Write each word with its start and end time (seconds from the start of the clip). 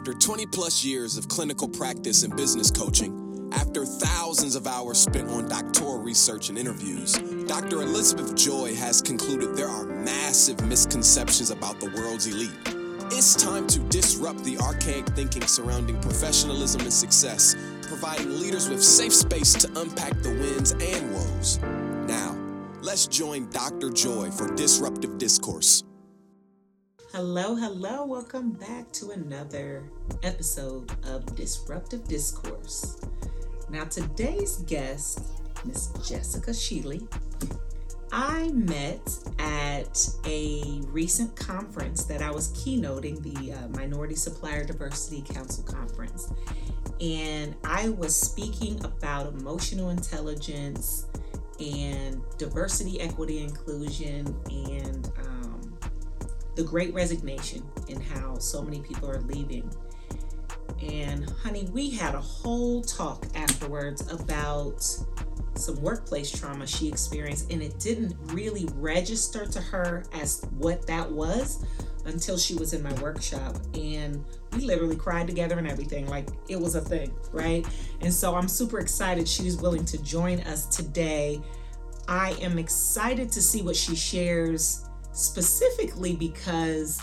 After 0.00 0.14
20 0.14 0.46
plus 0.46 0.82
years 0.82 1.18
of 1.18 1.28
clinical 1.28 1.68
practice 1.68 2.22
and 2.22 2.34
business 2.34 2.70
coaching, 2.70 3.50
after 3.52 3.84
thousands 3.84 4.54
of 4.56 4.66
hours 4.66 4.98
spent 4.98 5.28
on 5.28 5.46
doctoral 5.46 5.98
research 5.98 6.48
and 6.48 6.56
interviews, 6.56 7.12
Dr. 7.46 7.82
Elizabeth 7.82 8.34
Joy 8.34 8.74
has 8.76 9.02
concluded 9.02 9.54
there 9.54 9.68
are 9.68 9.84
massive 9.84 10.58
misconceptions 10.66 11.50
about 11.50 11.80
the 11.80 11.90
world's 11.90 12.26
elite. 12.26 12.50
It's 13.12 13.34
time 13.34 13.66
to 13.66 13.78
disrupt 13.90 14.42
the 14.42 14.56
archaic 14.56 15.04
thinking 15.08 15.46
surrounding 15.46 16.00
professionalism 16.00 16.80
and 16.80 16.92
success, 16.92 17.54
providing 17.82 18.40
leaders 18.40 18.70
with 18.70 18.82
safe 18.82 19.12
space 19.12 19.52
to 19.52 19.80
unpack 19.82 20.14
the 20.22 20.30
wins 20.30 20.70
and 20.72 21.12
woes. 21.12 21.58
Now, 22.08 22.34
let's 22.80 23.06
join 23.06 23.50
Dr. 23.50 23.90
Joy 23.90 24.30
for 24.30 24.48
Disruptive 24.54 25.18
Discourse. 25.18 25.84
Hello, 27.12 27.56
hello. 27.56 28.04
Welcome 28.04 28.50
back 28.50 28.92
to 28.92 29.10
another 29.10 29.82
episode 30.22 30.92
of 31.04 31.26
Disruptive 31.34 32.06
Discourse. 32.06 33.00
Now, 33.68 33.82
today's 33.82 34.58
guest, 34.58 35.24
Miss 35.64 35.88
Jessica 36.08 36.52
Shely, 36.52 37.04
I 38.12 38.50
met 38.50 39.12
at 39.40 40.08
a 40.24 40.82
recent 40.86 41.34
conference 41.34 42.04
that 42.04 42.22
I 42.22 42.30
was 42.30 42.52
keynoting, 42.52 43.20
the 43.24 43.54
uh, 43.54 43.68
Minority 43.70 44.14
Supplier 44.14 44.62
Diversity 44.62 45.22
Council 45.22 45.64
Conference. 45.64 46.32
And 47.00 47.56
I 47.64 47.88
was 47.88 48.14
speaking 48.14 48.84
about 48.84 49.26
emotional 49.34 49.90
intelligence 49.90 51.06
and 51.58 52.22
diversity, 52.38 53.00
equity, 53.00 53.42
inclusion, 53.42 54.32
and 54.48 55.10
um, 55.18 55.29
the 56.60 56.68
great 56.68 56.92
resignation 56.92 57.62
and 57.88 58.02
how 58.02 58.36
so 58.36 58.60
many 58.60 58.80
people 58.80 59.08
are 59.10 59.22
leaving. 59.22 59.68
And 60.82 61.28
honey, 61.42 61.66
we 61.72 61.88
had 61.88 62.14
a 62.14 62.20
whole 62.20 62.82
talk 62.82 63.24
afterwards 63.34 64.12
about 64.12 64.84
some 65.54 65.80
workplace 65.80 66.30
trauma 66.30 66.66
she 66.66 66.88
experienced, 66.88 67.50
and 67.50 67.62
it 67.62 67.78
didn't 67.78 68.14
really 68.34 68.68
register 68.74 69.46
to 69.46 69.60
her 69.60 70.04
as 70.12 70.44
what 70.58 70.86
that 70.86 71.10
was 71.10 71.64
until 72.04 72.36
she 72.36 72.54
was 72.54 72.74
in 72.74 72.82
my 72.82 72.92
workshop. 73.00 73.56
And 73.72 74.22
we 74.52 74.60
literally 74.60 74.96
cried 74.96 75.26
together 75.26 75.56
and 75.56 75.66
everything, 75.66 76.06
like 76.08 76.28
it 76.48 76.60
was 76.60 76.74
a 76.74 76.80
thing, 76.82 77.10
right? 77.32 77.66
And 78.02 78.12
so 78.12 78.34
I'm 78.34 78.48
super 78.48 78.80
excited 78.80 79.26
she's 79.26 79.56
willing 79.56 79.86
to 79.86 80.02
join 80.02 80.40
us 80.40 80.66
today. 80.66 81.40
I 82.06 82.32
am 82.42 82.58
excited 82.58 83.32
to 83.32 83.40
see 83.40 83.62
what 83.62 83.76
she 83.76 83.96
shares 83.96 84.89
specifically 85.12 86.14
because 86.14 87.00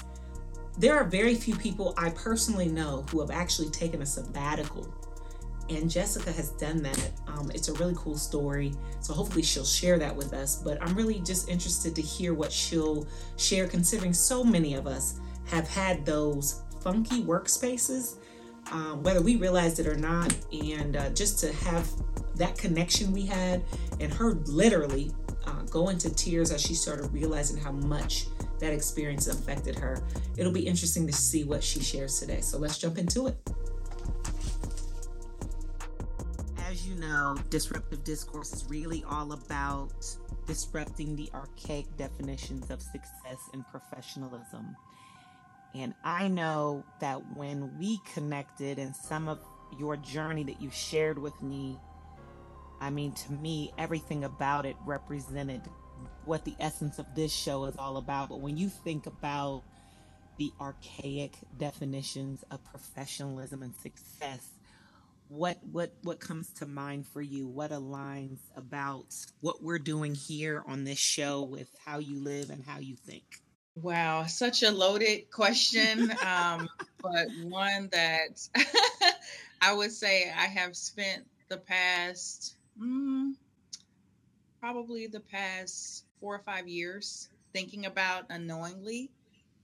there 0.77 0.95
are 0.95 1.03
very 1.03 1.36
few 1.36 1.55
people 1.55 1.94
I 1.97 2.11
personally 2.11 2.67
know 2.67 3.03
who 3.09 3.19
have 3.19 3.31
actually 3.31 3.69
taken 3.69 4.02
a 4.02 4.05
sabbatical. 4.05 4.94
And 5.69 5.89
Jessica 5.89 6.31
has 6.31 6.52
done 6.52 6.81
that. 6.83 7.11
Um, 7.28 7.52
it's 7.53 7.67
a 7.67 7.73
really 7.73 7.95
cool 7.97 8.16
story. 8.16 8.73
So 9.02 9.13
hopefully 9.13 9.41
she'll 9.41 9.66
share 9.66 10.00
that 10.00 10.16
with 10.16 10.33
us. 10.33 10.55
But 10.55 10.81
I'm 10.81 10.95
really 10.95 11.19
just 11.19 11.50
interested 11.50 11.95
to 11.95 12.02
hear 12.02 12.33
what 12.33 12.52
she'll 12.52 13.05
share, 13.38 13.67
considering 13.67 14.13
so 14.13 14.44
many 14.44 14.75
of 14.75 14.88
us 14.88 15.19
have 15.45 15.67
had 15.67 16.05
those 16.05 16.61
funky 16.81 17.23
workspaces, 17.23 18.16
um, 18.72 19.03
whether 19.03 19.22
we 19.22 19.35
realized 19.35 19.80
it 19.80 19.88
or 19.88 19.95
not. 19.97 20.33
And 20.53 20.95
uh, 20.95 21.09
just 21.09 21.39
to 21.39 21.52
have 21.53 21.89
that 22.35 22.58
connection 22.58 23.11
we 23.11 23.25
had, 23.25 23.63
and 24.00 24.13
her 24.13 24.35
literally 24.45 25.11
go 25.70 25.90
into 25.90 26.14
tears 26.14 26.52
as 26.52 26.62
she 26.62 26.73
started 26.73 27.12
realizing 27.14 27.58
how 27.58 27.72
much 27.72 28.28
that 28.60 28.73
experience 28.73 29.28
affected 29.28 29.78
her. 29.78 30.02
It'll 30.38 30.52
be 30.52 30.68
interesting 30.68 31.06
to 31.08 31.14
see 31.14 31.44
what 31.44 31.64
she 31.64 31.80
shares 31.80 32.20
today. 32.20 32.42
So 32.42 32.58
let's 32.58 32.78
jump 32.78 32.98
into 32.98 33.28
it. 33.28 33.38
As 36.70 36.88
you 36.88 36.96
know, 36.96 37.38
disruptive 37.50 38.04
discourse 38.04 38.54
is 38.54 38.66
really 38.70 39.04
all 39.09 39.32
about 39.34 39.94
disrupting 40.46 41.16
the 41.16 41.30
archaic 41.34 41.86
definitions 41.97 42.72
of 42.72 42.81
success 42.81 43.38
and 43.53 43.66
professionalism. 43.68 44.75
And 45.75 45.94
I 46.03 46.28
know 46.28 46.84
that 47.00 47.22
when 47.36 47.78
we 47.78 48.00
connected 48.14 48.80
and 48.80 48.96
some 48.96 49.28
of 49.28 49.40
your 49.78 49.97
journey 49.97 50.44
that 50.46 50.62
you 50.62 50.72
shared 50.72 51.20
with 51.20 51.40
me 51.41 51.78
I 52.80 52.90
mean, 52.90 53.14
to 53.14 53.32
me, 53.34 53.74
everything 53.78 54.24
about 54.24 54.66
it 54.66 54.76
represented 54.86 55.62
what 56.26 56.46
the 56.46 56.56
essence 56.60 57.00
of 57.00 57.06
this 57.16 57.34
show 57.34 57.66
is 57.66 57.76
all 57.78 57.98
about. 57.98 58.30
But 58.30 58.42
when 58.42 58.58
you 58.58 58.70
think 58.70 59.08
about 59.08 59.64
the 60.38 60.52
archaic 60.62 61.34
definitions 61.58 62.44
of 62.52 62.64
professionalism 62.66 63.64
and 63.64 63.76
success, 63.76 64.48
what 65.30 65.58
what 65.72 65.94
what 66.04 66.20
comes 66.20 66.50
to 66.54 66.66
mind 66.66 67.06
for 67.08 67.22
you? 67.22 67.48
What 67.48 67.72
aligns 67.72 68.40
about 68.56 69.14
what 69.42 69.62
we're 69.62 69.80
doing 69.80 70.16
here 70.16 70.64
on 70.68 70.84
this 70.84 71.00
show 71.00 71.42
with 71.42 71.70
how 71.86 72.00
you 72.00 72.24
live 72.24 72.50
and 72.50 72.64
how 72.64 72.80
you 72.80 72.96
think? 72.96 73.42
Wow, 73.76 74.26
such 74.26 74.64
a 74.64 74.72
loaded 74.72 75.30
question, 75.30 76.12
um, 76.26 76.70
but 77.02 77.28
one 77.44 77.90
that 77.92 78.48
I 79.62 79.74
would 79.74 79.92
say 79.92 80.32
I 80.36 80.46
have 80.46 80.76
spent 80.76 81.26
the 81.50 81.58
past 81.58 82.56
mm, 82.82 83.34
probably 84.60 85.08
the 85.08 85.20
past 85.20 86.06
four 86.20 86.36
or 86.36 86.40
five 86.40 86.68
years 86.68 87.30
thinking 87.54 87.86
about 87.86 88.26
unknowingly. 88.30 89.10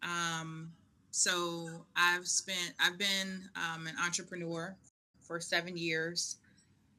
Um, 0.01 0.72
so 1.12 1.85
I've 1.96 2.28
spent, 2.28 2.74
I've 2.79 2.97
been 2.97 3.50
um, 3.56 3.88
an 3.88 3.96
entrepreneur 4.03 4.75
for 5.22 5.40
seven 5.40 5.78
years, 5.78 6.38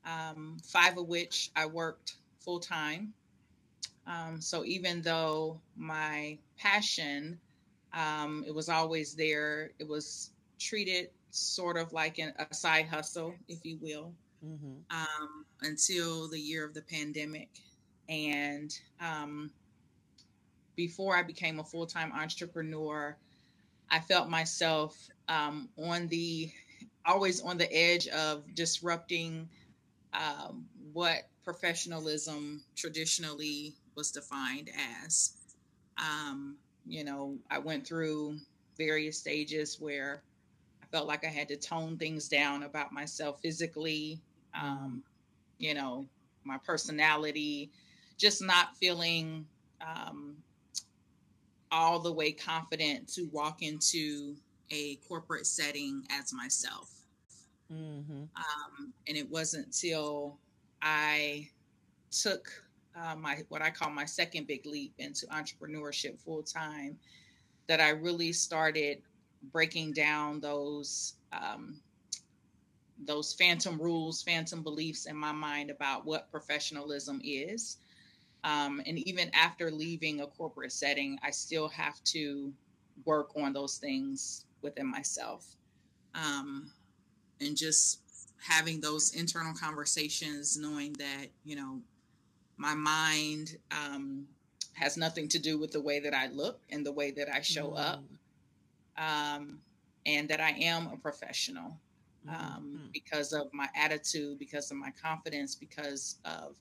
um, 0.04 0.58
five 0.64 0.96
of 0.98 1.08
which 1.08 1.50
I 1.56 1.66
worked 1.66 2.14
full 2.40 2.60
time. 2.60 3.12
Um, 4.06 4.40
so 4.40 4.64
even 4.64 5.02
though 5.02 5.60
my 5.76 6.38
passion, 6.58 7.38
um, 7.92 8.44
it 8.46 8.54
was 8.54 8.68
always 8.68 9.14
there, 9.14 9.70
it 9.78 9.88
was 9.88 10.30
treated 10.58 11.08
sort 11.30 11.76
of 11.76 11.92
like 11.92 12.18
an, 12.18 12.32
a 12.38 12.54
side 12.54 12.86
hustle, 12.86 13.34
if 13.48 13.64
you 13.64 13.78
will 13.80 14.12
mm-hmm. 14.44 14.74
um, 14.90 15.44
until 15.62 16.28
the 16.28 16.38
year 16.38 16.64
of 16.64 16.74
the 16.74 16.82
pandemic. 16.82 17.48
And 18.08 18.76
um, 19.00 19.50
before 20.76 21.16
I 21.16 21.22
became 21.22 21.60
a 21.60 21.64
full 21.64 21.86
time 21.86 22.12
entrepreneur, 22.12 23.16
I 23.90 24.00
felt 24.00 24.28
myself 24.28 24.96
um, 25.28 25.68
on 25.78 26.08
the 26.08 26.50
always 27.06 27.40
on 27.42 27.58
the 27.58 27.72
edge 27.72 28.08
of 28.08 28.42
disrupting 28.54 29.48
um, 30.12 30.66
what 30.92 31.28
professionalism 31.44 32.62
traditionally 32.76 33.74
was 33.94 34.10
defined 34.10 34.70
as. 35.06 35.32
Um, 35.98 36.56
you 36.86 37.04
know, 37.04 37.36
I 37.50 37.58
went 37.58 37.86
through 37.86 38.38
various 38.76 39.18
stages 39.18 39.80
where 39.80 40.22
I 40.82 40.86
felt 40.86 41.06
like 41.06 41.24
I 41.24 41.28
had 41.28 41.48
to 41.48 41.56
tone 41.56 41.96
things 41.96 42.28
down 42.28 42.62
about 42.62 42.92
myself 42.92 43.40
physically, 43.40 44.20
um, 44.60 45.02
you 45.58 45.74
know, 45.74 46.06
my 46.44 46.58
personality, 46.58 47.70
just 48.18 48.42
not 48.42 48.76
feeling 48.76 49.46
um, 49.80 50.36
all 51.70 51.98
the 51.98 52.12
way 52.12 52.32
confident 52.32 53.08
to 53.08 53.28
walk 53.32 53.62
into 53.62 54.36
a 54.70 54.96
corporate 55.08 55.46
setting 55.46 56.02
as 56.10 56.32
myself. 56.32 56.90
Mm-hmm. 57.72 58.24
Um, 58.36 58.92
and 59.08 59.16
it 59.16 59.28
wasn't 59.30 59.72
till 59.72 60.38
I 60.82 61.48
took 62.10 62.48
uh, 62.94 63.16
my 63.16 63.38
what 63.48 63.62
I 63.62 63.70
call 63.70 63.90
my 63.90 64.04
second 64.04 64.46
big 64.46 64.66
leap 64.66 64.94
into 64.98 65.26
entrepreneurship 65.26 66.20
full 66.20 66.42
time 66.42 66.96
that 67.66 67.80
I 67.80 67.90
really 67.90 68.32
started 68.32 68.98
breaking 69.52 69.92
down 69.92 70.40
those 70.40 71.14
um, 71.32 71.80
those 73.06 73.34
phantom 73.34 73.80
rules, 73.80 74.22
phantom 74.22 74.62
beliefs 74.62 75.06
in 75.06 75.16
my 75.16 75.32
mind 75.32 75.70
about 75.70 76.04
what 76.04 76.30
professionalism 76.30 77.20
is. 77.24 77.78
Um, 78.44 78.82
and 78.86 78.98
even 78.98 79.30
after 79.34 79.70
leaving 79.70 80.20
a 80.20 80.26
corporate 80.26 80.72
setting, 80.72 81.18
I 81.22 81.30
still 81.30 81.68
have 81.68 82.02
to 82.04 82.52
work 83.04 83.30
on 83.36 83.52
those 83.52 83.78
things 83.78 84.44
within 84.62 84.86
myself. 84.86 85.46
Um, 86.14 86.70
and 87.40 87.56
just 87.56 88.00
having 88.40 88.80
those 88.80 89.14
internal 89.14 89.54
conversations, 89.54 90.58
knowing 90.58 90.92
that, 90.94 91.26
you 91.44 91.56
know, 91.56 91.80
my 92.56 92.74
mind 92.74 93.56
um, 93.70 94.26
has 94.74 94.96
nothing 94.96 95.28
to 95.28 95.38
do 95.38 95.58
with 95.58 95.72
the 95.72 95.80
way 95.80 96.00
that 96.00 96.14
I 96.14 96.28
look 96.28 96.60
and 96.70 96.84
the 96.84 96.92
way 96.92 97.10
that 97.12 97.28
I 97.32 97.40
show 97.40 97.70
mm. 97.70 97.80
up, 97.80 98.02
um, 98.96 99.58
and 100.06 100.28
that 100.28 100.40
I 100.40 100.50
am 100.50 100.88
a 100.92 100.96
professional 100.96 101.78
um, 102.28 102.36
mm-hmm. 102.36 102.86
because 102.92 103.32
of 103.32 103.52
my 103.52 103.68
attitude, 103.76 104.38
because 104.38 104.70
of 104.70 104.76
my 104.76 104.90
confidence, 104.90 105.54
because 105.54 106.16
of 106.24 106.56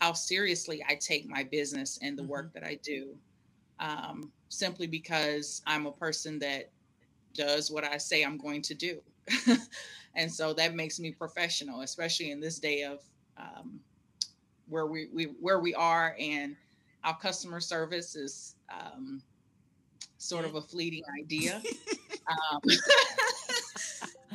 how 0.00 0.12
seriously 0.12 0.84
I 0.88 0.96
take 0.96 1.28
my 1.28 1.44
business 1.44 1.98
and 2.02 2.16
the 2.16 2.22
mm-hmm. 2.22 2.30
work 2.30 2.52
that 2.54 2.64
I 2.64 2.78
do. 2.82 3.16
Um, 3.80 4.30
simply 4.48 4.86
because 4.86 5.62
I'm 5.66 5.86
a 5.86 5.92
person 5.92 6.38
that 6.38 6.70
does 7.34 7.70
what 7.70 7.84
I 7.84 7.98
say 7.98 8.22
I'm 8.22 8.38
going 8.38 8.62
to 8.62 8.74
do. 8.74 9.00
and 10.14 10.32
so 10.32 10.52
that 10.54 10.74
makes 10.74 11.00
me 11.00 11.10
professional, 11.10 11.80
especially 11.80 12.30
in 12.30 12.40
this 12.40 12.58
day 12.58 12.82
of 12.82 13.00
um, 13.36 13.80
where 14.68 14.86
we, 14.86 15.08
we 15.12 15.24
where 15.40 15.58
we 15.58 15.74
are 15.74 16.14
and 16.18 16.56
our 17.02 17.16
customer 17.18 17.60
service 17.60 18.16
is 18.16 18.54
um, 18.72 19.22
sort 20.18 20.44
of 20.44 20.54
a 20.54 20.60
fleeting 20.60 21.02
idea. 21.20 21.60
um, 22.30 22.60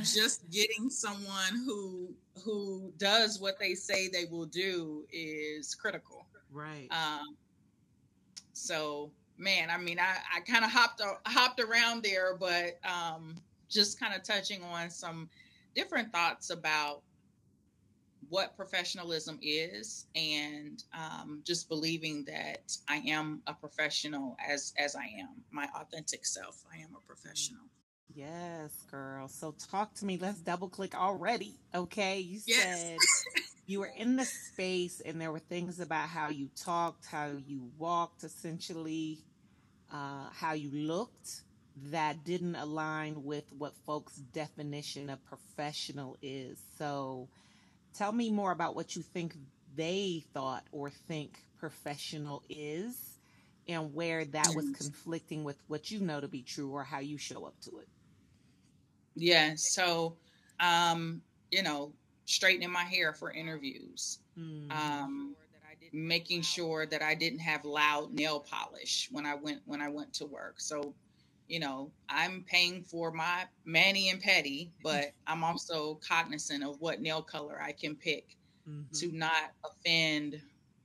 just 0.04 0.50
getting 0.50 0.90
someone 0.90 1.64
who 1.66 2.14
who 2.44 2.92
does 2.98 3.40
what 3.40 3.60
they 3.60 3.74
say 3.74 4.08
they 4.08 4.26
will 4.26 4.46
do 4.46 5.06
is 5.12 5.76
critical. 5.76 6.26
Right. 6.52 6.88
Um, 6.92 7.36
so 8.54 9.12
man, 9.40 9.70
I 9.70 9.78
mean, 9.78 10.00
I, 10.00 10.18
I 10.36 10.42
kind 10.42 10.64
of 10.64 10.72
hopped 10.72 11.02
hopped 11.26 11.60
around 11.60 12.04
there, 12.04 12.36
but 12.38 12.80
um, 12.86 13.36
just 13.70 14.00
kind 14.00 14.14
of 14.14 14.24
touching 14.24 14.62
on 14.64 14.90
some 14.90 15.30
different 15.76 16.12
thoughts 16.12 16.50
about 16.50 17.02
what 18.28 18.56
professionalism 18.56 19.40
is 19.42 20.06
and 20.14 20.84
um, 20.94 21.42
just 21.44 21.68
believing 21.68 22.24
that 22.26 22.78
I 22.88 22.98
am 23.08 23.42
a 23.48 23.54
professional 23.54 24.38
as 24.48 24.74
as 24.78 24.96
I 24.96 25.06
am 25.20 25.30
my 25.52 25.68
authentic 25.76 26.26
self. 26.26 26.64
I 26.72 26.78
am 26.78 26.90
a 26.96 27.06
professional. 27.08 27.64
Yes, 28.16 28.72
girl. 28.90 29.28
So 29.28 29.56
talk 29.72 29.94
to 29.96 30.06
me. 30.06 30.18
Let's 30.18 30.40
double 30.40 30.70
click 30.70 30.96
already. 30.96 31.56
Okay. 31.74 32.20
You 32.20 32.40
yes. 32.46 32.82
said 32.82 32.98
you 33.66 33.80
were 33.80 33.92
in 33.96 34.16
the 34.16 34.26
space 34.26 35.02
and 35.06 35.22
there 35.22 35.32
were 35.32 35.40
things 35.40 35.80
about 35.80 36.10
how 36.10 36.30
you 36.30 36.50
talked, 36.56 37.06
how 37.06 37.32
you 37.46 37.70
walked, 37.78 38.24
essentially, 38.24 39.20
uh, 39.92 40.30
how 40.34 40.54
you 40.54 40.72
looked 40.72 41.44
that 41.92 42.24
didn't 42.26 42.56
align 42.56 43.24
with 43.24 43.46
what 43.58 43.74
folks' 43.86 44.16
definition 44.16 45.10
of 45.10 45.24
professional 45.26 46.18
is. 46.22 46.60
So 46.78 47.30
tell 47.94 48.12
me 48.12 48.32
more 48.32 48.52
about 48.52 48.76
what 48.76 48.96
you 48.96 49.02
think 49.02 49.36
they 49.76 50.24
thought 50.34 50.64
or 50.72 50.90
think 50.90 51.38
professional 51.60 52.44
is 52.50 52.96
and 53.68 53.94
where 53.94 54.26
that 54.26 54.54
was 54.56 54.66
conflicting 54.72 55.44
with 55.44 55.58
what 55.68 55.92
you 55.92 56.00
know 56.00 56.20
to 56.20 56.28
be 56.28 56.42
true 56.42 56.72
or 56.72 56.84
how 56.84 57.00
you 57.00 57.18
show 57.18 57.46
up 57.46 57.54
to 57.62 57.78
it. 57.78 57.88
Yeah. 59.20 59.54
So, 59.56 60.16
um, 60.60 61.22
you 61.52 61.64
know, 61.64 61.94
straightening 62.26 62.72
my 62.72 62.84
hair 62.84 63.14
for 63.14 63.32
interviews. 63.32 64.20
Mm. 64.38 64.72
Um, 64.72 65.36
making 65.92 66.42
sure 66.42 66.86
that 66.86 67.02
I 67.02 67.16
didn't 67.16 67.40
have 67.40 67.66
loud 67.66 68.14
nail 68.14 68.40
polish 68.40 69.10
when 69.12 69.26
I 69.26 69.36
went 69.36 69.62
when 69.66 69.82
I 69.82 69.90
went 69.90 70.14
to 70.16 70.26
work. 70.26 70.60
So, 70.60 70.94
you 71.48 71.60
know, 71.60 71.92
I'm 72.10 72.46
paying 72.48 72.84
for 72.84 73.12
my 73.12 73.46
mani 73.66 74.10
and 74.10 74.22
petty, 74.22 74.72
but 74.84 75.12
I'm 75.28 75.44
also 75.44 76.00
cognizant 76.08 76.64
of 76.64 76.80
what 76.80 77.02
nail 77.02 77.22
color 77.22 77.60
I 77.62 77.72
can 77.72 77.96
pick 77.96 78.36
mm-hmm. 78.70 78.94
to 78.94 79.12
not 79.12 79.52
offend 79.66 80.42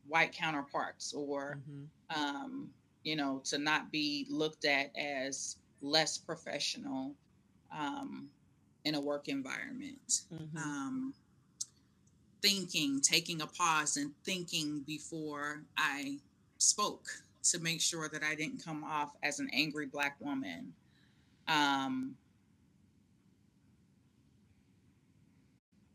white 0.07 0.33
counterparts 0.33 1.13
or 1.13 1.59
mm-hmm. 1.69 2.25
um, 2.25 2.71
you 3.03 3.17
know, 3.17 3.43
to 3.45 3.59
not 3.59 3.93
be 3.93 4.27
looked 4.31 4.65
at 4.65 4.91
as 4.97 5.57
less 5.83 6.17
professional 6.17 7.15
um, 7.77 8.29
in 8.85 8.95
a 8.95 9.01
work 9.01 9.29
environment. 9.29 10.23
Mm-hmm. 10.33 10.57
Um, 10.57 11.15
thinking, 12.43 13.01
taking 13.01 13.41
a 13.41 13.47
pause 13.47 13.97
and 13.97 14.13
thinking 14.25 14.81
before 14.87 15.63
I 15.79 16.19
spoke 16.59 17.07
to 17.45 17.59
make 17.59 17.81
sure 17.81 18.09
that 18.09 18.23
I 18.23 18.35
didn't 18.35 18.65
come 18.65 18.85
off 18.85 19.11
as 19.23 19.41
an 19.41 19.49
angry 19.53 19.87
black 19.87 20.17
woman. 20.21 20.73
Um, 21.49 22.17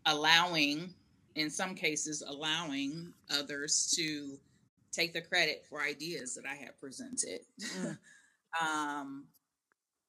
allowing, 0.06 0.94
in 1.36 1.50
some 1.50 1.76
cases, 1.76 2.24
allowing 2.28 3.14
others 3.32 3.94
to 3.96 4.38
take 4.92 5.14
the 5.14 5.22
credit 5.22 5.66
for 5.70 5.82
ideas 5.82 6.36
that 6.36 6.46
I 6.46 6.56
had 6.56 6.80
presented. 6.80 7.42
Mm. 7.78 7.98
um, 8.62 9.26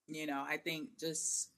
you 0.09 0.27
know, 0.27 0.45
I 0.47 0.57
think 0.57 0.89
just 0.99 1.51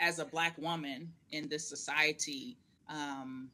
as 0.00 0.18
a 0.18 0.24
black 0.24 0.56
woman 0.58 1.12
in 1.30 1.48
this 1.48 1.68
society, 1.68 2.56
um, 2.88 3.50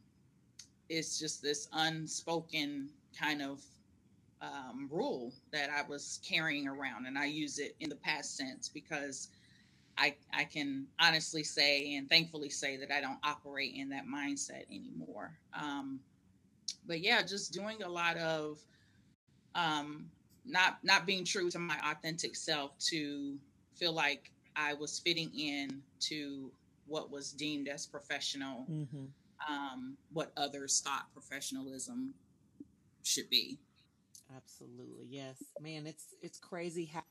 it's 0.89 1.19
just 1.19 1.41
this 1.41 1.67
unspoken 1.73 2.89
kind 3.17 3.41
of 3.41 3.61
um, 4.41 4.89
rule 4.91 5.33
that 5.51 5.69
I 5.69 5.83
was 5.87 6.19
carrying 6.27 6.67
around, 6.67 7.05
and 7.05 7.17
I 7.17 7.25
use 7.25 7.59
it 7.59 7.75
in 7.79 7.89
the 7.89 7.95
past 7.95 8.35
sense 8.35 8.69
because 8.69 9.29
I 9.97 10.15
I 10.33 10.45
can 10.45 10.87
honestly 10.99 11.43
say 11.43 11.95
and 11.95 12.09
thankfully 12.09 12.49
say 12.49 12.77
that 12.77 12.91
I 12.91 13.01
don't 13.01 13.19
operate 13.23 13.73
in 13.75 13.89
that 13.89 14.05
mindset 14.07 14.65
anymore. 14.69 15.37
Um, 15.53 15.99
but 16.87 17.01
yeah, 17.01 17.21
just 17.21 17.53
doing 17.53 17.83
a 17.83 17.89
lot 17.89 18.17
of 18.17 18.59
um, 19.55 20.09
not 20.45 20.79
not 20.83 21.05
being 21.05 21.23
true 21.25 21.49
to 21.51 21.59
my 21.59 21.77
authentic 21.85 22.35
self 22.35 22.77
to 22.89 23.37
feel 23.75 23.93
like 23.93 24.31
I 24.55 24.73
was 24.73 24.99
fitting 24.99 25.31
in 25.37 25.81
to 26.01 26.51
what 26.87 27.11
was 27.11 27.31
deemed 27.31 27.67
as 27.67 27.85
professional, 27.85 28.65
mm-hmm. 28.69 29.05
um, 29.49 29.97
what 30.11 30.31
others 30.37 30.81
thought 30.83 31.05
professionalism 31.13 32.13
should 33.03 33.29
be. 33.29 33.57
Absolutely, 34.35 35.05
yes, 35.09 35.37
man. 35.59 35.87
It's 35.87 36.15
it's 36.21 36.39
crazy 36.39 36.85
how. 36.85 37.01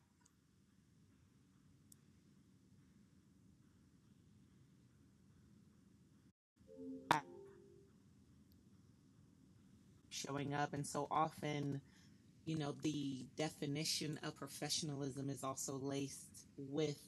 showing 10.08 10.52
up 10.52 10.75
and 10.75 10.86
so 10.86 11.06
often 11.10 11.81
you 12.44 12.58
know 12.58 12.75
the 12.82 13.25
definition 13.36 14.19
of 14.22 14.36
professionalism 14.36 15.31
is 15.31 15.43
also 15.43 15.78
laced 15.78 16.48
with 16.58 16.98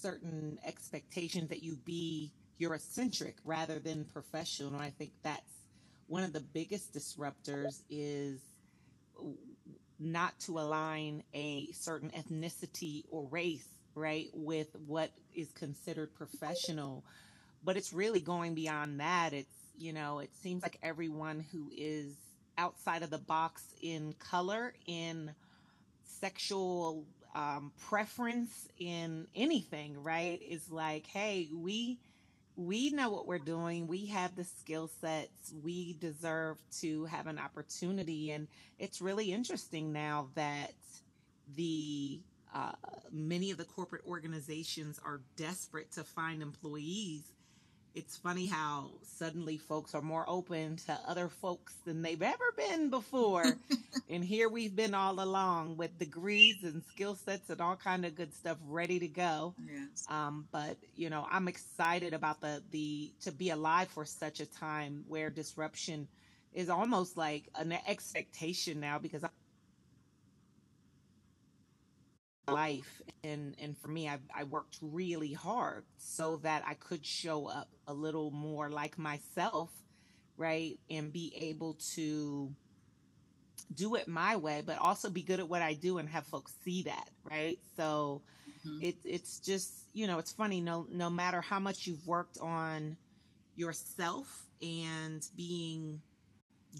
certain 0.00 0.58
expectations 0.64 1.48
that 1.48 1.62
you 1.62 1.76
be 1.84 2.32
Eurocentric 2.60 3.34
rather 3.44 3.78
than 3.78 4.04
professional. 4.04 4.80
I 4.80 4.90
think 4.90 5.12
that's 5.22 5.52
one 6.06 6.22
of 6.22 6.32
the 6.32 6.40
biggest 6.40 6.94
disruptors 6.94 7.82
is 7.90 8.40
not 9.98 10.38
to 10.40 10.58
align 10.58 11.22
a 11.34 11.68
certain 11.72 12.10
ethnicity 12.10 13.04
or 13.10 13.26
race, 13.30 13.68
right, 13.94 14.28
with 14.34 14.68
what 14.86 15.10
is 15.34 15.50
considered 15.52 16.14
professional. 16.14 17.04
But 17.64 17.76
it's 17.76 17.92
really 17.92 18.20
going 18.20 18.54
beyond 18.54 19.00
that. 19.00 19.32
It's, 19.32 19.54
you 19.78 19.92
know, 19.92 20.20
it 20.20 20.30
seems 20.42 20.62
like 20.62 20.78
everyone 20.82 21.44
who 21.52 21.70
is 21.76 22.14
outside 22.58 23.02
of 23.02 23.10
the 23.10 23.18
box 23.18 23.62
in 23.82 24.14
color, 24.18 24.74
in 24.86 25.34
sexual 26.04 27.04
um, 27.36 27.70
preference 27.88 28.66
in 28.78 29.26
anything, 29.36 30.02
right? 30.02 30.40
Is 30.42 30.70
like, 30.70 31.06
hey, 31.06 31.48
we 31.54 31.98
we 32.56 32.88
know 32.90 33.10
what 33.10 33.26
we're 33.26 33.38
doing. 33.38 33.86
We 33.86 34.06
have 34.06 34.34
the 34.34 34.44
skill 34.44 34.88
sets. 35.02 35.52
We 35.62 35.92
deserve 36.00 36.56
to 36.80 37.04
have 37.04 37.26
an 37.26 37.38
opportunity, 37.38 38.30
and 38.30 38.48
it's 38.78 39.02
really 39.02 39.32
interesting 39.32 39.92
now 39.92 40.28
that 40.34 40.72
the 41.54 42.20
uh, 42.54 42.72
many 43.12 43.50
of 43.50 43.58
the 43.58 43.64
corporate 43.64 44.02
organizations 44.06 44.98
are 45.04 45.20
desperate 45.36 45.92
to 45.92 46.04
find 46.04 46.40
employees 46.40 47.22
it's 47.96 48.18
funny 48.18 48.44
how 48.44 48.90
suddenly 49.02 49.56
folks 49.56 49.94
are 49.94 50.02
more 50.02 50.26
open 50.28 50.76
to 50.76 50.98
other 51.08 51.30
folks 51.30 51.74
than 51.86 52.02
they've 52.02 52.22
ever 52.22 52.52
been 52.54 52.90
before. 52.90 53.42
and 54.10 54.22
here 54.22 54.50
we've 54.50 54.76
been 54.76 54.94
all 54.94 55.18
along 55.18 55.78
with 55.78 55.98
degrees 55.98 56.62
and 56.62 56.84
skill 56.84 57.14
sets 57.14 57.48
and 57.48 57.58
all 57.62 57.74
kind 57.74 58.04
of 58.04 58.14
good 58.14 58.34
stuff 58.34 58.58
ready 58.68 58.98
to 58.98 59.08
go. 59.08 59.54
Yes. 59.66 60.04
Um, 60.10 60.46
but 60.52 60.76
you 60.94 61.08
know, 61.08 61.26
I'm 61.30 61.48
excited 61.48 62.12
about 62.12 62.42
the 62.42 62.62
the 62.70 63.10
to 63.22 63.32
be 63.32 63.48
alive 63.48 63.88
for 63.88 64.04
such 64.04 64.40
a 64.40 64.46
time 64.46 65.04
where 65.08 65.30
disruption 65.30 66.06
is 66.52 66.68
almost 66.68 67.16
like 67.16 67.44
an 67.54 67.72
expectation 67.86 68.78
now 68.78 68.98
because 68.98 69.24
life 72.48 73.02
and 73.24 73.56
and 73.60 73.76
for 73.76 73.88
me 73.88 74.08
I, 74.08 74.18
I 74.34 74.44
worked 74.44 74.78
really 74.80 75.32
hard 75.32 75.84
so 75.98 76.36
that 76.38 76.62
i 76.66 76.74
could 76.74 77.04
show 77.04 77.48
up 77.48 77.68
a 77.88 77.92
little 77.92 78.30
more 78.30 78.70
like 78.70 78.98
myself 78.98 79.70
right 80.36 80.78
and 80.88 81.12
be 81.12 81.32
able 81.40 81.76
to 81.94 82.52
do 83.74 83.96
it 83.96 84.06
my 84.06 84.36
way 84.36 84.62
but 84.64 84.78
also 84.78 85.10
be 85.10 85.22
good 85.22 85.40
at 85.40 85.48
what 85.48 85.62
i 85.62 85.74
do 85.74 85.98
and 85.98 86.08
have 86.08 86.26
folks 86.26 86.52
see 86.64 86.84
that 86.84 87.08
right 87.28 87.58
so 87.76 88.22
mm-hmm. 88.64 88.84
it, 88.84 88.96
it's 89.04 89.40
just 89.40 89.72
you 89.92 90.06
know 90.06 90.18
it's 90.18 90.32
funny 90.32 90.60
no 90.60 90.86
no 90.90 91.10
matter 91.10 91.40
how 91.40 91.58
much 91.58 91.86
you've 91.86 92.06
worked 92.06 92.38
on 92.38 92.96
yourself 93.56 94.44
and 94.62 95.26
being 95.36 96.00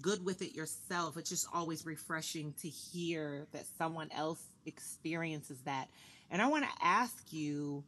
good 0.01 0.23
with 0.23 0.41
it 0.41 0.55
yourself 0.55 1.17
it's 1.17 1.29
just 1.29 1.47
always 1.53 1.85
refreshing 1.85 2.53
to 2.61 2.69
hear 2.69 3.47
that 3.51 3.65
someone 3.77 4.09
else 4.11 4.43
experiences 4.67 5.57
that. 5.65 5.87
And 6.29 6.41
I 6.41 6.47
want 6.47 6.65
to 6.65 6.85
ask 6.85 7.31
you 7.31 7.83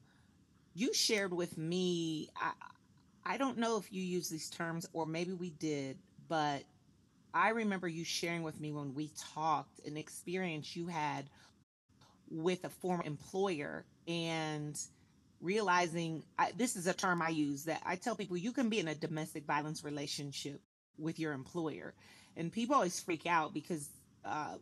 you 0.73 0.93
shared 0.93 1.33
with 1.33 1.57
me. 1.57 2.29
I, 2.37 2.51
I 3.25 3.37
don't 3.37 3.57
know 3.57 3.77
if 3.77 3.91
you 3.91 4.01
use 4.01 4.29
these 4.29 4.49
terms 4.49 4.87
or 4.93 5.05
maybe 5.05 5.33
we 5.33 5.51
did, 5.51 5.97
but 6.27 6.63
I 7.33 7.49
remember 7.49 7.87
you 7.87 8.03
sharing 8.03 8.43
with 8.43 8.59
me 8.59 8.71
when 8.71 8.95
we 8.95 9.11
talked 9.35 9.85
an 9.85 9.97
experience 9.97 10.75
you 10.75 10.87
had 10.87 11.29
with 12.29 12.63
a 12.63 12.69
former 12.69 13.03
employer 13.03 13.85
and 14.07 14.79
realizing 15.41 16.23
I, 16.37 16.51
this 16.57 16.75
is 16.75 16.87
a 16.87 16.93
term 16.93 17.21
I 17.21 17.29
use 17.29 17.65
that 17.65 17.81
I 17.85 17.95
tell 17.95 18.15
people 18.15 18.37
you 18.37 18.51
can 18.51 18.69
be 18.69 18.79
in 18.79 18.87
a 18.87 18.95
domestic 18.95 19.45
violence 19.45 19.83
relationship 19.83 20.61
with 20.97 21.19
your 21.19 21.33
employer. 21.33 21.93
And 22.35 22.51
people 22.51 22.75
always 22.75 22.99
freak 22.99 23.25
out 23.25 23.53
because 23.53 23.89
uh, 24.25 24.55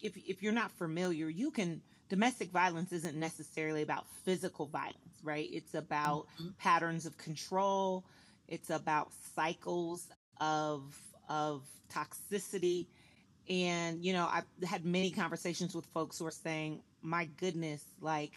if, 0.00 0.16
if 0.16 0.42
you're 0.42 0.52
not 0.52 0.70
familiar, 0.72 1.28
you 1.28 1.50
can, 1.50 1.80
domestic 2.08 2.50
violence 2.50 2.92
isn't 2.92 3.16
necessarily 3.16 3.82
about 3.82 4.06
physical 4.24 4.66
violence, 4.66 5.20
right? 5.22 5.48
It's 5.50 5.74
about 5.74 6.26
mm-hmm. 6.40 6.50
patterns 6.58 7.06
of 7.06 7.16
control. 7.18 8.04
It's 8.48 8.70
about 8.70 9.12
cycles 9.34 10.06
of, 10.40 10.82
of 11.28 11.62
toxicity. 11.92 12.86
And, 13.48 14.04
you 14.04 14.12
know, 14.12 14.28
I've 14.30 14.68
had 14.68 14.84
many 14.84 15.10
conversations 15.10 15.74
with 15.74 15.86
folks 15.86 16.18
who 16.18 16.26
are 16.26 16.32
saying, 16.32 16.82
my 17.02 17.26
goodness, 17.38 17.82
like, 18.00 18.32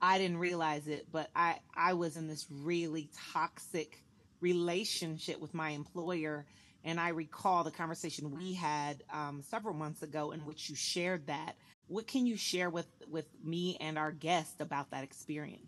I 0.00 0.18
didn't 0.18 0.38
realize 0.38 0.86
it, 0.86 1.06
but 1.10 1.28
I, 1.34 1.56
I 1.74 1.94
was 1.94 2.16
in 2.16 2.28
this 2.28 2.46
really 2.50 3.10
toxic 3.32 4.02
relationship 4.40 5.40
with 5.40 5.54
my 5.54 5.70
employer. 5.70 6.46
And 6.84 7.00
I 7.00 7.08
recall 7.08 7.64
the 7.64 7.70
conversation 7.70 8.30
we 8.36 8.54
had 8.54 9.02
um, 9.12 9.42
several 9.42 9.74
months 9.74 10.02
ago 10.02 10.30
in 10.30 10.40
which 10.40 10.70
you 10.70 10.76
shared 10.76 11.26
that. 11.26 11.56
What 11.88 12.06
can 12.06 12.26
you 12.26 12.36
share 12.36 12.70
with, 12.70 12.86
with 13.10 13.26
me 13.42 13.76
and 13.80 13.98
our 13.98 14.12
guest 14.12 14.60
about 14.60 14.90
that 14.90 15.02
experience? 15.02 15.66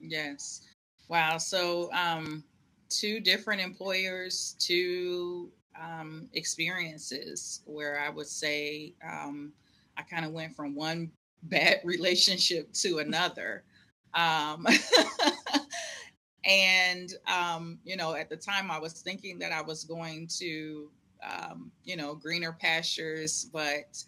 Yes. 0.00 0.62
Wow. 1.08 1.38
So, 1.38 1.90
um, 1.92 2.42
two 2.88 3.20
different 3.20 3.60
employers, 3.60 4.54
two 4.58 5.50
um, 5.80 6.28
experiences 6.34 7.62
where 7.64 8.00
I 8.00 8.10
would 8.10 8.26
say 8.26 8.94
um, 9.06 9.52
I 9.96 10.02
kind 10.02 10.24
of 10.24 10.32
went 10.32 10.54
from 10.54 10.74
one 10.74 11.10
bad 11.44 11.80
relationship 11.84 12.72
to 12.74 12.98
another. 12.98 13.64
Um, 14.14 14.66
and, 16.44 17.12
um, 17.26 17.78
you 17.84 17.96
know, 17.96 18.14
at 18.14 18.28
the 18.28 18.36
time 18.36 18.70
I 18.70 18.78
was 18.78 18.94
thinking 18.94 19.38
that 19.40 19.52
I 19.52 19.62
was 19.62 19.84
going 19.84 20.26
to, 20.38 20.90
um, 21.22 21.70
you 21.84 21.96
know, 21.96 22.14
greener 22.14 22.52
pastures, 22.52 23.48
but 23.52 24.02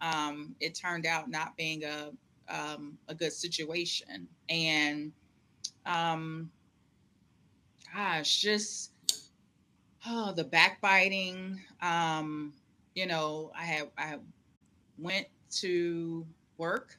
um, 0.00 0.54
it 0.60 0.74
turned 0.74 1.06
out 1.06 1.30
not 1.30 1.56
being 1.56 1.84
a, 1.84 2.10
um, 2.48 2.98
a 3.08 3.14
good 3.14 3.32
situation. 3.32 4.28
And, 4.48 5.12
um, 5.86 6.50
gosh, 7.94 8.40
just, 8.40 8.92
oh, 10.06 10.32
the 10.32 10.44
backbiting. 10.44 11.60
Um, 11.80 12.52
you 12.94 13.06
know, 13.06 13.50
I 13.58 13.64
have, 13.64 13.88
I 13.96 14.16
went 14.98 15.26
to 15.52 16.26
work. 16.58 16.98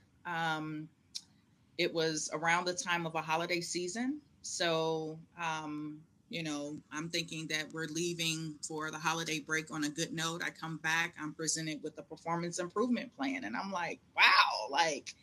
It 1.77 1.93
was 1.93 2.29
around 2.33 2.65
the 2.65 2.73
time 2.73 3.05
of 3.05 3.15
a 3.15 3.21
holiday 3.21 3.61
season. 3.61 4.19
So, 4.49 5.19
um, 5.41 5.99
you 6.29 6.43
know, 6.43 6.77
I'm 6.91 7.09
thinking 7.09 7.47
that 7.47 7.67
we're 7.71 7.87
leaving 7.87 8.55
for 8.61 8.91
the 8.91 8.97
holiday 8.97 9.39
break 9.39 9.71
on 9.71 9.83
a 9.83 9.89
good 9.89 10.13
note. 10.13 10.41
I 10.43 10.49
come 10.49 10.77
back, 10.77 11.15
I'm 11.21 11.33
presented 11.33 11.81
with 11.83 11.97
a 11.97 12.03
performance 12.03 12.59
improvement 12.59 13.15
plan. 13.15 13.43
And 13.43 13.55
I'm 13.55 13.71
like, 13.71 13.99
wow, 14.15 14.67
like 14.69 15.15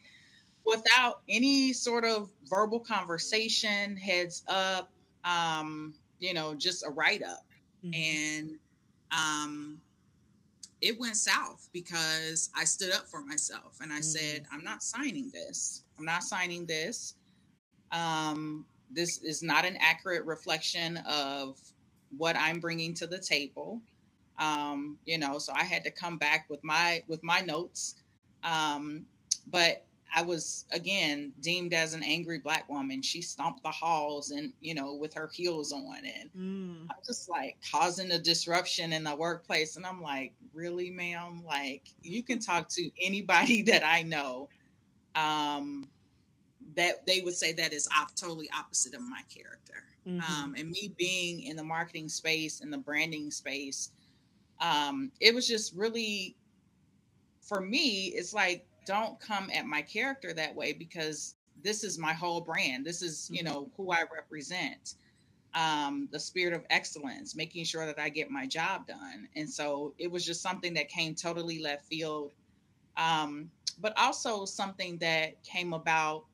without 0.65 1.23
any 1.29 1.73
sort 1.73 2.05
of 2.05 2.31
verbal 2.49 2.81
conversation, 2.81 3.97
heads 3.97 4.43
up, 4.49 4.91
um, 5.25 5.95
you 6.19 6.35
know, 6.35 6.55
just 6.55 6.85
a 6.85 6.91
write 6.91 7.23
up. 7.23 7.47
Mm-hmm. 7.85 7.95
And 7.95 8.59
um, 9.13 9.81
it 10.81 10.99
went 10.99 11.17
south 11.17 11.69
because 11.73 12.51
I 12.57 12.65
stood 12.65 12.93
up 12.93 13.09
for 13.09 13.21
myself 13.23 13.79
and 13.81 13.93
I 13.93 13.97
mm-hmm. 13.97 14.03
said, 14.03 14.47
I'm 14.53 14.65
not 14.65 14.83
signing 14.83 15.31
this. 15.33 15.83
I'm 15.99 16.05
not 16.05 16.23
signing 16.23 16.67
this. 16.67 17.15
Um, 17.93 18.65
this 18.91 19.19
is 19.23 19.43
not 19.43 19.65
an 19.65 19.77
accurate 19.81 20.25
reflection 20.25 20.99
of 21.09 21.59
what 22.17 22.37
I'm 22.37 22.61
bringing 22.61 22.95
to 22.95 23.07
the 23.07 23.19
table. 23.19 23.81
Um, 24.39 24.99
you 25.07 25.19
know, 25.19 25.39
so 25.39 25.53
I 25.55 25.65
had 25.65 25.85
to 25.85 25.91
come 25.91 26.19
back 26.19 26.47
with 26.49 26.63
my 26.63 27.03
with 27.09 27.23
my 27.23 27.41
notes. 27.41 27.97
Um, 28.45 29.07
but 29.49 29.85
I 30.15 30.23
was 30.23 30.67
again 30.73 31.33
deemed 31.41 31.75
as 31.75 31.95
an 31.95 32.03
angry 32.03 32.39
black 32.39 32.69
woman. 32.69 33.03
She 33.03 33.23
stomped 33.23 33.63
the 33.63 33.71
halls 33.71 34.31
and 34.31 34.53
you 34.61 34.75
know 34.75 34.95
with 34.95 35.15
her 35.15 35.29
heels 35.33 35.73
on, 35.73 35.97
and 36.05 36.31
mm. 36.37 36.87
I'm 36.89 36.97
just 37.05 37.29
like 37.29 37.57
causing 37.71 38.11
a 38.13 38.19
disruption 38.19 38.93
in 38.93 39.05
the 39.05 39.15
workplace. 39.15 39.77
And 39.77 39.85
I'm 39.85 40.01
like, 40.01 40.33
really, 40.55 40.91
ma'am? 40.91 41.43
Like 41.45 41.83
you 42.03 42.23
can 42.23 42.39
talk 42.39 42.69
to 42.71 42.91
anybody 43.01 43.63
that 43.71 43.85
I 43.85 44.03
know. 44.03 44.49
Um, 45.15 45.89
that 46.77 47.07
they 47.07 47.21
would 47.23 47.35
say 47.35 47.53
that 47.53 47.73
is 47.73 47.89
op- 47.99 48.15
totally 48.15 48.49
opposite 48.57 48.95
of 48.95 49.01
my 49.01 49.23
character. 49.29 49.85
Mm-hmm. 50.07 50.43
Um, 50.43 50.55
and 50.57 50.71
me 50.71 50.93
being 50.97 51.43
in 51.43 51.57
the 51.57 51.65
marketing 51.65 52.09
space 52.09 52.61
and 52.61 52.73
the 52.73 52.79
branding 52.79 53.31
space, 53.31 53.91
um, 54.61 55.11
it 55.21 55.35
was 55.35 55.49
just 55.49 55.75
really 55.75 56.37
for 57.41 57.61
me. 57.61 58.13
It's 58.15 58.33
like 58.33 58.67
don't 58.87 59.19
come 59.21 59.51
at 59.53 59.67
my 59.67 59.83
character 59.83 60.33
that 60.33 60.55
way 60.55 60.73
because 60.73 61.35
this 61.63 61.83
is 61.85 61.99
my 61.99 62.13
whole 62.13 62.41
brand. 62.41 62.87
This 62.87 63.03
is, 63.03 63.29
you 63.31 63.43
mm-hmm. 63.43 63.53
know, 63.53 63.71
who 63.77 63.91
I 63.91 64.05
represent. 64.15 64.95
Um, 65.55 66.09
the 66.13 66.21
spirit 66.21 66.53
of 66.53 66.65
excellence, 66.69 67.35
making 67.35 67.65
sure 67.65 67.87
that 67.87 67.99
I 67.99 68.11
get 68.11 68.31
my 68.31 68.47
job 68.47 68.87
done. 68.87 69.27
And 69.37 69.49
so 69.49 69.95
it 69.99 70.11
was 70.11 70.25
just 70.25 70.43
something 70.43 70.75
that 70.75 70.91
came 70.91 71.15
totally 71.15 71.61
left 71.63 71.87
field. 71.87 72.33
Um, 72.99 73.51
but 73.81 73.95
also 73.99 74.45
something 74.45 74.99
that 74.99 75.43
came 75.43 75.73
about, 75.73 76.25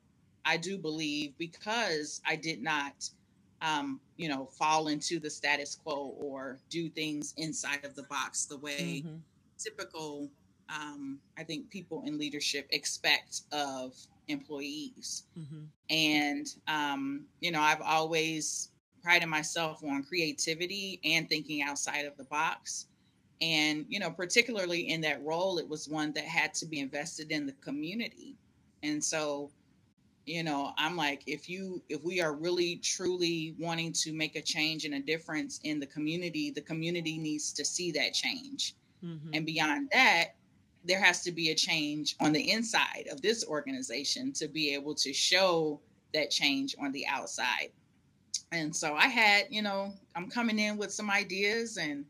I 0.45 0.57
do 0.57 0.77
believe, 0.77 1.33
because 1.37 2.21
I 2.27 2.35
did 2.35 2.61
not, 2.61 3.09
um, 3.61 3.99
you 4.17 4.27
know, 4.29 4.45
fall 4.45 4.87
into 4.87 5.19
the 5.19 5.29
status 5.29 5.75
quo 5.75 6.15
or 6.19 6.59
do 6.69 6.89
things 6.89 7.33
inside 7.37 7.85
of 7.85 7.95
the 7.95 8.03
box 8.03 8.45
the 8.45 8.57
way 8.57 9.03
mm-hmm. 9.05 9.15
typical 9.57 10.29
um, 10.69 11.19
I 11.37 11.43
think 11.43 11.69
people 11.69 12.03
in 12.05 12.17
leadership 12.17 12.67
expect 12.71 13.41
of 13.51 13.95
employees. 14.27 15.23
Mm-hmm. 15.37 15.63
And, 15.89 16.47
um, 16.67 17.25
you 17.41 17.51
know, 17.51 17.61
I've 17.61 17.81
always 17.81 18.69
prided 19.03 19.27
myself 19.27 19.83
on 19.83 20.03
creativity 20.03 20.99
and 21.03 21.27
thinking 21.27 21.61
outside 21.61 22.05
of 22.05 22.15
the 22.17 22.23
box. 22.25 22.87
And, 23.41 23.85
you 23.89 23.99
know, 23.99 24.09
particularly 24.09 24.89
in 24.89 25.01
that 25.01 25.21
role, 25.23 25.57
it 25.57 25.67
was 25.67 25.89
one 25.89 26.13
that 26.13 26.23
had 26.23 26.53
to 26.55 26.65
be 26.65 26.79
invested 26.79 27.31
in 27.31 27.45
the 27.45 27.51
community. 27.53 28.35
And 28.83 29.03
so, 29.03 29.51
you 30.25 30.43
know, 30.43 30.71
I'm 30.77 30.95
like, 30.95 31.23
if 31.27 31.49
you, 31.49 31.81
if 31.89 32.03
we 32.03 32.21
are 32.21 32.33
really 32.33 32.77
truly 32.77 33.55
wanting 33.59 33.91
to 33.93 34.13
make 34.13 34.35
a 34.35 34.41
change 34.41 34.85
and 34.85 34.93
a 34.95 34.99
difference 34.99 35.59
in 35.63 35.79
the 35.79 35.87
community, 35.87 36.49
the 36.49 36.61
community 36.61 37.17
needs 37.17 37.51
to 37.53 37.65
see 37.65 37.91
that 37.91 38.13
change. 38.13 38.75
Mm-hmm. 39.03 39.29
And 39.33 39.45
beyond 39.45 39.89
that, 39.91 40.35
there 40.85 41.01
has 41.01 41.23
to 41.23 41.31
be 41.31 41.49
a 41.49 41.55
change 41.55 42.15
on 42.19 42.31
the 42.31 42.51
inside 42.51 43.07
of 43.11 43.21
this 43.21 43.45
organization 43.45 44.31
to 44.33 44.47
be 44.47 44.73
able 44.73 44.95
to 44.95 45.13
show 45.13 45.79
that 46.13 46.29
change 46.29 46.75
on 46.81 46.91
the 46.91 47.05
outside. 47.07 47.69
And 48.51 48.75
so 48.75 48.93
I 48.93 49.07
had, 49.07 49.47
you 49.49 49.61
know, 49.61 49.93
I'm 50.15 50.29
coming 50.29 50.59
in 50.59 50.77
with 50.77 50.93
some 50.93 51.09
ideas 51.09 51.77
and 51.77 52.05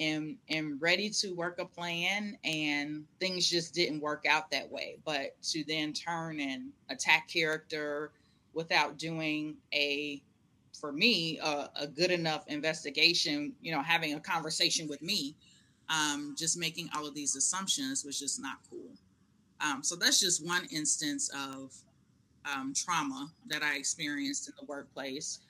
and 0.00 0.36
and 0.48 0.80
ready 0.80 1.08
to 1.08 1.32
work 1.34 1.58
a 1.60 1.64
plan 1.64 2.36
and 2.44 3.04
things 3.20 3.48
just 3.48 3.74
didn't 3.74 4.00
work 4.00 4.24
out 4.28 4.50
that 4.50 4.70
way. 4.70 4.98
But 5.04 5.40
to 5.50 5.64
then 5.64 5.92
turn 5.92 6.40
and 6.40 6.70
attack 6.90 7.28
character 7.28 8.10
without 8.52 8.98
doing 8.98 9.56
a 9.72 10.22
for 10.78 10.92
me 10.92 11.38
a, 11.38 11.70
a 11.76 11.86
good 11.86 12.10
enough 12.10 12.44
investigation, 12.48 13.52
you 13.62 13.72
know, 13.72 13.82
having 13.82 14.14
a 14.14 14.20
conversation 14.20 14.88
with 14.88 15.00
me 15.02 15.34
um, 15.88 16.34
just 16.36 16.58
making 16.58 16.88
all 16.94 17.06
of 17.06 17.14
these 17.14 17.36
assumptions 17.36 18.04
was 18.04 18.18
just 18.18 18.40
not 18.40 18.58
cool. 18.70 18.90
Um, 19.60 19.82
so 19.82 19.96
that's 19.96 20.20
just 20.20 20.44
one 20.44 20.66
instance 20.70 21.30
of 21.30 21.72
um, 22.44 22.72
trauma 22.74 23.28
that 23.46 23.62
I 23.62 23.76
experienced 23.76 24.48
in 24.48 24.54
the 24.58 24.66
workplace. 24.66 25.40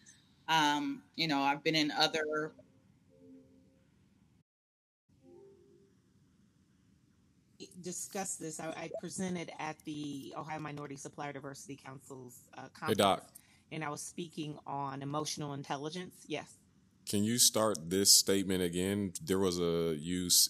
Um, 0.49 1.03
you 1.17 1.27
know, 1.27 1.41
I've 1.41 1.63
been 1.65 1.75
in 1.75 1.91
other. 1.91 2.53
Discuss 7.85 8.37
this. 8.37 8.59
I, 8.59 8.69
I, 8.69 8.91
presented 8.99 9.53
at 9.59 9.79
the 9.85 10.35
Ohio 10.37 10.59
Minority 10.59 10.97
Supplier 10.97 11.35
Diversity 11.35 11.77
Council's 11.77 12.41
uh, 12.57 12.63
conference, 12.73 12.89
hey, 12.89 12.95
Doc. 12.95 13.25
and 13.71 13.85
I 13.85 13.91
was 13.91 14.01
speaking 14.01 14.59
on 14.67 15.03
emotional 15.03 15.53
intelligence. 15.53 16.15
Yes. 16.27 16.55
Can 17.07 17.23
you 17.23 17.39
start 17.39 17.91
this 17.91 18.11
statement 18.11 18.63
again? 18.63 19.13
There 19.23 19.39
was 19.39 19.61
a 19.61 19.95
use 19.97 20.49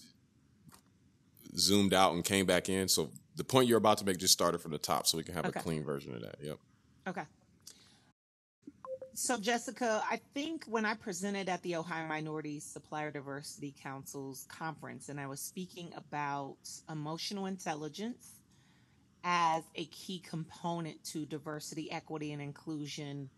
zoomed 1.57 1.93
out 1.93 2.13
and 2.13 2.23
came 2.23 2.45
back 2.45 2.69
in. 2.69 2.87
So 2.87 3.11
the 3.35 3.43
point 3.43 3.67
you're 3.67 3.77
about 3.77 3.97
to 3.97 4.05
make 4.05 4.17
just 4.17 4.33
started 4.33 4.59
from 4.61 4.71
the 4.71 4.77
top 4.77 5.05
so 5.05 5.17
we 5.17 5.23
can 5.23 5.35
have 5.35 5.45
okay. 5.45 5.59
a 5.59 5.63
clean 5.63 5.83
version 5.83 6.15
of 6.15 6.21
that. 6.21 6.37
Yep. 6.41 6.57
Okay. 7.07 7.23
So, 9.17 9.37
Jessica, 9.37 10.03
I 10.11 10.19
think 10.33 10.65
when 10.65 10.83
I 10.85 10.93
presented 10.93 11.47
at 11.47 11.61
the 11.61 11.77
Ohio 11.77 12.05
Minority 12.05 12.59
Supplier 12.59 13.11
Diversity 13.11 13.73
Council's 13.81 14.45
conference, 14.49 15.07
and 15.07 15.21
I 15.21 15.27
was 15.27 15.39
speaking 15.39 15.93
about 15.95 16.57
emotional 16.91 17.45
intelligence 17.45 18.41
as 19.23 19.63
a 19.75 19.85
key 19.85 20.19
component 20.19 21.01
to 21.05 21.25
diversity, 21.25 21.89
equity, 21.89 22.33
and 22.33 22.41
inclusion 22.41 23.29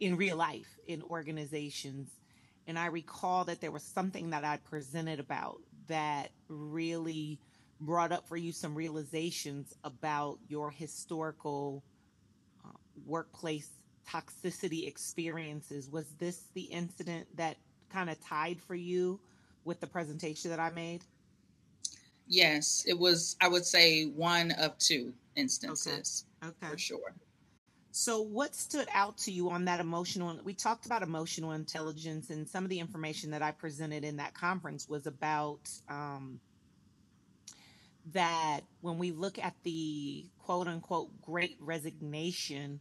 in 0.00 0.16
real 0.16 0.38
life 0.38 0.78
in 0.86 1.02
organizations. 1.02 2.08
And 2.66 2.78
I 2.78 2.86
recall 2.86 3.44
that 3.44 3.60
there 3.60 3.70
was 3.70 3.82
something 3.82 4.30
that 4.30 4.42
I 4.42 4.56
presented 4.56 5.20
about 5.20 5.58
that 5.88 6.30
really 6.48 7.38
brought 7.78 8.10
up 8.10 8.26
for 8.26 8.38
you 8.38 8.52
some 8.52 8.74
realizations 8.74 9.74
about 9.84 10.38
your 10.48 10.70
historical 10.70 11.84
uh, 12.64 12.70
workplace 13.04 13.68
toxicity 14.10 14.86
experiences. 14.86 15.90
Was 15.90 16.06
this 16.18 16.44
the 16.54 16.62
incident 16.62 17.26
that 17.36 17.56
kind 17.90 18.10
of 18.10 18.20
tied 18.20 18.60
for 18.60 18.74
you 18.74 19.20
with 19.64 19.80
the 19.80 19.86
presentation 19.86 20.50
that 20.50 20.60
I 20.60 20.70
made? 20.70 21.02
Yes, 22.28 22.84
it 22.88 22.98
was, 22.98 23.36
I 23.40 23.48
would 23.48 23.64
say, 23.64 24.04
one 24.04 24.50
of 24.52 24.76
two 24.78 25.12
instances. 25.36 26.24
Okay. 26.42 26.54
okay. 26.62 26.72
For 26.72 26.78
sure. 26.78 27.14
So, 27.92 28.20
what 28.20 28.54
stood 28.54 28.88
out 28.92 29.16
to 29.18 29.32
you 29.32 29.48
on 29.48 29.64
that 29.66 29.80
emotional? 29.80 30.38
We 30.44 30.52
talked 30.52 30.84
about 30.84 31.02
emotional 31.02 31.52
intelligence, 31.52 32.28
and 32.28 32.46
some 32.46 32.62
of 32.62 32.68
the 32.68 32.78
information 32.78 33.30
that 33.30 33.40
I 33.40 33.52
presented 33.52 34.04
in 34.04 34.16
that 34.16 34.34
conference 34.34 34.86
was 34.86 35.06
about 35.06 35.70
um, 35.88 36.40
that 38.12 38.60
when 38.82 38.98
we 38.98 39.12
look 39.12 39.38
at 39.38 39.54
the 39.62 40.26
quote 40.38 40.66
unquote 40.66 41.08
great 41.22 41.56
resignation, 41.58 42.80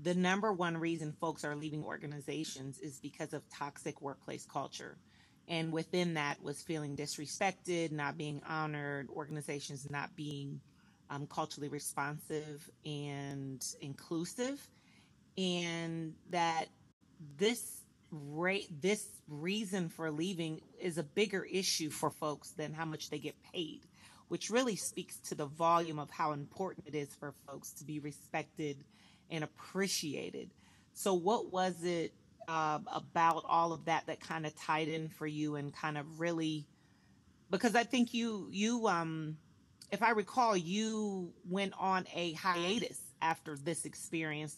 the 0.00 0.14
number 0.14 0.52
one 0.52 0.76
reason 0.76 1.12
folks 1.20 1.44
are 1.44 1.56
leaving 1.56 1.84
organizations 1.84 2.78
is 2.78 2.98
because 2.98 3.32
of 3.32 3.42
toxic 3.50 4.00
workplace 4.00 4.46
culture. 4.50 4.96
And 5.48 5.72
within 5.72 6.14
that 6.14 6.42
was 6.42 6.62
feeling 6.62 6.96
disrespected, 6.96 7.92
not 7.92 8.16
being 8.16 8.40
honored, 8.48 9.08
organizations 9.10 9.90
not 9.90 10.14
being 10.16 10.60
um, 11.10 11.26
culturally 11.26 11.68
responsive 11.68 12.68
and 12.86 13.64
inclusive. 13.80 14.66
And 15.36 16.14
that 16.30 16.66
this 17.36 17.82
rate, 18.10 18.68
this 18.80 19.06
reason 19.28 19.88
for 19.88 20.10
leaving 20.10 20.60
is 20.80 20.98
a 20.98 21.02
bigger 21.02 21.44
issue 21.44 21.90
for 21.90 22.10
folks 22.10 22.50
than 22.50 22.72
how 22.72 22.84
much 22.84 23.10
they 23.10 23.18
get 23.18 23.34
paid 23.52 23.86
which 24.32 24.48
really 24.48 24.76
speaks 24.76 25.18
to 25.18 25.34
the 25.34 25.44
volume 25.44 25.98
of 25.98 26.08
how 26.10 26.32
important 26.32 26.86
it 26.86 26.94
is 26.94 27.14
for 27.20 27.34
folks 27.46 27.70
to 27.74 27.84
be 27.84 27.98
respected 27.98 28.82
and 29.32 29.42
appreciated. 29.42 30.50
So, 30.92 31.14
what 31.14 31.52
was 31.52 31.82
it 31.82 32.12
uh, 32.46 32.78
about 32.92 33.44
all 33.48 33.72
of 33.72 33.86
that 33.86 34.06
that 34.06 34.20
kind 34.20 34.46
of 34.46 34.54
tied 34.54 34.86
in 34.86 35.08
for 35.08 35.26
you 35.26 35.56
and 35.56 35.74
kind 35.74 35.98
of 35.98 36.20
really? 36.20 36.66
Because 37.50 37.74
I 37.74 37.82
think 37.82 38.14
you 38.14 38.46
you 38.50 38.86
um, 38.86 39.38
if 39.90 40.02
I 40.02 40.10
recall, 40.10 40.56
you 40.56 41.32
went 41.48 41.72
on 41.78 42.06
a 42.14 42.34
hiatus 42.34 43.00
after 43.20 43.56
this 43.56 43.84
experience 43.84 44.56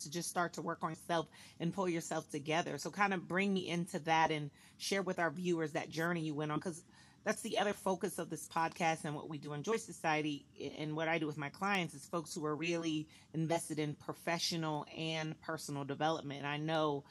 to 0.00 0.10
just 0.10 0.28
start 0.28 0.52
to 0.54 0.62
work 0.62 0.78
on 0.82 0.90
yourself 0.90 1.26
and 1.58 1.72
pull 1.72 1.88
yourself 1.88 2.30
together. 2.30 2.78
So, 2.78 2.90
kind 2.90 3.14
of 3.14 3.28
bring 3.28 3.52
me 3.52 3.68
into 3.68 3.98
that 4.00 4.30
and 4.30 4.50
share 4.78 5.02
with 5.02 5.18
our 5.18 5.30
viewers 5.30 5.72
that 5.72 5.90
journey 5.90 6.22
you 6.22 6.34
went 6.34 6.50
on 6.50 6.58
because 6.58 6.82
that's 7.26 7.42
the 7.42 7.58
other 7.58 7.72
focus 7.72 8.20
of 8.20 8.30
this 8.30 8.48
podcast 8.48 9.04
and 9.04 9.12
what 9.12 9.28
we 9.28 9.36
do 9.36 9.52
in 9.52 9.64
Joy 9.64 9.78
Society 9.78 10.46
and 10.78 10.94
what 10.94 11.08
I 11.08 11.18
do 11.18 11.26
with 11.26 11.36
my 11.36 11.48
clients 11.48 11.92
is 11.92 12.06
folks 12.06 12.32
who 12.32 12.46
are 12.46 12.54
really 12.54 13.08
invested 13.34 13.80
in 13.80 13.94
professional 13.94 14.86
and 14.96 15.38
personal 15.40 15.82
development. 15.82 16.44
I 16.44 16.56
know 16.56 17.02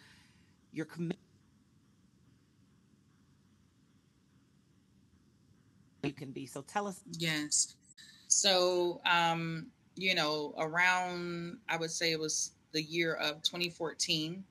you're 0.72 0.86
committed. 0.86 1.19
You 6.04 6.13
can 6.13 6.32
be 6.32 6.45
so. 6.45 6.62
Tell 6.62 6.88
us. 6.88 7.01
Yes. 7.17 7.75
So, 8.30 9.01
um, 9.06 9.67
you 9.97 10.15
know, 10.15 10.54
around 10.58 11.58
I 11.67 11.75
would 11.75 11.91
say 11.91 12.13
it 12.13 12.19
was 12.21 12.54
the 12.71 12.82
year 12.82 13.15
of 13.15 13.43
2014. 13.43 14.45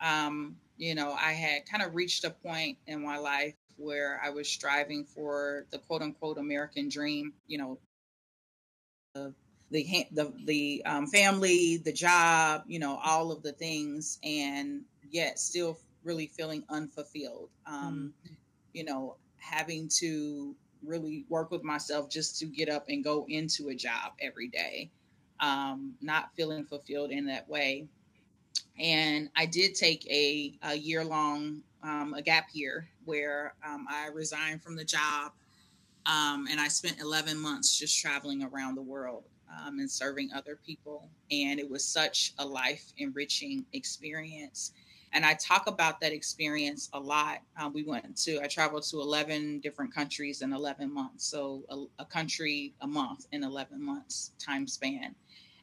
Um, 0.00 0.54
you 0.76 0.94
know, 0.94 1.14
I 1.14 1.32
had 1.32 1.66
kind 1.66 1.82
of 1.82 1.96
reached 1.96 2.22
a 2.22 2.30
point 2.30 2.78
in 2.86 3.04
my 3.04 3.18
life 3.18 3.54
where 3.80 4.20
I 4.22 4.30
was 4.30 4.48
striving 4.48 5.04
for 5.04 5.66
the 5.70 5.78
quote 5.78 6.02
unquote 6.02 6.38
American 6.38 6.88
dream, 6.88 7.32
you 7.46 7.58
know, 7.58 7.78
the 9.14 9.34
the 9.70 10.06
the, 10.12 10.32
the 10.44 10.82
um, 10.84 11.06
family, 11.06 11.78
the 11.78 11.92
job, 11.92 12.64
you 12.66 12.78
know, 12.78 13.00
all 13.04 13.32
of 13.32 13.42
the 13.42 13.52
things, 13.52 14.18
and 14.22 14.82
yet 15.10 15.38
still 15.38 15.78
really 16.04 16.26
feeling 16.26 16.64
unfulfilled. 16.68 17.48
Um, 17.66 18.12
mm-hmm. 18.24 18.34
You 18.72 18.84
know, 18.84 19.16
having 19.38 19.88
to 19.98 20.54
really 20.84 21.24
work 21.28 21.50
with 21.50 21.64
myself 21.64 22.08
just 22.08 22.38
to 22.38 22.46
get 22.46 22.68
up 22.68 22.86
and 22.88 23.04
go 23.04 23.26
into 23.28 23.68
a 23.68 23.74
job 23.74 24.12
every 24.20 24.48
day, 24.48 24.90
um, 25.40 25.94
not 26.00 26.30
feeling 26.36 26.64
fulfilled 26.64 27.10
in 27.10 27.26
that 27.26 27.48
way. 27.48 27.86
And 28.78 29.28
I 29.36 29.46
did 29.46 29.74
take 29.74 30.06
a, 30.10 30.54
a 30.62 30.74
year 30.74 31.04
long 31.04 31.62
um, 31.82 32.14
a 32.14 32.22
gap 32.22 32.48
year 32.52 32.88
where 33.04 33.54
um, 33.66 33.86
I 33.88 34.08
resigned 34.08 34.62
from 34.62 34.76
the 34.76 34.84
job 34.84 35.32
um, 36.06 36.46
and 36.50 36.60
I 36.60 36.68
spent 36.68 37.00
11 37.00 37.38
months 37.38 37.78
just 37.78 37.98
traveling 37.98 38.42
around 38.42 38.74
the 38.74 38.82
world 38.82 39.24
um, 39.48 39.78
and 39.78 39.90
serving 39.90 40.30
other 40.32 40.58
people. 40.64 41.08
And 41.30 41.60
it 41.60 41.68
was 41.68 41.84
such 41.84 42.32
a 42.38 42.46
life 42.46 42.92
enriching 42.98 43.64
experience. 43.72 44.72
And 45.12 45.24
I 45.24 45.34
talk 45.34 45.66
about 45.66 46.00
that 46.00 46.12
experience 46.12 46.88
a 46.92 47.00
lot. 47.00 47.38
Uh, 47.60 47.68
we 47.72 47.82
went 47.82 48.16
to, 48.18 48.40
I 48.42 48.46
traveled 48.46 48.84
to 48.84 49.00
11 49.00 49.60
different 49.60 49.92
countries 49.92 50.42
in 50.42 50.52
11 50.52 50.92
months. 50.92 51.26
So 51.26 51.64
a, 51.68 52.02
a 52.02 52.04
country 52.04 52.74
a 52.80 52.86
month 52.86 53.26
in 53.32 53.42
11 53.42 53.84
months 53.84 54.32
time 54.38 54.66
span. 54.66 55.14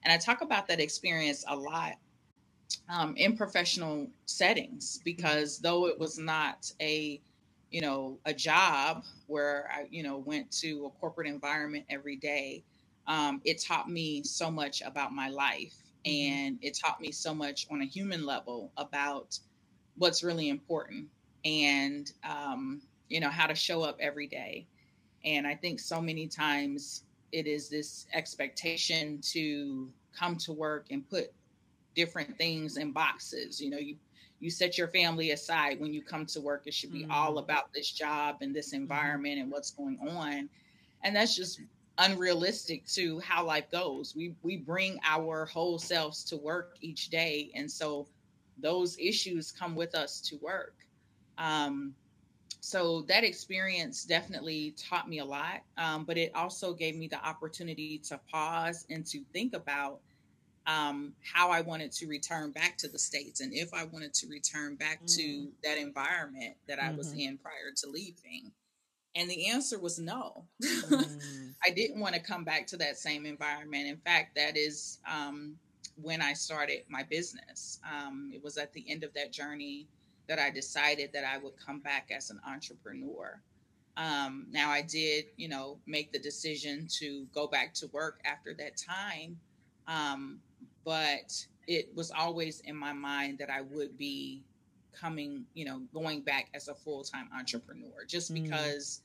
And 0.03 0.13
I 0.13 0.17
talk 0.17 0.41
about 0.41 0.67
that 0.67 0.79
experience 0.79 1.43
a 1.47 1.55
lot 1.55 1.93
um, 2.89 3.15
in 3.17 3.35
professional 3.35 4.07
settings 4.25 4.99
because 5.03 5.59
though 5.59 5.87
it 5.87 5.97
was 5.99 6.17
not 6.17 6.71
a 6.81 7.19
you 7.69 7.81
know 7.81 8.17
a 8.25 8.33
job 8.33 9.03
where 9.27 9.69
i 9.73 9.85
you 9.89 10.03
know 10.03 10.17
went 10.17 10.49
to 10.51 10.85
a 10.85 10.89
corporate 10.99 11.27
environment 11.27 11.85
every 11.89 12.15
day 12.15 12.63
um, 13.07 13.41
it 13.45 13.63
taught 13.63 13.89
me 13.89 14.21
so 14.23 14.51
much 14.51 14.81
about 14.81 15.13
my 15.13 15.29
life 15.29 15.75
mm-hmm. 16.05 16.33
and 16.33 16.59
it 16.61 16.77
taught 16.77 16.99
me 16.99 17.11
so 17.11 17.33
much 17.33 17.67
on 17.71 17.81
a 17.81 17.85
human 17.85 18.25
level 18.25 18.71
about 18.77 19.37
what's 19.97 20.23
really 20.23 20.49
important 20.49 21.07
and 21.45 22.11
um, 22.23 22.81
you 23.09 23.19
know 23.19 23.29
how 23.29 23.47
to 23.47 23.55
show 23.55 23.81
up 23.81 23.97
every 23.99 24.27
day 24.27 24.65
and 25.25 25.45
i 25.47 25.55
think 25.55 25.79
so 25.79 26.01
many 26.01 26.27
times 26.27 27.03
it 27.31 27.47
is 27.47 27.67
this 27.69 28.07
expectation 28.13 29.19
to 29.21 29.89
come 30.17 30.35
to 30.37 30.53
work 30.53 30.87
and 30.91 31.07
put 31.09 31.31
different 31.97 32.37
things 32.37 32.77
in 32.77 32.91
boxes. 32.93 33.59
You 33.59 33.71
know, 33.71 33.79
you 33.79 33.97
you 34.39 34.51
set 34.51 34.77
your 34.77 34.87
family 34.87 35.31
aside 35.31 35.79
when 35.79 35.93
you 35.93 36.03
come 36.03 36.25
to 36.27 36.39
work. 36.39 36.63
It 36.67 36.73
should 36.73 36.93
be 36.93 37.01
mm-hmm. 37.01 37.11
all 37.11 37.39
about 37.39 37.73
this 37.73 37.91
job 37.91 38.37
and 38.41 38.55
this 38.55 38.67
mm-hmm. 38.67 38.83
environment 38.83 39.33
mm-hmm. 39.33 39.43
and 39.43 39.51
what's 39.51 39.71
going 39.71 39.97
on. 40.07 40.47
And 41.03 41.15
that's 41.15 41.35
just 41.35 41.59
unrealistic 41.97 42.85
to 42.85 43.19
how 43.19 43.43
life 43.43 43.69
goes. 43.71 44.13
We 44.15 44.35
we 44.43 44.57
bring 44.57 44.99
our 45.03 45.45
whole 45.45 45.79
selves 45.79 46.23
to 46.25 46.37
work 46.37 46.77
each 46.81 47.09
day. 47.09 47.49
And 47.55 47.69
so 47.69 48.07
those 48.59 48.97
issues 48.99 49.51
come 49.51 49.75
with 49.75 49.95
us 49.95 50.21
to 50.21 50.37
work. 50.37 50.75
Um, 51.39 51.95
so 52.59 53.01
that 53.03 53.23
experience 53.23 54.03
definitely 54.03 54.75
taught 54.77 55.07
me 55.07 55.19
a 55.19 55.25
lot, 55.25 55.61
um, 55.77 56.05
but 56.05 56.17
it 56.17 56.31
also 56.35 56.73
gave 56.73 56.95
me 56.95 57.07
the 57.07 57.23
opportunity 57.25 57.99
to 57.99 58.19
pause 58.31 58.85
and 58.89 59.05
to 59.05 59.23
think 59.31 59.53
about 59.53 59.99
um, 60.67 61.13
how 61.23 61.49
I 61.49 61.61
wanted 61.61 61.91
to 61.93 62.07
return 62.07 62.51
back 62.51 62.77
to 62.79 62.89
the 62.89 62.99
States 62.99 63.39
and 63.39 63.53
if 63.53 63.73
I 63.73 63.85
wanted 63.85 64.13
to 64.15 64.27
return 64.27 64.75
back 64.75 65.01
mm. 65.01 65.15
to 65.15 65.47
that 65.63 65.77
environment 65.77 66.55
that 66.67 66.81
I 66.81 66.87
mm-hmm. 66.87 66.97
was 66.97 67.13
in 67.13 67.37
prior 67.37 67.71
to 67.77 67.89
leaving. 67.89 68.51
And 69.15 69.29
the 69.29 69.47
answer 69.47 69.79
was 69.79 69.97
no. 69.97 70.43
Mm. 70.63 71.53
I 71.65 71.71
didn't 71.71 71.99
want 71.99 72.15
to 72.15 72.21
come 72.21 72.43
back 72.43 72.67
to 72.67 72.77
that 72.77 72.97
same 72.97 73.25
environment. 73.25 73.87
In 73.87 73.97
fact, 73.97 74.35
that 74.35 74.55
is 74.57 74.99
um, 75.11 75.55
when 75.99 76.21
I 76.21 76.33
started 76.33 76.83
my 76.89 77.03
business. 77.03 77.79
Um, 77.89 78.29
it 78.33 78.43
was 78.43 78.57
at 78.57 78.73
the 78.73 78.85
end 78.87 79.03
of 79.03 79.13
that 79.13 79.31
journey 79.31 79.87
that 80.27 80.37
I 80.37 80.49
decided 80.49 81.11
that 81.13 81.23
I 81.23 81.37
would 81.37 81.53
come 81.57 81.79
back 81.79 82.11
as 82.15 82.29
an 82.29 82.39
entrepreneur. 82.47 83.41
Um, 83.95 84.45
now, 84.51 84.69
I 84.69 84.81
did, 84.81 85.25
you 85.37 85.47
know, 85.47 85.79
make 85.87 86.11
the 86.11 86.19
decision 86.19 86.87
to 86.99 87.25
go 87.33 87.47
back 87.47 87.73
to 87.75 87.87
work 87.87 88.19
after 88.25 88.53
that 88.55 88.73
time. 88.77 89.39
Um, 89.87 90.39
but 90.87 91.45
it 91.67 91.93
was 91.95 92.11
always 92.11 92.61
in 92.61 92.73
my 92.73 92.93
mind 92.93 93.39
that 93.39 93.49
I 93.49 93.59
would 93.59 93.97
be 93.97 94.41
coming, 94.93 95.43
you 95.53 95.65
know, 95.65 95.81
going 95.93 96.21
back 96.21 96.47
as 96.53 96.69
a 96.69 96.73
full-time 96.73 97.27
entrepreneur 97.37 98.05
just 98.07 98.33
mm. 98.33 98.41
because 98.41 99.01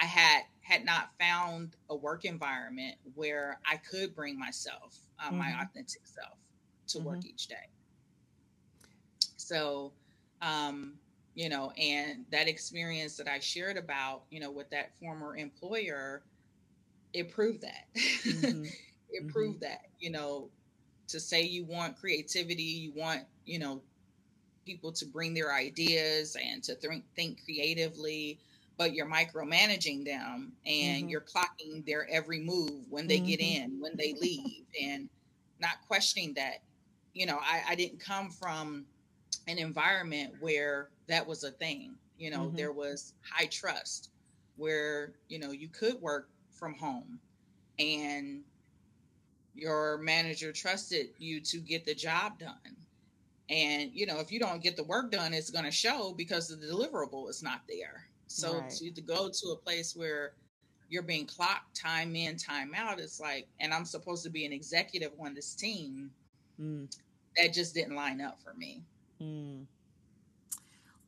I 0.00 0.04
had 0.04 0.42
had 0.60 0.84
not 0.84 1.10
found 1.18 1.74
a 1.90 1.96
work 1.96 2.24
environment 2.24 2.94
where 3.16 3.58
I 3.68 3.78
could 3.78 4.14
bring 4.14 4.38
myself, 4.38 4.96
uh, 5.18 5.26
mm-hmm. 5.26 5.38
my 5.38 5.50
authentic 5.60 6.06
self 6.06 6.38
to 6.86 6.98
mm-hmm. 6.98 7.08
work 7.08 7.26
each 7.26 7.48
day. 7.48 7.66
So, 9.36 9.90
um, 10.40 10.92
you 11.34 11.48
know, 11.48 11.72
and 11.72 12.26
that 12.30 12.46
experience 12.46 13.16
that 13.16 13.26
I 13.26 13.40
shared 13.40 13.76
about, 13.76 14.22
you 14.30 14.38
know, 14.38 14.52
with 14.52 14.70
that 14.70 14.92
former 15.00 15.36
employer, 15.36 16.22
it 17.12 17.32
proved 17.32 17.62
that. 17.62 17.86
Mm-hmm. 18.24 18.64
it 19.10 19.22
mm-hmm. 19.22 19.28
proved 19.30 19.60
that, 19.62 19.86
you 19.98 20.10
know, 20.10 20.48
to 21.08 21.20
say 21.20 21.42
you 21.42 21.64
want 21.64 21.98
creativity, 21.98 22.62
you 22.62 22.92
want, 22.94 23.22
you 23.44 23.58
know, 23.58 23.80
people 24.64 24.92
to 24.92 25.06
bring 25.06 25.34
their 25.34 25.52
ideas 25.52 26.36
and 26.42 26.62
to 26.62 26.74
think, 26.76 27.04
think 27.14 27.44
creatively, 27.44 28.38
but 28.76 28.94
you're 28.94 29.06
micromanaging 29.06 30.04
them 30.04 30.52
and 30.66 31.02
mm-hmm. 31.02 31.08
you're 31.08 31.20
clocking 31.20 31.84
their 31.86 32.08
every 32.10 32.40
move 32.40 32.84
when 32.90 33.06
they 33.06 33.18
get 33.18 33.40
mm-hmm. 33.40 33.64
in, 33.64 33.80
when 33.80 33.96
they 33.96 34.14
leave, 34.20 34.64
and 34.82 35.08
not 35.60 35.76
questioning 35.86 36.32
that. 36.34 36.62
You 37.12 37.26
know, 37.26 37.38
I, 37.40 37.62
I 37.70 37.74
didn't 37.74 38.00
come 38.00 38.30
from 38.30 38.86
an 39.46 39.58
environment 39.58 40.34
where 40.40 40.88
that 41.06 41.26
was 41.26 41.44
a 41.44 41.50
thing. 41.50 41.94
You 42.18 42.30
know, 42.30 42.46
mm-hmm. 42.46 42.56
there 42.56 42.72
was 42.72 43.12
high 43.22 43.46
trust 43.46 44.10
where, 44.56 45.12
you 45.28 45.38
know, 45.38 45.52
you 45.52 45.68
could 45.68 46.00
work 46.00 46.28
from 46.50 46.74
home 46.74 47.18
and 47.78 48.42
your 49.54 49.98
manager 49.98 50.52
trusted 50.52 51.10
you 51.18 51.40
to 51.40 51.58
get 51.58 51.84
the 51.84 51.94
job 51.94 52.38
done. 52.38 52.76
And, 53.50 53.90
you 53.92 54.06
know, 54.06 54.20
if 54.20 54.32
you 54.32 54.40
don't 54.40 54.62
get 54.62 54.76
the 54.76 54.84
work 54.84 55.12
done, 55.12 55.34
it's 55.34 55.50
going 55.50 55.64
to 55.64 55.70
show 55.70 56.14
because 56.16 56.48
the 56.48 56.56
deliverable 56.56 57.28
is 57.28 57.42
not 57.42 57.60
there. 57.68 58.06
So 58.26 58.58
right. 58.58 58.70
to, 58.70 58.90
to 58.90 59.00
go 59.00 59.28
to 59.28 59.48
a 59.50 59.56
place 59.56 59.94
where 59.94 60.32
you're 60.88 61.02
being 61.02 61.26
clocked 61.26 61.78
time 61.78 62.16
in, 62.16 62.36
time 62.36 62.72
out, 62.74 62.98
it's 62.98 63.20
like, 63.20 63.46
and 63.60 63.72
I'm 63.72 63.84
supposed 63.84 64.24
to 64.24 64.30
be 64.30 64.46
an 64.46 64.52
executive 64.52 65.12
on 65.20 65.34
this 65.34 65.54
team. 65.54 66.10
Mm. 66.60 66.94
That 67.36 67.52
just 67.52 67.74
didn't 67.74 67.96
line 67.96 68.20
up 68.20 68.40
for 68.42 68.54
me. 68.54 68.82
Mm. 69.20 69.66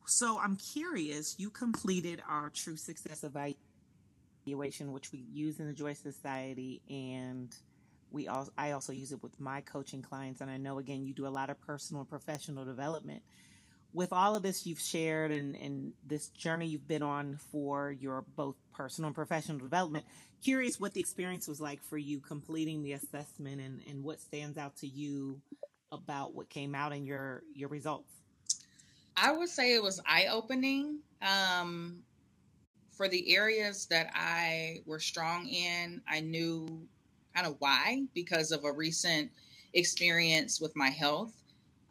So 0.07 0.39
I'm 0.39 0.57
curious, 0.57 1.37
you 1.39 1.51
completed 1.51 2.23
our 2.29 2.51
true 2.51 2.77
success 2.77 3.25
evaluation, 3.25 4.93
which 4.93 5.11
we 5.11 5.25
use 5.33 5.59
in 5.59 5.67
the 5.67 5.73
Joy 5.73 5.95
Society, 5.95 6.81
and 6.89 7.55
we 8.11 8.29
also 8.29 8.51
I 8.57 8.73
also 8.73 8.93
use 8.93 9.13
it 9.13 9.23
with 9.23 9.39
my 9.41 9.61
coaching 9.61 10.03
clients. 10.03 10.41
And 10.41 10.51
I 10.51 10.57
know 10.57 10.79
again 10.79 11.05
you 11.05 11.13
do 11.13 11.27
a 11.27 11.29
lot 11.29 11.51
of 11.51 11.61
personal 11.61 12.01
and 12.03 12.09
professional 12.09 12.65
development. 12.65 13.23
With 13.93 14.13
all 14.13 14.37
of 14.37 14.43
this 14.43 14.67
you've 14.67 14.81
shared 14.81 15.31
and, 15.31 15.57
and 15.57 15.93
this 16.07 16.29
journey 16.29 16.67
you've 16.67 16.89
been 16.89 17.03
on 17.03 17.39
for 17.51 17.91
your 17.91 18.25
both 18.37 18.57
personal 18.73 19.09
and 19.09 19.15
professional 19.15 19.59
development, 19.59 20.05
curious 20.43 20.79
what 20.79 20.93
the 20.93 21.01
experience 21.01 21.49
was 21.49 21.61
like 21.61 21.83
for 21.83 21.97
you 21.97 22.21
completing 22.21 22.83
the 22.83 22.93
assessment 22.93 23.61
and, 23.61 23.81
and 23.89 24.05
what 24.05 24.21
stands 24.21 24.59
out 24.59 24.77
to 24.77 24.87
you 24.87 25.41
about 25.93 26.35
what 26.35 26.49
came 26.51 26.75
out 26.75 26.93
in 26.93 27.07
your 27.07 27.43
your 27.55 27.69
results? 27.69 28.13
I 29.17 29.33
would 29.33 29.49
say 29.49 29.75
it 29.75 29.83
was 29.83 30.01
eye 30.07 30.27
opening. 30.31 30.99
Um, 31.23 32.03
for 32.97 33.09
the 33.09 33.35
areas 33.35 33.87
that 33.87 34.11
I 34.15 34.81
were 34.87 34.99
strong 34.99 35.47
in, 35.47 36.01
I 36.09 36.21
knew 36.21 36.87
kind 37.37 37.47
of 37.47 37.57
why 37.59 38.03
because 38.15 38.51
of 38.51 38.65
a 38.65 38.73
recent 38.73 39.31
experience 39.75 40.61
with 40.61 40.75
my 40.75 40.89
health. 40.89 41.33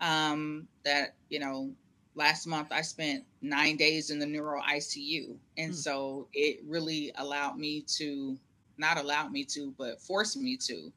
Um, 0.02 0.68
that 0.84 1.16
you 1.30 1.40
know, 1.40 1.72
last 2.16 2.48
month 2.48 2.70
I 2.72 2.82
spent 2.82 3.24
nine 3.42 3.78
days 3.78 4.10
in 4.10 4.20
the 4.20 4.26
neuro 4.26 4.60
ICU, 4.62 5.36
and 5.58 5.72
mm. 5.72 5.76
so 5.76 6.28
it 6.34 6.60
really 6.68 7.12
allowed 7.18 7.58
me 7.58 7.82
to 7.98 8.38
not 8.78 8.98
allowed 8.98 9.32
me 9.32 9.46
to, 9.46 9.74
but 9.78 10.02
forced 10.02 10.36
me 10.36 10.58
to 10.58 10.92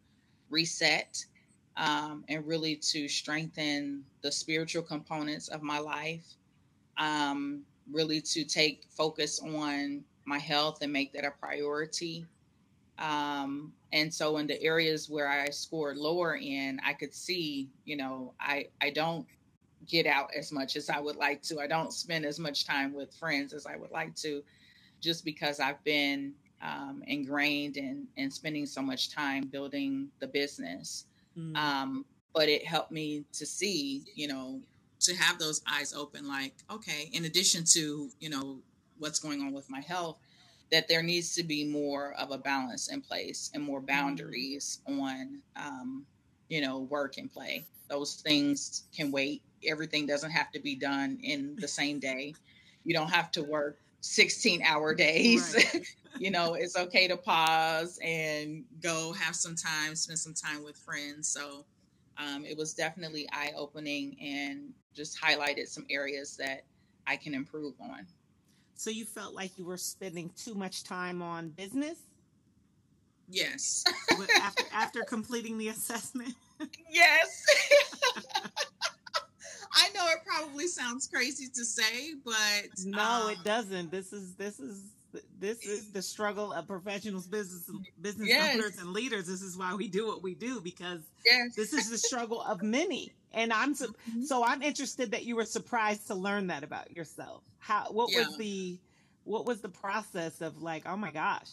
reset 0.51 1.25
um, 1.77 2.25
and 2.29 2.45
really 2.45 2.75
to 2.75 3.07
strengthen 3.07 4.03
the 4.23 4.33
spiritual 4.33 4.83
components 4.83 5.47
of 5.49 5.63
my 5.63 5.79
life. 5.79 6.27
Um, 6.97 7.63
really 7.93 8.21
to 8.21 8.45
take 8.45 8.83
focus 8.91 9.41
on 9.41 10.03
my 10.25 10.39
health 10.39 10.79
and 10.83 10.93
make 10.93 11.13
that 11.13 11.25
a 11.25 11.31
priority. 11.31 12.27
Um, 12.99 13.73
and 13.93 14.13
so 14.13 14.37
in 14.37 14.47
the 14.47 14.63
areas 14.63 15.09
where 15.09 15.29
I 15.29 15.49
scored 15.51 15.97
lower 15.97 16.37
in, 16.37 16.81
I 16.85 16.93
could 16.93 17.15
see, 17.15 17.71
you 17.85 17.97
know, 17.97 18.35
I 18.41 18.67
I 18.81 18.91
don't 18.91 19.27
get 19.87 20.07
out 20.07 20.31
as 20.37 20.53
much 20.53 20.77
as 20.77 20.91
I 20.91 21.01
would 21.01 21.17
like 21.17 21.43
to. 21.43 21.61
I 21.61 21.67
don't 21.67 21.93
spend 21.93 22.27
as 22.27 22.39
much 22.39 22.67
time 22.67 22.93
with 22.93 23.15
friends 23.15 23.53
as 23.53 23.67
I 23.67 23.77
would 23.77 23.91
like 23.91 24.15
to, 24.17 24.43
just 25.01 25.25
because 25.25 25.61
I've 25.61 25.83
been 25.85 26.35
um, 26.63 27.03
ingrained 27.07 27.77
in 27.77 28.07
in 28.17 28.31
spending 28.31 28.67
so 28.67 28.83
much 28.83 29.11
time 29.11 29.45
building 29.47 30.09
the 30.21 30.27
business. 30.27 31.07
Mm. 31.37 31.57
Um, 31.57 32.05
but 32.35 32.49
it 32.49 32.67
helped 32.67 32.93
me 32.93 33.25
to 33.33 33.47
see, 33.47 34.05
you 34.15 34.29
know, 34.29 34.61
to 35.01 35.15
have 35.17 35.39
those 35.39 35.63
eyes 35.71 35.95
open, 35.95 36.29
like, 36.29 36.55
okay, 36.71 37.09
in 37.13 37.25
addition 37.25 37.65
to, 37.65 38.11
you 38.21 38.29
know, 38.29 38.59
what's 38.99 39.19
going 39.19 39.41
on 39.41 39.53
with 39.53 39.71
my 39.71 39.81
health, 39.81 40.19
that 40.71 40.89
there 40.89 41.03
needs 41.03 41.35
to 41.35 41.43
be 41.43 41.65
more 41.65 42.13
of 42.19 42.31
a 42.31 42.39
balance 42.39 42.89
in 42.89 43.01
place 43.01 43.51
and 43.55 43.63
more 43.63 43.81
mm. 43.81 43.87
boundaries 43.87 44.81
on, 44.87 45.41
um, 45.57 46.05
you 46.49 46.61
know, 46.61 46.81
work 46.81 47.17
and 47.19 47.33
play. 47.33 47.65
Those 47.89 48.17
things 48.17 48.85
can 48.95 49.11
wait. 49.11 49.43
Everything 49.67 50.07
doesn't 50.07 50.31
have 50.31 50.53
to 50.53 50.61
be 50.61 50.75
done 50.75 51.19
in 51.23 51.57
the 51.59 51.69
same 51.69 51.99
day. 51.99 52.35
You 52.85 52.95
don't 52.95 53.11
have 53.11 53.31
to 53.33 53.43
work 53.43 53.79
16 54.01 54.63
hour 54.63 54.95
days. 54.95 55.55
Right. 55.57 55.87
you 56.19 56.31
know, 56.31 56.55
it's 56.55 56.77
okay 56.77 57.09
to 57.09 57.17
pause 57.17 57.99
and 58.03 58.65
go 58.83 59.13
have 59.13 59.35
some 59.35 59.55
time, 59.55 59.95
spend 59.95 60.19
some 60.19 60.35
time 60.35 60.65
with 60.65 60.77
friends. 60.77 61.29
So 61.29 61.65
um, 62.19 62.45
it 62.45 62.57
was 62.57 62.75
definitely 62.75 63.29
eye 63.33 63.53
opening 63.57 64.17
and 64.21 64.73
just 64.95 65.21
highlighted 65.21 65.69
some 65.69 65.87
areas 65.89 66.37
that 66.37 66.65
I 67.07 67.17
can 67.17 67.35
improve 67.35 67.75
on. 67.81 68.07
So 68.79 68.91
you 68.91 69.05
felt 69.07 69.35
like 69.35 69.59
you 69.59 69.65
were 69.65 69.77
spending 69.77 70.31
too 70.37 70.55
much 70.55 70.85
time 70.85 71.21
on 71.21 71.49
business? 71.49 71.99
Yes. 73.29 73.83
after, 74.41 74.65
after 74.73 75.03
completing 75.03 75.59
the 75.59 75.67
assessment? 75.67 76.33
yes. 76.89 77.45
I 79.75 79.89
know 79.97 80.07
it 80.07 80.19
probably 80.25 80.69
sounds 80.69 81.09
crazy 81.09 81.49
to 81.57 81.65
say, 81.65 82.15
but 82.25 82.69
no, 82.85 83.27
um, 83.27 83.31
it 83.33 83.43
doesn't. 83.43 83.91
This 83.91 84.13
is 84.13 84.35
this 84.37 84.61
is 84.61 84.85
this 85.39 85.65
is 85.65 85.91
the 85.93 86.03
struggle 86.03 86.53
of 86.53 86.67
professionals, 86.67 87.27
business 87.27 87.71
business 88.01 88.29
yes. 88.29 88.55
owners, 88.55 88.79
and 88.79 88.93
leaders. 88.93 89.27
This 89.27 89.43
is 89.43 89.57
why 89.57 89.75
we 89.75 89.89
do 89.89 90.07
what 90.07 90.23
we 90.23 90.35
do 90.35 90.61
because 90.61 91.01
yes. 91.25 91.55
this 91.55 91.73
is 91.73 91.91
the 91.91 91.99
struggle 91.99 92.43
of 92.43 92.63
many. 92.63 93.13
And 93.33 93.53
I'm 93.53 93.75
so, 93.75 93.87
mm-hmm. 93.87 94.23
so 94.23 94.45
I'm 94.45 94.63
interested 94.63 95.11
that 95.13 95.25
you 95.25 95.37
were 95.37 95.45
surprised 95.45 96.07
to 96.09 96.15
learn 96.15 96.49
that 96.49 96.63
about 96.63 96.95
yourself. 96.95 97.43
How 97.59 97.87
what 97.91 98.11
yeah. 98.13 98.27
was 98.27 98.37
the 98.37 98.79
what 99.25 99.47
was 99.47 99.61
the 99.61 99.69
process 99.69 100.41
of 100.41 100.63
like, 100.63 100.85
oh 100.87 100.97
my 100.97 101.11
gosh, 101.11 101.51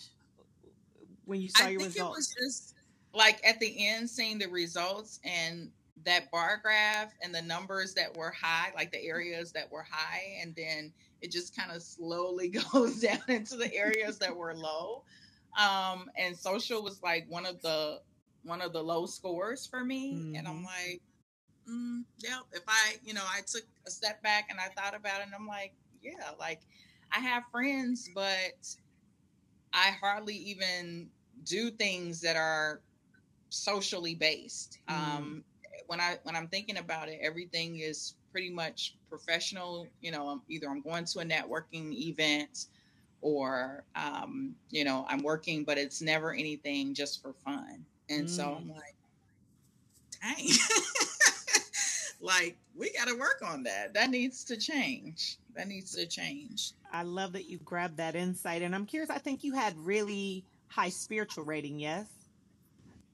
when 1.25 1.41
you 1.41 1.49
saw 1.49 1.65
I 1.65 1.69
your 1.69 1.81
think 1.81 1.95
results? 1.95 2.35
It 2.37 2.41
was 2.41 2.53
just 2.53 2.75
like 3.13 3.45
at 3.45 3.59
the 3.59 3.87
end 3.87 4.09
seeing 4.09 4.37
the 4.37 4.47
results 4.47 5.19
and 5.23 5.71
that 6.05 6.29
bar 6.31 6.59
graph 6.61 7.13
and 7.21 7.33
the 7.33 7.41
numbers 7.41 7.93
that 7.95 8.15
were 8.15 8.31
high, 8.31 8.71
like 8.75 8.91
the 8.91 9.03
areas 9.03 9.51
that 9.53 9.71
were 9.71 9.85
high, 9.89 10.37
and 10.41 10.55
then 10.55 10.91
it 11.21 11.31
just 11.31 11.55
kind 11.55 11.71
of 11.71 11.81
slowly 11.81 12.49
goes 12.73 13.01
down 13.01 13.21
into 13.27 13.55
the 13.55 13.73
areas 13.73 14.17
that 14.19 14.35
were 14.35 14.55
low. 14.55 15.03
Um, 15.59 16.09
and 16.17 16.35
social 16.35 16.83
was 16.83 17.01
like 17.01 17.25
one 17.29 17.45
of 17.45 17.61
the 17.61 18.01
one 18.43 18.61
of 18.61 18.73
the 18.73 18.81
low 18.81 19.05
scores 19.05 19.65
for 19.65 19.83
me, 19.83 20.13
mm-hmm. 20.13 20.35
and 20.35 20.47
I'm 20.47 20.55
mm-hmm. 20.55 20.65
like, 20.65 21.01
mm, 21.69 22.03
yeah. 22.19 22.39
If 22.53 22.63
I, 22.67 22.95
you 23.03 23.13
know, 23.13 23.23
I 23.27 23.41
took 23.41 23.63
a 23.87 23.91
step 23.91 24.21
back 24.21 24.47
and 24.49 24.59
I 24.59 24.67
thought 24.79 24.95
about 24.95 25.21
it, 25.21 25.27
and 25.27 25.35
I'm 25.35 25.47
like, 25.47 25.73
yeah, 26.01 26.31
like 26.39 26.61
I 27.11 27.19
have 27.19 27.43
friends, 27.51 28.09
but 28.13 28.75
I 29.73 29.91
hardly 30.01 30.35
even 30.35 31.09
do 31.45 31.71
things 31.71 32.21
that 32.21 32.35
are 32.35 32.81
socially 33.49 34.15
based. 34.15 34.79
Mm. 34.89 34.93
Um, 34.93 35.43
when 35.87 35.99
I 35.99 36.17
when 36.23 36.35
I'm 36.35 36.47
thinking 36.47 36.77
about 36.77 37.09
it, 37.09 37.19
everything 37.21 37.79
is 37.79 38.15
pretty 38.35 38.49
much 38.49 38.95
professional. 39.09 39.87
You 40.01 40.11
know, 40.11 40.41
either 40.49 40.67
I'm 40.67 40.81
going 40.81 41.05
to 41.05 41.19
a 41.19 41.23
networking 41.23 41.93
event 41.93 42.65
or 43.21 43.85
um, 43.95 44.53
you 44.71 44.83
know 44.83 45.05
I'm 45.07 45.23
working, 45.23 45.63
but 45.63 45.77
it's 45.77 46.01
never 46.01 46.33
anything 46.33 46.93
just 46.93 47.21
for 47.21 47.31
fun. 47.31 47.85
And 48.09 48.25
mm. 48.25 48.29
so 48.29 48.57
I'm 48.59 48.67
like, 48.67 48.93
dang, 50.21 50.49
like 52.21 52.57
we 52.75 52.91
got 52.91 53.07
to 53.07 53.17
work 53.17 53.41
on 53.41 53.63
that. 53.63 53.93
That 53.93 54.09
needs 54.09 54.43
to 54.43 54.57
change. 54.57 55.37
That 55.55 55.69
needs 55.69 55.95
to 55.95 56.05
change. 56.05 56.73
I 56.91 57.03
love 57.03 57.31
that 57.31 57.49
you 57.49 57.57
grabbed 57.59 57.95
that 57.97 58.17
insight, 58.17 58.63
and 58.63 58.75
I'm 58.75 58.85
curious. 58.85 59.09
I 59.09 59.17
think 59.17 59.45
you 59.45 59.53
had 59.53 59.77
really 59.77 60.43
high 60.67 60.89
spiritual 60.89 61.45
rating. 61.45 61.79
Yes. 61.79 62.07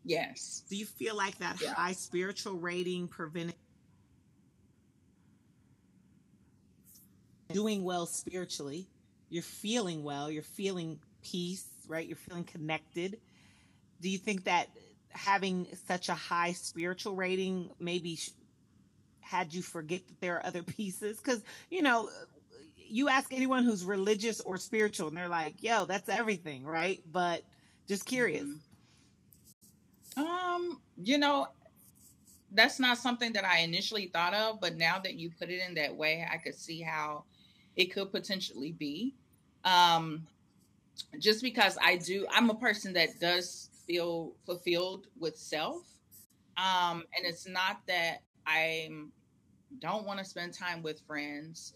Yes. 0.04 0.64
Do 0.68 0.76
you 0.76 0.88
feel 0.88 1.16
like 1.16 1.38
that 1.38 1.62
yeah. 1.62 1.76
high 1.76 1.92
spiritual 1.92 2.56
rating 2.56 3.08
prevented 3.08 3.54
doing 7.54 7.84
well 7.84 8.06
spiritually? 8.06 8.88
You're 9.30 9.44
feeling 9.44 10.04
well, 10.04 10.30
you're 10.30 10.44
feeling 10.44 11.00
peace, 11.24 11.68
right? 11.88 12.06
You're 12.06 12.18
feeling 12.18 12.44
connected. 12.44 13.20
Do 14.02 14.10
you 14.10 14.18
think 14.18 14.46
that 14.46 14.68
having 15.10 15.68
such 15.88 16.10
a 16.10 16.14
high 16.14 16.54
spiritual 16.54 17.16
rating 17.16 17.70
maybe 17.80 18.20
had 19.20 19.54
you 19.54 19.62
forget 19.62 20.06
that 20.08 20.20
there 20.20 20.38
are 20.38 20.46
other 20.46 20.64
pieces? 20.78 21.18
Because, 21.18 21.42
you 21.70 21.82
know, 21.82 22.10
you 22.76 23.08
ask 23.08 23.34
anyone 23.34 23.64
who's 23.64 23.86
religious 23.86 24.42
or 24.42 24.58
spiritual, 24.58 25.08
and 25.08 25.16
they're 25.16 25.30
like, 25.30 25.64
yo, 25.64 25.86
that's 25.86 26.10
everything, 26.10 26.66
right? 26.66 27.02
But 27.10 27.44
just 27.88 28.06
curious. 28.06 28.44
Mm-hmm. 30.18 30.22
Um, 30.22 30.82
you 31.02 31.18
know, 31.18 31.48
that's 32.52 32.80
not 32.80 32.98
something 32.98 33.32
that 33.34 33.46
I 33.46 33.60
initially 33.60 34.08
thought 34.08 34.34
of, 34.34 34.60
but 34.60 34.76
now 34.76 35.00
that 35.00 35.14
you 35.14 35.32
put 35.40 35.50
it 35.50 35.62
in 35.66 35.76
that 35.76 35.96
way, 35.96 36.28
I 36.30 36.38
could 36.38 36.56
see 36.56 36.82
how 36.82 37.24
it 37.76 37.86
could 37.94 38.12
potentially 38.12 38.72
be. 38.72 39.16
Um, 39.64 40.28
just 41.20 41.42
because 41.42 41.78
I 41.84 41.98
do, 41.98 42.26
I'm 42.32 42.50
a 42.50 42.56
person 42.56 42.94
that 42.94 43.20
does 43.20 43.70
feel 43.88 44.34
fulfilled 44.46 45.08
with 45.20 45.38
self. 45.38 45.84
Um, 46.58 47.04
and 47.16 47.26
it's 47.26 47.48
not 47.48 47.82
that 47.88 48.22
I 48.46 48.90
don't 49.80 50.06
want 50.06 50.20
to 50.20 50.26
spend 50.26 50.54
time 50.54 50.82
with 50.82 51.02
friends. 51.02 51.74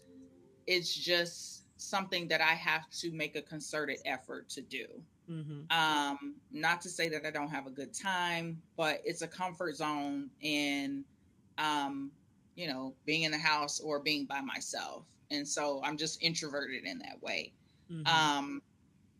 It's 0.66 0.94
just 0.94 1.62
something 1.76 2.28
that 2.28 2.40
I 2.40 2.54
have 2.54 2.88
to 3.00 3.10
make 3.12 3.36
a 3.36 3.42
concerted 3.42 3.98
effort 4.04 4.48
to 4.50 4.60
do. 4.60 4.86
Mm-hmm. 5.30 5.76
Um, 5.76 6.36
not 6.52 6.80
to 6.82 6.88
say 6.88 7.08
that 7.08 7.26
I 7.26 7.30
don't 7.30 7.50
have 7.50 7.66
a 7.66 7.70
good 7.70 7.92
time, 7.92 8.60
but 8.76 9.00
it's 9.04 9.22
a 9.22 9.28
comfort 9.28 9.76
zone 9.76 10.30
in, 10.40 11.04
um, 11.58 12.10
you 12.54 12.68
know, 12.68 12.94
being 13.04 13.22
in 13.22 13.32
the 13.32 13.38
house 13.38 13.80
or 13.80 13.98
being 13.98 14.24
by 14.24 14.40
myself. 14.40 15.04
And 15.30 15.46
so 15.46 15.80
I'm 15.84 15.96
just 15.96 16.22
introverted 16.22 16.84
in 16.84 16.98
that 17.00 17.22
way. 17.22 17.52
Mm-hmm. 17.90 18.06
Um, 18.06 18.62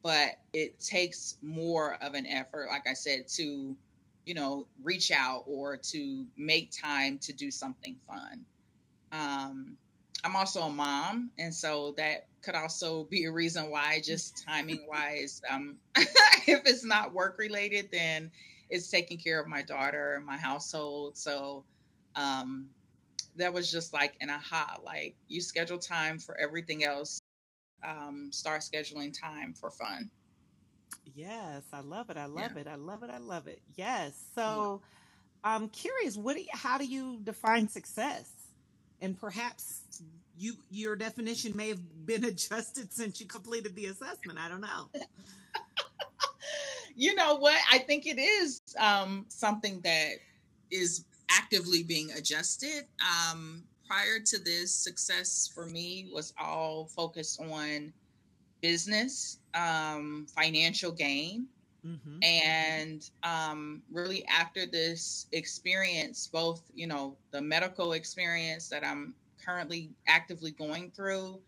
but 0.03 0.38
it 0.53 0.79
takes 0.79 1.37
more 1.42 1.99
of 2.01 2.14
an 2.14 2.27
effort, 2.27 2.69
like 2.71 2.87
I 2.88 2.92
said, 2.92 3.29
to, 3.29 3.77
you 4.25 4.35
know, 4.35 4.66
reach 4.83 5.11
out 5.11 5.45
or 5.47 5.77
to 5.77 6.27
make 6.37 6.71
time 6.71 7.19
to 7.19 7.33
do 7.33 7.51
something 7.51 7.97
fun. 8.07 8.45
Um, 9.12 9.77
I'm 10.25 10.37
also 10.37 10.62
a 10.62 10.71
mom, 10.71 11.31
and 11.38 11.55
so 11.55 11.95
that 11.97 12.27
could 12.42 12.55
also 12.55 13.05
be 13.11 13.25
a 13.25 13.33
reason 13.33 13.71
why, 13.71 14.01
just 14.05 14.45
timing 14.47 14.87
wise, 14.88 15.42
um, 15.51 15.77
if 15.97 16.62
it's 16.66 16.85
not 16.85 17.12
work 17.12 17.37
related, 17.38 17.88
then 17.92 18.31
it's 18.71 18.90
taking 18.90 19.19
care 19.19 19.40
of 19.40 19.47
my 19.47 19.62
daughter 19.62 20.14
and 20.14 20.25
my 20.27 20.37
household. 20.37 21.16
So 21.16 21.64
um, 22.16 22.69
that 23.37 23.53
was 23.53 23.70
just 23.70 23.92
like 23.92 24.14
an 24.20 24.31
aha, 24.31 24.79
like 24.85 25.14
you 25.29 25.40
schedule 25.40 25.79
time 25.79 26.18
for 26.18 26.38
everything 26.38 26.85
else, 26.85 27.20
um, 27.85 28.31
start 28.33 28.61
scheduling 28.61 29.12
time 29.18 29.53
for 29.53 29.70
fun. 29.70 30.11
Yes, 31.14 31.62
I 31.72 31.81
love 31.81 32.11
it. 32.11 32.16
I 32.16 32.27
love 32.27 32.53
yeah. 32.55 32.62
it. 32.62 32.66
I 32.66 32.75
love 32.75 33.03
it. 33.03 33.11
I 33.11 33.18
love 33.18 33.46
it. 33.46 33.61
Yes. 33.75 34.12
So 34.35 34.83
yeah. 34.83 35.53
I'm 35.53 35.68
curious, 35.68 36.16
what 36.16 36.35
do 36.35 36.42
you, 36.42 36.49
how 36.53 36.79
do 36.79 36.85
you 36.85 37.20
define 37.22 37.68
success? 37.68 38.31
And 39.01 39.18
perhaps 39.18 39.83
you 40.38 40.55
your 40.70 40.96
definition 40.96 41.57
may 41.57 41.68
have 41.68 42.07
been 42.07 42.25
adjusted 42.33 42.92
since 42.92 43.20
you 43.20 43.27
completed 43.27 43.75
the 43.75 43.87
assessment. 43.87 44.38
I 44.38 44.49
don't 44.49 44.61
know. 44.61 44.88
you 46.96 47.14
know 47.14 47.37
what? 47.37 47.59
I 47.70 47.79
think 47.79 48.07
it 48.07 48.18
is 48.18 48.61
um, 48.79 49.27
something 49.29 49.81
that 49.83 50.12
is 50.70 51.05
actively 51.31 51.83
being 51.83 52.11
adjusted. 52.12 52.87
Um, 53.01 53.65
prior 53.87 54.19
to 54.21 54.39
this, 54.39 54.75
success 54.75 55.51
for 55.55 55.67
me 55.67 56.09
was 56.12 56.33
all 56.39 56.87
focused 56.87 57.41
on 57.41 57.93
business, 58.61 59.39
um, 59.55 60.27
financial 60.35 60.93
gain. 60.93 61.47
Mm-hmm. 61.87 62.23
And 62.23 63.11
um, 63.23 63.83
really, 63.93 64.25
after 64.27 64.67
this 64.67 65.27
experience, 65.33 66.27
both 66.27 66.62
you 66.75 66.87
know 66.89 67.17
the 67.31 67.41
medical 67.41 67.93
experience 67.93 68.69
that 68.69 68.85
I'm 68.85 69.15
currently 69.45 69.91
actively 70.09 70.51
going 70.51 70.91
through, 70.91 71.39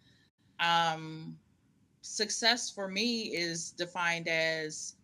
um, 0.60 1.36
success 2.02 2.70
for 2.70 2.86
me 2.86 3.22
is 3.34 3.72
defined 3.72 4.28
as 4.28 4.94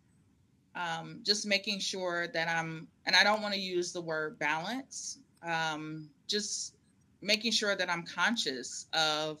um, 0.75 1.19
just 1.23 1.45
making 1.45 1.79
sure 1.79 2.27
that 2.27 2.47
I'm, 2.47 2.87
and 3.05 3.15
I 3.15 3.23
don't 3.23 3.41
want 3.41 3.53
to 3.53 3.59
use 3.59 3.91
the 3.91 4.01
word 4.01 4.37
balance, 4.37 5.19
um, 5.43 6.09
just 6.27 6.75
making 7.21 7.51
sure 7.51 7.75
that 7.75 7.89
I'm 7.89 8.03
conscious 8.03 8.87
of 8.93 9.39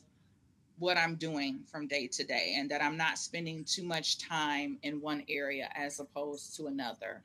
what 0.79 0.97
I'm 0.97 1.15
doing 1.15 1.59
from 1.71 1.87
day 1.87 2.07
to 2.07 2.23
day 2.23 2.55
and 2.57 2.69
that 2.71 2.81
I'm 2.81 2.97
not 2.97 3.17
spending 3.17 3.63
too 3.63 3.83
much 3.83 4.17
time 4.17 4.77
in 4.83 4.99
one 5.01 5.23
area 5.29 5.69
as 5.75 5.99
opposed 5.99 6.55
to 6.57 6.67
another. 6.67 7.21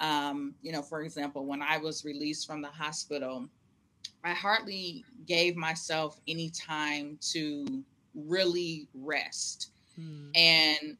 Um, 0.00 0.54
you 0.62 0.72
know, 0.72 0.82
for 0.82 1.02
example, 1.02 1.44
when 1.46 1.62
I 1.62 1.78
was 1.78 2.04
released 2.04 2.46
from 2.46 2.62
the 2.62 2.68
hospital, 2.68 3.48
I 4.24 4.32
hardly 4.32 5.04
gave 5.26 5.56
myself 5.56 6.20
any 6.26 6.50
time 6.50 7.18
to 7.32 7.82
really 8.14 8.88
rest. 8.94 9.70
Hmm. 9.96 10.30
And 10.34 10.96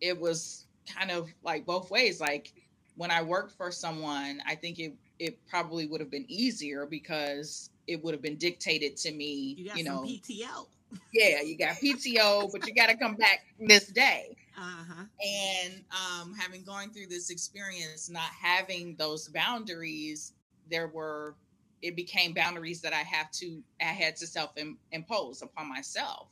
it 0.00 0.18
was 0.18 0.67
kind 0.94 1.10
of 1.10 1.28
like 1.42 1.66
both 1.66 1.90
ways. 1.90 2.20
Like 2.20 2.52
when 2.96 3.10
I 3.10 3.22
worked 3.22 3.52
for 3.52 3.70
someone, 3.70 4.40
I 4.46 4.54
think 4.54 4.78
it 4.78 4.94
it 5.18 5.38
probably 5.48 5.86
would 5.86 6.00
have 6.00 6.10
been 6.10 6.26
easier 6.28 6.86
because 6.86 7.70
it 7.86 8.02
would 8.04 8.14
have 8.14 8.22
been 8.22 8.36
dictated 8.36 8.96
to 8.98 9.12
me. 9.12 9.54
You, 9.58 9.72
you 9.76 9.84
know, 9.84 10.02
PTO. 10.02 10.66
Yeah, 11.12 11.42
you 11.42 11.56
got 11.58 11.76
PTO, 11.76 12.50
but 12.50 12.66
you 12.66 12.74
got 12.74 12.88
to 12.88 12.96
come 12.96 13.14
back 13.14 13.44
this 13.60 13.88
day. 13.88 14.36
Uh-huh. 14.56 15.04
And 15.24 15.84
um, 15.92 16.34
having 16.34 16.64
gone 16.64 16.90
through 16.90 17.06
this 17.06 17.30
experience, 17.30 18.08
not 18.08 18.30
having 18.40 18.96
those 18.96 19.28
boundaries, 19.28 20.32
there 20.70 20.88
were 20.88 21.34
it 21.80 21.94
became 21.94 22.34
boundaries 22.34 22.80
that 22.80 22.92
I 22.92 23.02
have 23.02 23.30
to 23.32 23.62
I 23.80 23.84
had 23.84 24.16
to 24.16 24.26
self 24.26 24.54
impose 24.92 25.42
upon 25.42 25.68
myself. 25.68 26.28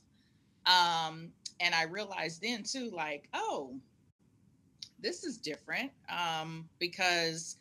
Um, 0.66 1.30
and 1.60 1.74
I 1.74 1.84
realized 1.84 2.42
then 2.42 2.64
too, 2.64 2.90
like, 2.92 3.28
oh, 3.32 3.74
this 5.06 5.22
is 5.22 5.38
different 5.38 5.92
um, 6.10 6.68
because 6.80 7.56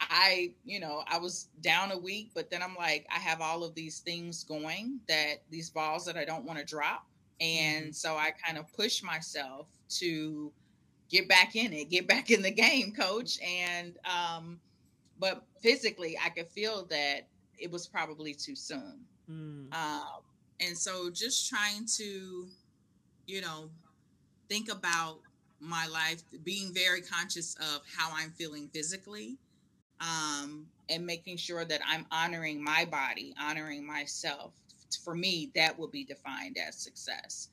I, 0.00 0.52
you 0.64 0.78
know, 0.78 1.02
I 1.08 1.18
was 1.18 1.48
down 1.60 1.90
a 1.90 1.98
week, 1.98 2.30
but 2.34 2.50
then 2.50 2.62
I'm 2.62 2.76
like, 2.76 3.04
I 3.12 3.18
have 3.18 3.40
all 3.40 3.64
of 3.64 3.74
these 3.74 3.98
things 3.98 4.44
going 4.44 5.00
that 5.08 5.42
these 5.50 5.70
balls 5.70 6.04
that 6.04 6.16
I 6.16 6.24
don't 6.24 6.44
want 6.44 6.60
to 6.60 6.64
drop. 6.64 7.04
And 7.40 7.86
mm-hmm. 7.86 7.92
so 7.92 8.14
I 8.16 8.30
kind 8.30 8.58
of 8.58 8.72
push 8.72 9.02
myself 9.02 9.66
to 9.98 10.52
get 11.08 11.28
back 11.28 11.56
in 11.56 11.72
it, 11.72 11.90
get 11.90 12.06
back 12.06 12.30
in 12.30 12.42
the 12.42 12.50
game, 12.52 12.92
coach. 12.92 13.40
And, 13.42 13.96
um, 14.04 14.60
but 15.18 15.42
physically, 15.60 16.16
I 16.24 16.28
could 16.28 16.46
feel 16.46 16.84
that 16.90 17.22
it 17.58 17.72
was 17.72 17.88
probably 17.88 18.34
too 18.34 18.54
soon. 18.54 19.00
Mm. 19.28 19.74
Um, 19.74 20.20
and 20.60 20.78
so 20.78 21.10
just 21.10 21.48
trying 21.48 21.86
to, 21.96 22.46
you 23.26 23.40
know, 23.40 23.68
think 24.48 24.70
about 24.70 25.18
my 25.60 25.86
life, 25.86 26.22
being 26.44 26.72
very 26.72 27.00
conscious 27.02 27.54
of 27.56 27.82
how 27.96 28.10
I'm 28.14 28.30
feeling 28.30 28.68
physically, 28.68 29.36
um, 30.00 30.66
and 30.88 31.04
making 31.04 31.36
sure 31.36 31.64
that 31.64 31.80
I'm 31.86 32.06
honoring 32.10 32.62
my 32.62 32.84
body, 32.84 33.34
honoring 33.40 33.86
myself. 33.86 34.52
For 35.04 35.14
me, 35.14 35.50
that 35.54 35.78
will 35.78 35.88
be 35.88 36.04
defined 36.04 36.56
as 36.58 36.76
success. 36.76 37.48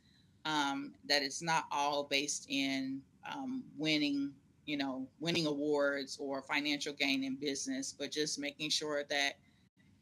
Um, 0.45 0.93
that 1.07 1.23
it's 1.23 1.41
not 1.41 1.65
all 1.71 2.03
based 2.03 2.45
in 2.49 3.01
um, 3.29 3.63
winning, 3.77 4.31
you 4.65 4.77
know, 4.77 5.07
winning 5.19 5.47
awards 5.47 6.17
or 6.19 6.43
financial 6.43 6.93
gain 6.93 7.23
in 7.23 7.35
business, 7.35 7.93
but 7.97 8.11
just 8.11 8.39
making 8.39 8.69
sure 8.69 9.03
that, 9.09 9.33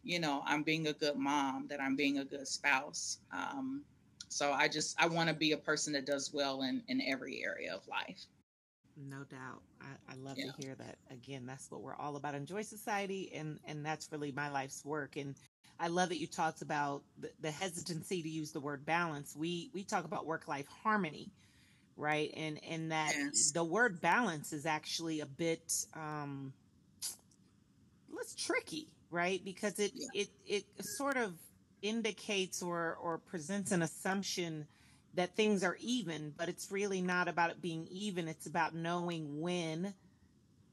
you 0.04 0.20
know, 0.20 0.44
I'm 0.46 0.64
being 0.64 0.88
a 0.88 0.94
good 0.94 1.16
mom, 1.16 1.68
that 1.70 1.80
I'm 1.80 1.96
being 1.96 2.20
a 2.20 2.26
good 2.26 2.48
spouse. 2.48 3.20
Um, 3.32 3.84
so 4.34 4.52
I 4.52 4.68
just 4.68 4.96
I 5.00 5.08
want 5.08 5.30
to 5.30 5.36
be 5.36 5.52
a 5.52 5.58
person 5.58 5.94
that 5.94 6.06
does 6.06 6.32
well 6.34 6.62
in 6.62 6.84
in 6.88 7.02
every 7.02 7.44
area 7.44 7.74
of 7.74 7.88
life. 7.88 8.26
No 8.96 9.24
doubt. 9.24 9.62
I, 9.82 10.14
I 10.14 10.16
love 10.16 10.38
yeah. 10.38 10.52
to 10.52 10.62
hear 10.62 10.76
that. 10.76 10.98
Again, 11.10 11.46
that's 11.46 11.70
what 11.72 11.82
we're 11.82 11.96
all 11.96 12.16
about. 12.16 12.36
In 12.36 12.46
Joy 12.46 12.62
Society 12.62 13.32
and 13.36 13.60
and 13.66 13.86
that's 13.86 14.12
really 14.12 14.32
my 14.32 14.50
life's 14.50 14.84
work. 14.84 15.16
And 15.18 15.36
I 15.80 15.88
love 15.88 16.10
that 16.10 16.20
you 16.20 16.28
talked 16.28 16.62
about 16.62 17.04
the, 17.20 17.32
the 17.42 17.52
hesitancy 17.52 18.22
to 18.22 18.30
use 18.30 18.52
the 18.52 18.60
word 18.60 18.86
balance. 18.86 19.36
We 19.36 19.70
we 19.74 19.84
talk 19.84 20.06
about 20.06 20.26
work 20.26 20.48
life 20.48 20.68
harmony, 20.84 21.30
right? 21.98 22.32
And 22.36 22.60
and 22.68 22.92
that 22.92 23.14
yes. 23.16 23.52
the 23.52 23.64
word 23.64 24.02
balance 24.02 24.54
is 24.54 24.66
actually 24.66 25.22
a 25.22 25.26
bit 25.26 25.74
um 25.96 26.54
let's 28.12 28.36
tricky, 28.36 28.88
right? 29.12 29.44
Because 29.44 29.80
it 29.80 29.92
yeah. 29.96 30.22
it 30.22 30.30
it 30.48 30.66
sort 30.98 31.18
of 31.18 31.34
indicates 31.84 32.64
or 32.64 32.98
or 33.00 33.20
presents 33.20 33.72
an 33.72 33.84
assumption 33.84 34.66
that 35.14 35.36
things 35.36 35.64
are 35.64 35.78
even, 35.80 36.34
but 36.36 36.50
it's 36.50 36.72
really 36.72 37.02
not 37.02 37.28
about 37.28 37.52
it 37.52 37.62
being 37.62 37.88
even. 37.92 38.28
It's 38.28 38.48
about 38.48 38.74
knowing 38.74 39.42
when 39.42 39.94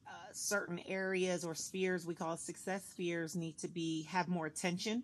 uh, 0.07 0.11
certain 0.33 0.81
areas 0.88 1.44
or 1.44 1.55
spheres 1.55 2.07
we 2.07 2.14
call 2.14 2.38
success 2.38 2.83
spheres 2.90 3.37
need 3.37 3.59
to 3.59 3.68
be 3.68 4.05
have 4.05 4.29
more 4.29 4.46
attention. 4.46 5.03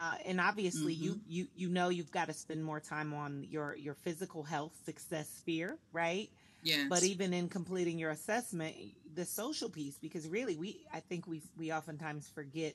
Uh, 0.00 0.14
and 0.24 0.40
obviously, 0.40 0.94
mm-hmm. 0.94 1.04
you 1.04 1.20
you 1.26 1.46
you 1.56 1.68
know 1.68 1.88
you've 1.88 2.12
got 2.12 2.28
to 2.28 2.32
spend 2.32 2.64
more 2.64 2.80
time 2.80 3.12
on 3.12 3.44
your 3.50 3.74
your 3.74 3.94
physical 3.94 4.44
health 4.44 4.72
success 4.84 5.28
sphere, 5.38 5.76
right? 5.92 6.30
Yes. 6.62 6.86
But 6.88 7.02
even 7.04 7.32
in 7.32 7.48
completing 7.48 7.98
your 7.98 8.10
assessment, 8.10 8.76
the 9.14 9.24
social 9.24 9.70
piece, 9.70 9.98
because 9.98 10.28
really 10.28 10.56
we 10.56 10.86
I 10.92 11.00
think 11.00 11.26
we 11.26 11.42
we 11.58 11.72
oftentimes 11.72 12.30
forget 12.34 12.74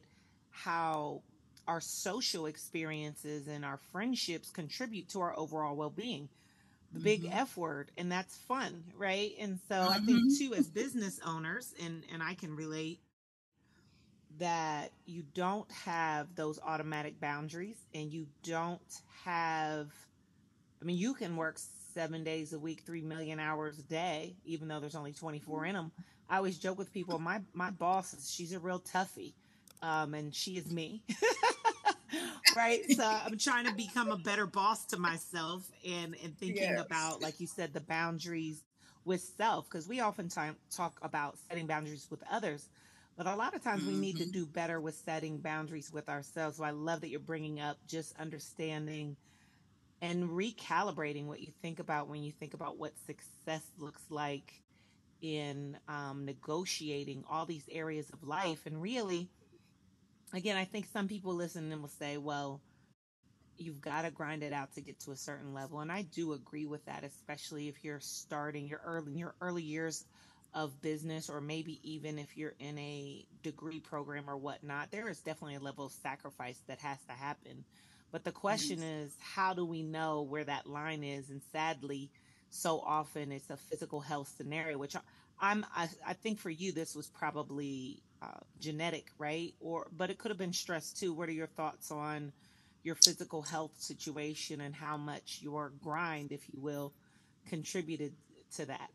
how 0.51 1.21
our 1.67 1.81
social 1.81 2.45
experiences 2.45 3.47
and 3.47 3.65
our 3.65 3.77
friendships 3.91 4.49
contribute 4.51 5.09
to 5.09 5.21
our 5.21 5.37
overall 5.37 5.75
well-being. 5.75 6.29
The 6.93 6.99
big 6.99 7.25
Mhm. 7.25 7.31
f 7.31 7.57
word 7.57 7.91
and 7.97 8.11
that's 8.11 8.35
fun 8.37 8.83
right? 8.97 9.33
And 9.39 9.59
so 9.67 9.89
i 9.89 9.99
Mhm. 9.99 10.05
think 10.05 10.29
too 10.37 10.53
as 10.55 10.69
business 10.69 11.19
owners 11.25 11.73
and 11.81 12.03
and 12.11 12.23
i 12.23 12.35
can 12.35 12.55
relate 12.55 13.01
that 14.39 14.91
you 15.05 15.23
don't 15.33 15.69
have 15.71 16.35
those 16.35 16.59
automatic 16.63 17.19
boundaries 17.19 17.77
and 17.93 18.11
you 18.11 18.27
don't 18.43 19.01
have 19.23 19.87
i 20.81 20.85
mean 20.85 20.97
you 20.97 21.13
can 21.13 21.35
work 21.35 21.57
seven 21.93 22.23
days 22.23 22.53
a 22.53 22.59
week 22.59 22.81
three 22.85 23.01
million 23.01 23.39
hours 23.39 23.79
a 23.79 23.83
day 23.83 24.35
even 24.45 24.67
though 24.67 24.79
there's 24.79 24.95
only 24.95 25.13
24 25.13 25.65
in 25.65 25.73
them 25.75 25.91
i 26.29 26.37
always 26.37 26.57
joke 26.57 26.77
with 26.77 26.91
people 26.93 27.19
my 27.19 27.41
my 27.53 27.69
boss 27.71 28.13
is 28.13 28.31
she's 28.33 28.53
a 28.53 28.59
real 28.59 28.79
toughie 28.79 29.33
um, 29.85 30.15
and 30.15 30.35
she 30.35 30.57
is 30.57 30.71
me 30.71 31.03
right 32.55 32.81
so 32.89 33.03
i'm 33.03 33.37
trying 33.37 33.65
to 33.65 33.71
become 33.71 34.11
a 34.11 34.17
better 34.17 34.47
boss 34.47 34.85
to 34.85 34.97
myself 34.97 35.69
and 35.87 36.15
and 36.23 36.37
thinking 36.37 36.77
Yes. 36.77 36.79
about 36.79 37.21
like 37.21 37.39
you 37.39 37.47
said 37.47 37.73
the 37.73 37.81
boundaries 37.81 38.63
with 39.05 39.21
self 39.21 39.69
because 39.69 39.87
we 39.87 40.01
oftentimes 40.01 40.57
talk 40.75 40.99
about 41.01 41.37
setting 41.49 41.67
boundaries 41.67 42.07
with 42.11 42.23
others 42.31 42.69
but 43.17 43.27
a 43.27 43.35
lot 43.35 43.55
of 43.55 43.63
times 43.63 43.85
we 43.85 43.97
need 43.97 44.17
to 44.17 44.25
Mhm. 44.25 44.33
do 44.33 44.45
better 44.45 44.79
with 44.81 44.95
setting 44.95 45.39
boundaries 45.39 45.91
with 45.91 46.09
ourselves 46.09 46.57
so 46.57 46.63
i 46.63 46.71
love 46.71 47.01
that 47.01 47.09
you're 47.09 47.19
bringing 47.19 47.59
up 47.59 47.77
just 47.87 48.13
understanding 48.19 49.17
and 50.01 50.29
recalibrating 50.29 51.25
what 51.25 51.41
you 51.41 51.51
think 51.61 51.79
about 51.79 52.07
when 52.07 52.23
you 52.23 52.31
think 52.31 52.53
about 52.53 52.77
what 52.77 52.97
success 53.05 53.63
looks 53.77 54.03
like 54.09 54.61
in 55.21 55.77
um, 55.87 56.25
negotiating 56.25 57.23
all 57.29 57.45
these 57.45 57.67
areas 57.71 58.09
of 58.11 58.23
life 58.23 58.65
and 58.65 58.81
really 58.81 59.29
again 60.35 60.57
i 60.57 60.65
think 60.65 60.85
some 60.91 61.07
people 61.07 61.33
listen 61.33 61.71
and 61.71 61.81
will 61.81 61.89
say 61.89 62.17
well 62.17 62.61
you've 63.57 63.81
got 63.81 64.01
to 64.01 64.11
grind 64.11 64.43
it 64.43 64.53
out 64.53 64.73
to 64.73 64.81
get 64.81 64.99
to 64.99 65.11
a 65.11 65.15
certain 65.15 65.53
level. 65.53 65.79
And 65.79 65.91
i 65.91 66.01
do 66.01 66.33
agree 66.33 66.65
with 66.65 66.85
that 66.85 67.03
especially 67.03 67.67
if 67.67 67.83
you're 67.83 67.99
starting 67.99 68.67
your 68.67 68.81
early 68.85 69.13
your 69.13 69.35
early 69.41 69.63
years 69.63 70.03
of 70.53 70.81
business 70.81 71.29
or 71.29 71.41
maybe 71.41 71.79
even 71.83 72.17
if 72.17 72.37
you're 72.37 72.55
in 72.59 72.77
a 72.77 73.25
degree 73.43 73.79
program 73.79 74.29
or 74.29 74.37
whatnot 74.37 74.91
there 74.91 75.09
is 75.09 75.19
definitely 75.19 75.55
a 75.55 75.59
level 75.59 75.85
of 75.85 75.91
sacrifice 75.91 76.59
that 76.67 76.79
has 76.79 76.97
to 77.07 77.13
happen. 77.13 77.65
But 78.11 78.23
the 78.23 78.31
mm-hmm. 78.31 78.39
question 78.39 78.81
is 78.81 79.15
how 79.19 79.53
do 79.53 79.65
we 79.65 79.83
know 79.83 80.21
where 80.21 80.43
that 80.43 80.67
line 80.67 81.03
is? 81.03 81.29
And 81.29 81.41
sadly 81.51 82.09
so 82.49 82.79
often 82.79 83.31
it's 83.31 83.49
a 83.49 83.57
physical 83.57 83.99
health 83.99 84.33
scenario 84.37 84.77
which 84.77 84.95
I- 84.95 85.01
i'm 85.41 85.65
i, 85.75 85.89
I 86.07 86.13
think 86.13 86.39
for 86.39 86.49
you 86.49 86.71
this 86.71 86.95
was 86.95 87.07
probably 87.07 88.01
uh, 88.25 88.39
genetic 88.59 89.07
right 89.17 89.53
or 89.59 89.87
but 89.97 90.09
it 90.09 90.17
could 90.17 90.31
have 90.31 90.37
been 90.37 90.53
stress 90.53 90.91
too 90.91 91.13
what 91.13 91.29
are 91.29 91.33
your 91.33 91.47
thoughts 91.47 91.91
on 91.91 92.31
your 92.85 92.95
physical 92.95 93.41
health 93.41 93.73
situation 93.77 94.61
and 94.61 94.75
how 94.75 94.95
much 94.95 95.39
your 95.41 95.73
grind, 95.81 96.31
if 96.31 96.47
you 96.53 96.61
will, 96.61 96.93
contributed 97.49 98.13
to 98.55 98.65
that. 98.65 98.91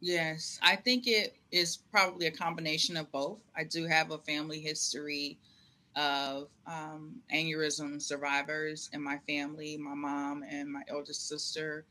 Yes, 0.00 0.58
I 0.62 0.76
think 0.76 1.06
it 1.06 1.34
is 1.52 1.76
probably 1.92 2.26
a 2.26 2.30
combination 2.30 2.96
of 2.96 3.12
both. 3.12 3.38
I 3.54 3.64
do 3.64 3.86
have 3.86 4.10
a 4.10 4.18
family 4.18 4.60
history 4.60 5.38
of 5.96 6.48
um, 6.66 7.16
aneurysm 7.34 8.00
survivors 8.00 8.88
in 8.92 9.02
my 9.02 9.18
family, 9.28 9.76
my 9.76 9.94
mom 9.94 10.42
and 10.50 10.72
my 10.72 10.82
eldest 10.88 11.28
sister. 11.28 11.84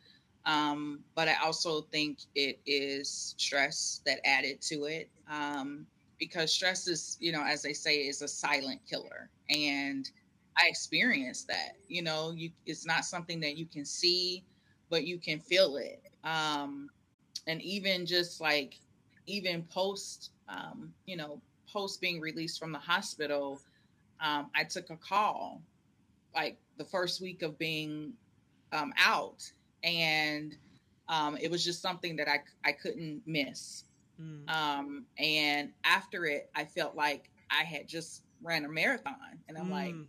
Um, 0.46 1.00
but 1.16 1.28
I 1.28 1.36
also 1.44 1.82
think 1.82 2.20
it 2.36 2.60
is 2.66 3.36
stress 3.38 4.02
that 4.06 4.20
added 4.26 4.62
to 4.64 4.86
it 4.86 5.10
um, 5.30 5.86
because 6.20 6.54
stress 6.54 6.88
is, 6.88 7.18
you 7.20 7.32
know, 7.32 7.44
as 7.44 7.62
they 7.62 7.74
say, 7.74 7.98
is 7.98 8.22
a 8.22 8.28
silent 8.28 8.82
killer. 8.90 9.30
And 9.50 10.10
I 10.58 10.68
experienced 10.68 11.48
that. 11.48 11.74
You 11.88 12.04
know, 12.04 12.32
you 12.32 12.52
it's 12.66 12.86
not 12.86 13.06
something 13.06 13.40
that 13.42 13.58
you 13.58 13.66
can 13.66 13.86
see, 13.86 14.46
but 14.90 15.06
you 15.06 15.20
can 15.20 15.40
feel 15.40 15.78
it. 15.78 16.02
Um, 16.24 16.90
and 17.48 17.62
even 17.62 18.06
just 18.06 18.42
like 18.42 18.76
even 19.28 19.64
post 19.64 20.32
um, 20.50 20.94
you 21.06 21.18
know 21.18 21.42
post 21.72 22.02
being 22.02 22.22
released 22.22 22.60
from 22.60 22.72
the 22.72 22.80
hospital 22.80 23.62
um, 24.22 24.50
i 24.56 24.64
took 24.64 24.90
a 24.92 24.98
call 24.98 25.62
like 26.36 26.58
the 26.78 26.86
first 26.86 27.22
week 27.22 27.42
of 27.44 27.58
being 27.58 28.14
um, 28.74 28.94
out 29.00 29.52
and 29.84 30.58
um, 31.10 31.38
it 31.42 31.52
was 31.52 31.64
just 31.66 31.82
something 31.82 32.16
that 32.18 32.28
I, 32.30 32.42
I 32.66 32.74
couldn't 32.74 33.24
miss 33.26 33.85
Mm. 34.22 34.50
um, 34.50 35.06
and 35.18 35.72
after 35.84 36.26
it 36.26 36.50
i 36.56 36.64
felt 36.64 36.96
like 36.96 37.30
i 37.50 37.64
had 37.64 37.88
just 37.88 38.24
ran 38.42 38.64
a 38.66 38.70
marathon 38.70 39.40
and 39.48 39.58
i'm 39.58 39.70
like 39.70 39.94
Mm. 39.94 40.08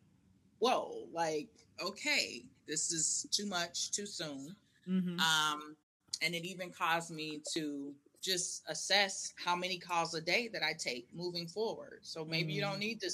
whoa 0.58 1.06
like 1.12 1.48
okay 1.84 2.44
this 2.66 2.92
is 2.92 3.26
too 3.30 3.46
much 3.46 3.90
too 3.92 4.06
soon 4.06 4.54
Mhm. 4.88 5.18
um, 5.20 5.76
and 6.22 6.34
it 6.34 6.44
even 6.44 6.70
caused 6.70 7.10
me 7.10 7.40
to 7.54 7.94
just 8.22 8.62
assess 8.68 9.32
how 9.44 9.54
many 9.56 9.78
calls 9.78 10.14
a 10.14 10.20
day 10.20 10.48
that 10.48 10.62
I 10.62 10.72
take 10.72 11.06
moving 11.14 11.46
forward. 11.46 12.00
So 12.02 12.24
maybe 12.24 12.52
you 12.52 12.60
don't 12.60 12.76
Mm. 12.76 12.80
need 12.88 13.00
to 13.02 13.10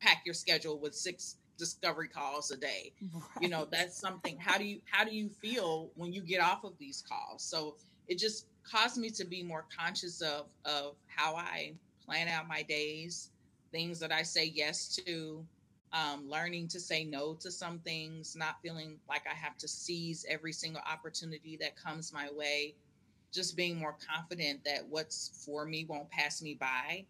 pack 0.00 0.22
your 0.24 0.34
schedule 0.34 0.78
with 0.78 0.94
six 0.96 1.36
discovery 1.58 2.08
calls 2.08 2.50
a 2.50 2.56
day. 2.56 2.92
You 3.40 3.48
know, 3.50 3.66
that's 3.66 3.96
something. 4.00 4.36
How 4.38 4.56
do 4.58 4.64
you 4.64 4.80
how 4.86 5.04
do 5.04 5.14
you 5.14 5.28
feel 5.28 5.92
when 5.96 6.12
you 6.12 6.22
get 6.22 6.40
off 6.40 6.64
of 6.64 6.76
these 6.78 7.02
calls? 7.02 7.44
So 7.44 7.76
it 8.08 8.18
just 8.18 8.46
caused 8.70 8.98
me 8.98 9.10
to 9.10 9.24
be 9.24 9.42
more 9.42 9.64
conscious 9.76 10.20
of 10.20 10.46
of 10.64 10.94
how 11.06 11.34
I 11.36 11.74
plan 12.04 12.28
out 12.28 12.48
my 12.48 12.62
days, 12.62 13.30
things 13.70 14.00
that 14.00 14.12
I 14.12 14.22
say 14.22 14.46
yes 14.46 14.98
to, 15.06 15.44
um, 15.92 16.28
learning 16.28 16.68
to 16.68 16.80
say 16.80 17.04
no 17.04 17.34
to 17.34 17.50
some 17.50 17.78
things, 17.80 18.34
not 18.36 18.60
feeling 18.62 18.98
like 19.08 19.22
I 19.30 19.34
have 19.34 19.56
to 19.58 19.68
seize 19.68 20.24
every 20.28 20.52
single 20.52 20.82
opportunity 20.90 21.56
that 21.60 21.76
comes 21.76 22.12
my 22.12 22.28
way, 22.32 22.74
just 23.32 23.56
being 23.56 23.76
more 23.76 23.96
confident 24.14 24.64
that 24.64 24.86
what's 24.88 25.44
for 25.44 25.64
me 25.66 25.84
won't 25.84 26.10
pass 26.10 26.42
me 26.42 26.54
by. 26.54 27.04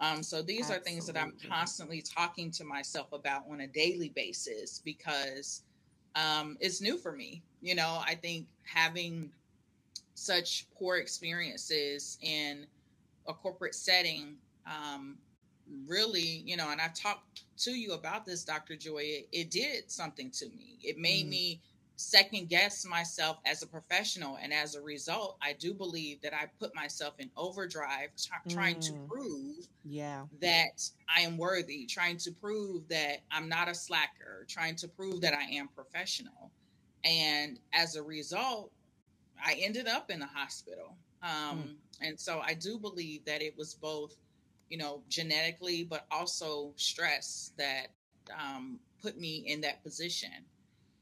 Um, 0.00 0.22
so 0.22 0.42
these 0.42 0.70
are 0.70 0.78
things 0.78 1.06
that 1.06 1.16
I'm 1.16 1.34
constantly 1.48 2.02
talking 2.02 2.50
to 2.52 2.64
myself 2.64 3.12
about 3.12 3.44
on 3.50 3.60
a 3.60 3.66
daily 3.66 4.08
basis 4.08 4.80
because 4.84 5.62
um, 6.16 6.56
it's 6.60 6.80
new 6.80 6.98
for 6.98 7.12
me. 7.12 7.42
You 7.62 7.74
know, 7.74 8.02
I 8.04 8.14
think 8.16 8.46
having 8.64 9.30
such 10.24 10.68
poor 10.78 10.96
experiences 10.96 12.18
in 12.22 12.66
a 13.28 13.34
corporate 13.34 13.74
setting 13.74 14.38
um, 14.66 15.18
really, 15.86 16.42
you 16.46 16.56
know, 16.56 16.70
and 16.70 16.80
I've 16.80 16.94
talked 16.94 17.44
to 17.58 17.72
you 17.72 17.92
about 17.94 18.26
this, 18.26 18.44
Dr. 18.44 18.76
Joy, 18.76 19.02
it, 19.04 19.28
it 19.32 19.50
did 19.50 19.90
something 19.90 20.30
to 20.32 20.48
me. 20.50 20.78
It 20.82 20.98
made 20.98 21.26
Mm. 21.26 21.30
me 21.30 21.62
second 21.96 22.48
guess 22.48 22.84
myself 22.86 23.38
as 23.46 23.62
a 23.62 23.66
professional. 23.68 24.38
And 24.42 24.52
as 24.52 24.74
a 24.74 24.82
result, 24.82 25.38
I 25.42 25.54
do 25.54 25.74
believe 25.74 26.20
that 26.22 26.34
I 26.34 26.50
put 26.60 26.74
myself 26.74 27.14
in 27.20 27.30
overdrive, 27.36 28.10
try 28.18 28.38
trying 28.48 28.80
to 28.80 28.94
Mm. 28.94 29.08
prove 29.08 29.68
Yeah. 29.84 30.26
that 30.40 30.90
I 31.14 31.22
am 31.22 31.38
worthy, 31.38 31.86
trying 31.86 32.18
to 32.18 32.32
prove 32.32 32.88
that 32.88 33.18
I'm 33.30 33.48
not 33.48 33.68
a 33.68 33.74
slacker, 33.74 34.46
trying 34.48 34.76
to 34.76 34.88
prove 34.88 35.20
that 35.22 35.34
I 35.34 35.44
am 35.44 35.68
professional. 35.68 36.52
And 37.04 37.60
as 37.74 37.96
a 37.96 38.02
result, 38.02 38.72
I 39.44 39.54
ended 39.60 39.86
up 39.86 40.10
in 40.10 40.18
the 40.20 40.26
hospital. 40.26 40.96
Um, 41.22 41.76
And 42.00 42.18
so 42.18 42.40
I 42.40 42.54
do 42.54 42.78
believe 42.78 43.24
that 43.24 43.40
it 43.42 43.56
was 43.56 43.74
both, 43.74 44.16
you 44.68 44.76
know, 44.78 45.02
genetically, 45.08 45.84
but 45.84 46.06
also 46.10 46.72
stress 46.76 47.52
that 47.56 47.88
um, 48.36 48.80
put 49.00 49.18
me 49.18 49.44
in 49.46 49.60
that 49.62 49.82
position. 49.82 50.44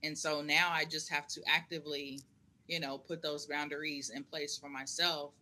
And 0.03 0.17
so 0.17 0.43
now 0.43 0.71
I 0.71 0.85
just 0.85 1.09
have 1.11 1.27
to 1.29 1.41
actively, 1.47 2.21
you 2.69 2.81
know, 2.81 2.99
put 2.99 3.23
those 3.23 3.47
boundaries 3.47 4.11
in 4.11 4.25
place 4.25 4.59
for 4.59 4.69
myself 4.69 5.33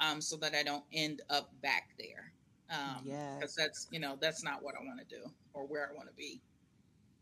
um, 0.00 0.20
so 0.20 0.36
that 0.36 0.54
I 0.54 0.62
don't 0.62 0.84
end 0.92 1.22
up 1.30 1.50
back 1.62 1.90
there. 1.98 2.32
Um, 2.70 3.02
Yes. 3.04 3.36
Because 3.38 3.54
that's, 3.54 3.88
you 3.90 4.00
know, 4.00 4.16
that's 4.20 4.42
not 4.44 4.62
what 4.62 4.74
I 4.74 4.84
want 4.84 5.00
to 5.00 5.06
do 5.06 5.30
or 5.54 5.66
where 5.66 5.88
I 5.90 5.94
want 5.94 6.08
to 6.08 6.14
be. 6.14 6.40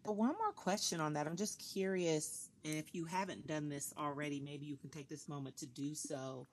But 0.05 0.17
one 0.17 0.35
more 0.39 0.53
question 0.53 1.01
on 1.01 1.13
that. 1.15 1.27
I'm 1.27 1.37
just 1.37 1.59
curious, 1.73 2.50
and 2.65 2.75
if 2.77 2.95
you 2.95 3.05
haven't 3.05 3.47
done 3.47 3.69
this 3.69 3.93
already, 3.99 4.41
maybe 4.41 4.67
you 4.67 4.77
can 4.77 4.91
take 4.91 5.09
this 5.09 5.29
moment 5.29 5.57
to 5.59 5.67
do 5.67 5.95
so. 5.95 6.47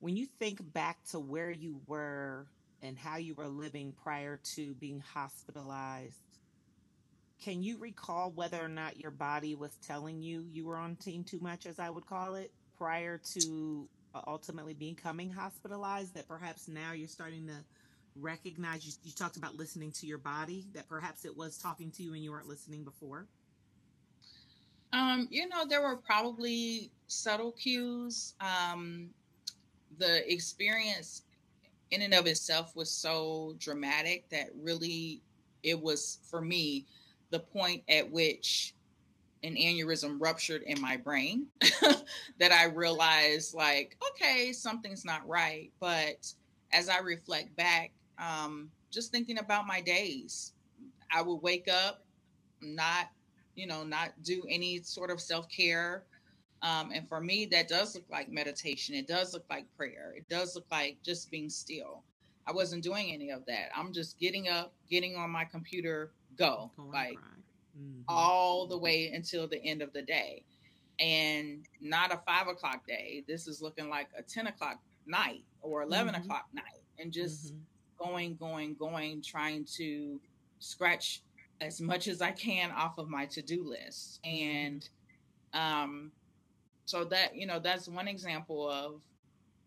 When 0.00 0.16
you 0.16 0.26
think 0.26 0.60
back 0.72 1.02
to 1.10 1.18
where 1.18 1.50
you 1.50 1.80
were 1.86 2.46
and 2.82 2.98
how 2.98 3.16
you 3.16 3.34
were 3.34 3.48
living 3.48 3.94
prior 4.02 4.38
to 4.54 4.74
being 4.74 5.02
hospitalized, 5.14 6.14
can 7.42 7.62
you 7.62 7.78
recall 7.78 8.30
whether 8.30 8.62
or 8.62 8.68
not 8.68 9.00
your 9.00 9.10
body 9.10 9.54
was 9.54 9.76
telling 9.86 10.22
you 10.22 10.44
you 10.50 10.66
were 10.66 10.76
on 10.76 10.96
team 10.96 11.24
too 11.24 11.40
much, 11.40 11.66
as 11.66 11.78
I 11.78 11.90
would 11.90 12.06
call 12.06 12.36
it, 12.36 12.52
prior 12.78 13.20
to 13.32 13.88
uh, 14.14 14.20
ultimately 14.26 14.74
becoming 14.74 15.30
hospitalized? 15.30 16.14
That 16.14 16.28
perhaps 16.28 16.68
now 16.68 16.92
you're 16.92 17.08
starting 17.08 17.46
to 17.48 17.56
recognize 18.16 18.86
you, 18.86 18.92
you 19.02 19.12
talked 19.12 19.36
about 19.36 19.56
listening 19.56 19.90
to 19.92 20.06
your 20.06 20.18
body, 20.18 20.66
that 20.74 20.88
perhaps 20.88 21.24
it 21.24 21.36
was 21.36 21.58
talking 21.58 21.90
to 21.92 22.02
you 22.02 22.14
and 22.14 22.22
you 22.22 22.30
weren't 22.30 22.48
listening 22.48 22.84
before? 22.84 23.26
Um, 24.94 25.26
you 25.30 25.48
know, 25.48 25.66
there 25.66 25.82
were 25.82 25.96
probably 25.96 26.92
subtle 27.08 27.52
cues. 27.52 28.34
Um, 28.40 29.10
the 29.98 30.32
experience 30.32 31.22
in 31.90 32.02
and 32.02 32.14
of 32.14 32.26
itself 32.26 32.76
was 32.76 32.90
so 32.90 33.56
dramatic 33.58 34.28
that 34.30 34.50
really 34.56 35.20
it 35.62 35.80
was 35.80 36.18
for 36.30 36.40
me 36.40 36.86
the 37.30 37.40
point 37.40 37.82
at 37.88 38.10
which 38.10 38.74
an 39.42 39.56
aneurysm 39.56 40.16
ruptured 40.20 40.62
in 40.62 40.80
my 40.80 40.96
brain 40.96 41.46
that 42.38 42.52
I 42.52 42.66
realized, 42.66 43.54
like, 43.54 43.96
okay, 44.10 44.52
something's 44.52 45.04
not 45.04 45.26
right. 45.28 45.70
But 45.80 46.32
as 46.72 46.88
I 46.88 46.98
reflect 46.98 47.54
back, 47.56 47.90
um, 48.18 48.70
just 48.90 49.12
thinking 49.12 49.38
about 49.38 49.66
my 49.66 49.80
days, 49.80 50.52
I 51.12 51.20
would 51.20 51.42
wake 51.42 51.68
up, 51.68 52.04
not, 52.62 53.08
you 53.54 53.66
know, 53.66 53.84
not 53.84 54.12
do 54.22 54.42
any 54.48 54.82
sort 54.82 55.10
of 55.10 55.20
self 55.20 55.48
care. 55.48 56.04
Um, 56.62 56.92
and 56.92 57.06
for 57.08 57.20
me, 57.20 57.46
that 57.46 57.68
does 57.68 57.94
look 57.94 58.04
like 58.10 58.30
meditation. 58.30 58.94
It 58.94 59.06
does 59.06 59.34
look 59.34 59.44
like 59.50 59.66
prayer. 59.76 60.14
It 60.16 60.28
does 60.28 60.54
look 60.54 60.64
like 60.70 60.96
just 61.04 61.30
being 61.30 61.50
still. 61.50 62.02
I 62.46 62.52
wasn't 62.52 62.82
doing 62.82 63.12
any 63.12 63.30
of 63.30 63.44
that. 63.46 63.68
I'm 63.76 63.92
just 63.92 64.18
getting 64.18 64.48
up, 64.48 64.72
getting 64.88 65.16
on 65.16 65.30
my 65.30 65.44
computer, 65.44 66.12
go. 66.36 66.70
like, 66.78 67.18
mm-hmm. 67.78 68.00
all 68.08 68.66
the 68.66 68.78
way 68.78 69.10
until 69.14 69.46
the 69.46 69.62
end 69.62 69.82
of 69.82 69.92
the 69.92 70.02
day. 70.02 70.44
And 70.98 71.66
not 71.80 72.12
a 72.12 72.20
five 72.26 72.48
o'clock 72.48 72.86
day. 72.86 73.24
This 73.26 73.46
is 73.46 73.60
looking 73.60 73.88
like 73.88 74.08
a 74.16 74.22
10 74.22 74.46
o'clock 74.46 74.78
night 75.06 75.44
or 75.60 75.82
11 75.82 76.14
mm-hmm. 76.14 76.22
o'clock 76.22 76.46
night. 76.52 76.82
And 76.98 77.12
just 77.12 77.52
mm-hmm. 77.52 78.10
going, 78.10 78.36
going, 78.36 78.74
going, 78.74 79.22
trying 79.22 79.66
to 79.76 80.20
scratch 80.60 81.22
as 81.60 81.80
much 81.80 82.08
as 82.08 82.20
I 82.20 82.32
can 82.32 82.70
off 82.70 82.98
of 82.98 83.08
my 83.08 83.26
to 83.26 83.42
do 83.42 83.64
list. 83.64 84.20
And 84.24 84.88
um, 85.52 86.12
so 86.84 87.04
that, 87.04 87.36
you 87.36 87.46
know, 87.46 87.58
that's 87.58 87.88
one 87.88 88.08
example 88.08 88.68
of 88.68 89.02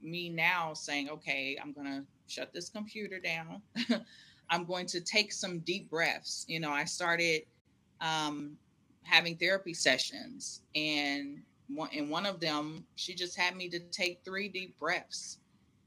me 0.02 0.30
now 0.30 0.74
saying, 0.74 1.10
okay, 1.10 1.58
I'm 1.62 1.74
going 1.74 1.88
to 1.88 2.04
shut 2.28 2.54
this 2.54 2.70
computer 2.70 3.20
down. 3.20 3.62
I'm 4.50 4.66
going 4.66 4.86
to 4.88 5.02
take 5.02 5.32
some 5.32 5.60
deep 5.60 5.90
breaths. 5.90 6.46
You 6.48 6.60
know, 6.60 6.72
I 6.72 6.86
started 6.86 7.42
um, 8.02 8.58
having 9.04 9.36
therapy 9.36 9.74
sessions, 9.74 10.62
and 10.76 11.42
one, 11.68 11.90
in 11.92 12.10
one 12.10 12.26
of 12.26 12.40
them, 12.40 12.86
she 12.96 13.14
just 13.14 13.38
had 13.38 13.56
me 13.56 13.70
to 13.70 13.80
take 13.80 14.22
three 14.24 14.48
deep 14.48 14.78
breaths, 14.80 15.40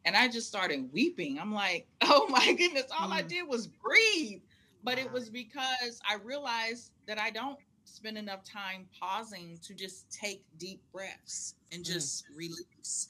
and 0.05 0.17
I 0.17 0.29
just 0.29 0.49
started 0.49 0.93
weeping. 0.93 1.39
I'm 1.39 1.55
like, 1.55 1.87
oh 2.03 2.27
my 2.29 2.53
goodness, 2.53 2.87
all 2.99 3.09
mm. 3.09 3.15
I 3.15 3.23
did 3.23 3.49
was 3.49 3.67
breathe. 3.67 4.43
But 4.83 4.97
wow. 4.97 5.05
it 5.05 5.13
was 5.13 5.29
because 5.29 6.01
I 6.09 6.17
realized 6.25 6.93
that 7.07 7.19
I 7.19 7.31
don't 7.31 7.59
spend 7.85 8.17
enough 8.17 8.45
time 8.45 8.87
pausing 8.99 9.59
to 9.63 9.75
just 9.75 10.11
take 10.11 10.43
deep 10.59 10.81
breaths 10.93 11.55
and 11.73 11.83
mm. 11.83 11.87
just 11.87 12.25
mm. 12.27 12.37
release. 12.37 13.09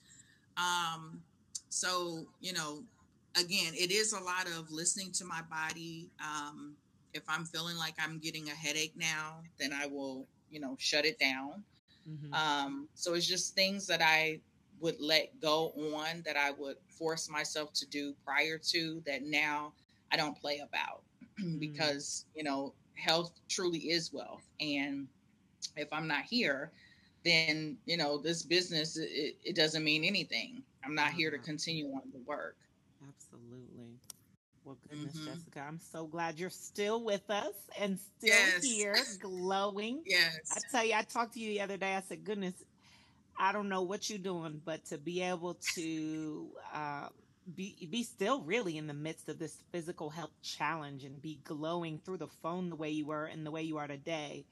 Um, 0.57 1.23
so 1.69 2.27
you 2.41 2.53
know, 2.53 2.83
again, 3.37 3.73
it 3.75 3.91
is 3.91 4.13
a 4.13 4.21
lot 4.21 4.47
of 4.47 4.71
listening 4.71 5.13
to 5.13 5.25
my 5.25 5.43
body. 5.51 6.11
Um, 6.21 6.75
if 7.15 7.23
I'm 7.29 7.45
feeling 7.45 7.77
like 7.77 7.95
I'm 7.99 8.19
getting 8.19 8.49
a 8.49 8.55
headache 8.55 8.95
now, 8.97 9.41
then 9.59 9.73
I 9.73 9.87
will, 9.87 10.27
you 10.51 10.61
know, 10.61 10.77
shut 10.79 11.05
it 11.05 11.19
down. 11.19 11.65
Mm-hmm. 12.09 12.35
Um, 12.35 12.89
so 12.95 13.15
it's 13.15 13.27
just 13.27 13.55
things 13.55 13.87
that 13.89 14.01
I 14.03 14.41
would 14.81 14.97
let 14.99 15.39
go 15.41 15.73
on 15.95 16.23
that 16.25 16.37
I 16.37 16.53
would 16.53 16.77
force 16.89 17.29
myself 17.29 17.73
to 17.75 17.87
do 17.87 18.15
prior 18.25 18.59
to 18.59 19.03
that 19.07 19.23
now 19.23 19.73
I 20.11 20.17
don't 20.17 20.39
play 20.41 20.61
about. 20.67 21.03
because, 21.59 22.25
you 22.35 22.45
know, 22.45 22.73
health 22.95 23.33
truly 23.49 23.79
is 23.79 24.13
wealth. 24.13 24.47
And 24.61 25.07
if 25.77 25.93
I'm 25.93 26.07
not 26.07 26.25
here, 26.25 26.71
then, 27.25 27.77
you 27.87 27.97
know, 27.97 28.19
this 28.19 28.43
business, 28.43 28.97
it, 28.97 29.37
it 29.45 29.57
doesn't 29.57 29.85
mean 29.85 30.05
anything. 30.05 30.63
I'm 30.85 30.95
not 30.95 31.13
here 31.13 31.31
to 31.31 31.37
mm-hmm. 31.37 31.45
continue 31.45 31.87
on 31.93 32.03
the 32.13 32.21
work. 32.27 32.57
Absolutely. 33.07 33.97
Well, 34.65 34.77
goodness, 34.89 35.17
mm-hmm. 35.17 35.27
Jessica, 35.27 35.65
I'm 35.67 35.81
so 35.81 36.07
glad 36.07 36.39
you're 36.39 36.51
still 36.51 37.03
with 37.03 37.29
us 37.31 37.55
and 37.79 37.99
still 37.99 38.29
yes. 38.29 38.63
here, 38.63 38.97
glowing. 39.21 40.03
yes. 40.07 40.39
I 40.53 40.61
tell 40.71 40.85
you, 40.85 40.95
I 40.95 41.03
talked 41.03 41.35
to 41.35 41.41
you 41.41 41.51
the 41.51 41.61
other 41.61 41.77
day. 41.77 41.95
I 41.95 42.03
said, 42.03 42.25
goodness, 42.25 42.55
I 43.39 43.53
don't 43.53 43.69
know 43.69 43.83
what 43.83 44.11
you're 44.11 44.19
doing, 44.19 44.61
but 44.65 44.85
to 44.87 44.99
be 44.99 45.23
able 45.23 45.55
to 45.75 46.47
uh, 46.75 47.09
be 47.55 47.89
be 47.91 48.03
still 48.03 48.43
really 48.43 48.77
in 48.77 48.87
the 48.87 48.95
midst 48.95 49.29
of 49.29 49.39
this 49.39 49.57
physical 49.73 50.11
health 50.11 50.33
challenge 50.43 51.05
and 51.05 51.21
be 51.21 51.41
glowing 51.45 51.99
through 51.99 52.19
the 52.19 52.29
phone 52.43 52.71
the 52.71 52.77
way 52.77 52.91
you 52.91 53.07
were 53.07 53.25
and 53.25 53.45
the 53.47 53.51
way 53.51 53.63
you 53.63 53.79
are 53.79 53.87
today. 53.87 54.45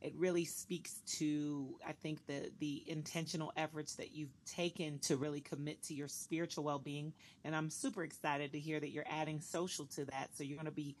It 0.00 0.14
really 0.18 0.44
speaks 0.44 1.00
to 1.18 1.78
i 1.86 1.92
think 1.92 2.26
the 2.26 2.50
the 2.58 2.84
intentional 2.86 3.52
efforts 3.56 3.94
that 3.94 4.14
you've 4.14 4.36
taken 4.44 4.98
to 5.00 5.16
really 5.16 5.40
commit 5.40 5.82
to 5.84 5.94
your 5.94 6.08
spiritual 6.08 6.64
well-being. 6.64 7.12
And 7.44 7.56
i'm 7.56 7.70
super 7.70 8.02
excited 8.02 8.52
to 8.52 8.58
hear 8.58 8.80
that 8.80 8.90
you're 8.90 9.06
adding 9.08 9.40
social 9.40 9.86
to 9.86 10.04
that. 10.06 10.30
So 10.34 10.44
you're 10.44 10.56
going 10.56 10.66
to 10.66 10.72
be 10.72 10.96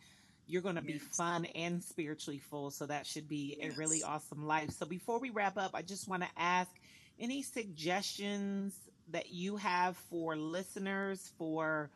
you're 0.46 0.62
going 0.62 0.76
to 0.76 0.82
yes. 0.86 0.92
be 0.92 0.98
fun 0.98 1.46
and 1.54 1.82
spiritually 1.82 2.38
full. 2.38 2.70
So 2.70 2.84
that 2.86 3.06
should 3.06 3.28
be 3.28 3.56
yes. 3.58 3.74
a 3.74 3.78
really 3.78 4.02
awesome 4.02 4.46
life. 4.46 4.70
So 4.72 4.84
before 4.84 5.18
we 5.18 5.30
wrap 5.30 5.58
up 5.58 5.72
i 5.74 5.82
just 5.82 6.08
want 6.08 6.22
to 6.22 6.28
ask 6.36 6.70
any 7.18 7.42
suggestions 7.42 8.74
that 9.10 9.32
you 9.32 9.56
have 9.56 9.96
for 9.96 10.36
listeners 10.36 11.30
for 11.38 11.90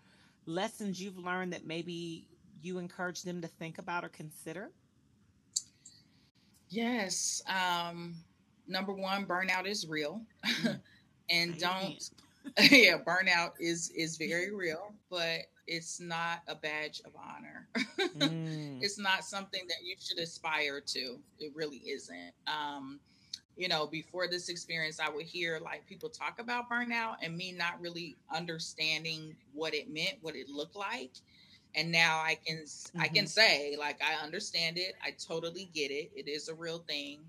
lessons 0.47 1.01
you've 1.01 1.19
learned 1.19 1.53
that 1.53 1.67
maybe 1.67 2.27
you 2.63 2.79
encourage 2.79 3.23
them 3.23 3.41
to 3.41 3.49
think 3.49 3.79
about 3.79 4.05
or 4.05 4.09
consider 4.09 4.71
Yes. 6.71 7.43
Um, 7.47 8.15
number 8.67 8.93
one, 8.93 9.27
burnout 9.27 9.67
is 9.67 9.87
real. 9.87 10.23
Mm. 10.47 10.81
and 11.31 11.59
don't 11.59 12.11
yeah, 12.71 12.97
burnout 13.07 13.53
is 13.59 13.91
is 13.91 14.17
very 14.17 14.55
real, 14.55 14.95
but 15.11 15.41
it's 15.67 16.01
not 16.01 16.41
a 16.47 16.55
badge 16.55 17.03
of 17.05 17.13
honor. 17.17 17.69
mm. 18.19 18.83
It's 18.83 18.99
not 18.99 19.25
something 19.25 19.67
that 19.69 19.85
you 19.85 19.97
should 19.99 20.19
aspire 20.19 20.81
to. 20.81 21.19
It 21.39 21.53
really 21.55 21.79
isn't. 21.79 22.33
Um, 22.47 23.01
you 23.59 23.69
know, 23.69 23.87
before 23.87 24.29
this 24.29 24.49
experience, 24.49 25.01
I 25.01 25.11
would 25.11 25.27
hear 25.27 25.59
like 25.63 25.87
people 25.87 26.09
talk 26.09 26.39
about 26.41 26.71
burnout 26.71 27.17
and 27.21 27.37
me 27.37 27.53
not 27.53 27.81
really 27.81 28.17
understanding 28.35 29.35
what 29.53 29.75
it 29.75 29.93
meant, 29.93 30.15
what 30.23 30.37
it 30.37 30.49
looked 30.49 30.77
like 30.77 31.11
and 31.75 31.93
now 31.93 32.19
i 32.19 32.37
can 32.47 32.59
mm-hmm. 32.59 33.01
i 33.01 33.07
can 33.07 33.25
mm-hmm. 33.25 33.27
say 33.27 33.77
like 33.79 34.01
i 34.03 34.23
understand 34.25 34.79
it 34.79 34.95
i 35.05 35.11
totally 35.11 35.71
get 35.75 35.91
it 35.91 36.11
it 36.15 36.29
is 36.29 36.49
a 36.49 36.55
real 36.55 36.79
thing 36.89 37.21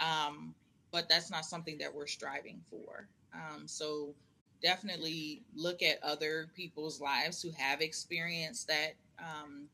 um, 0.00 0.52
but 0.90 1.08
that's 1.08 1.30
not 1.30 1.44
something 1.44 1.78
that 1.78 1.94
we're 1.94 2.08
striving 2.08 2.60
for 2.68 3.06
um, 3.34 3.68
so 3.68 4.14
definitely 4.62 5.42
look 5.54 5.82
at 5.82 6.02
other 6.02 6.48
people's 6.56 7.00
lives 7.00 7.40
who 7.40 7.50
have 7.56 7.80
experienced 7.80 8.66
that 8.66 8.94
um, 9.20 9.66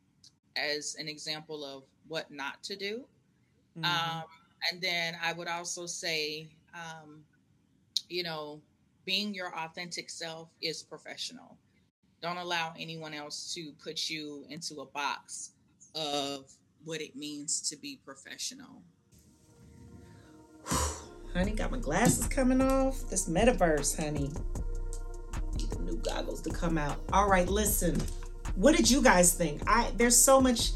as 0.57 0.97
an 0.99 1.09
example 1.09 1.65
of 1.65 1.85
what 2.09 2.31
not 2.31 2.63
to 2.63 2.77
do 2.77 3.05
mm-hmm. 3.79 3.85
Um, 3.85 4.25
and 4.71 4.81
then 4.81 5.17
i 5.23 5.33
would 5.33 5.49
also 5.49 5.87
say 5.87 6.49
um, 6.75 7.23
you 8.09 8.23
know 8.23 8.61
being 9.05 9.35
your 9.35 9.55
authentic 9.57 10.11
self 10.11 10.51
is 10.61 10.83
professional 10.83 11.57
don't 12.21 12.37
allow 12.37 12.75
anyone 12.79 13.15
else 13.15 13.55
to 13.55 13.73
put 13.83 14.11
you 14.11 14.45
into 14.49 14.81
a 14.81 14.87
box 14.87 15.53
of 15.95 16.51
what 16.85 17.01
it 17.01 17.17
means 17.17 17.61
to 17.69 17.77
be 17.77 18.01
professional. 18.05 18.83
honey, 21.35 21.53
got 21.53 21.71
my 21.71 21.79
glasses 21.79 22.27
coming 22.27 22.61
off. 22.61 23.09
This 23.09 23.29
metaverse, 23.29 24.03
honey. 24.03 24.31
Need 25.57 25.71
the 25.71 25.79
new 25.81 25.97
goggles 25.97 26.41
to 26.43 26.51
come 26.51 26.79
out. 26.79 27.01
All 27.13 27.29
right, 27.29 27.49
listen. 27.49 28.01
What 28.57 28.77
did 28.77 28.91
you 28.91 29.03
guys 29.03 29.35
think? 29.35 29.63
I 29.69 29.93
there's 29.97 30.17
so 30.17 30.41
much 30.41 30.73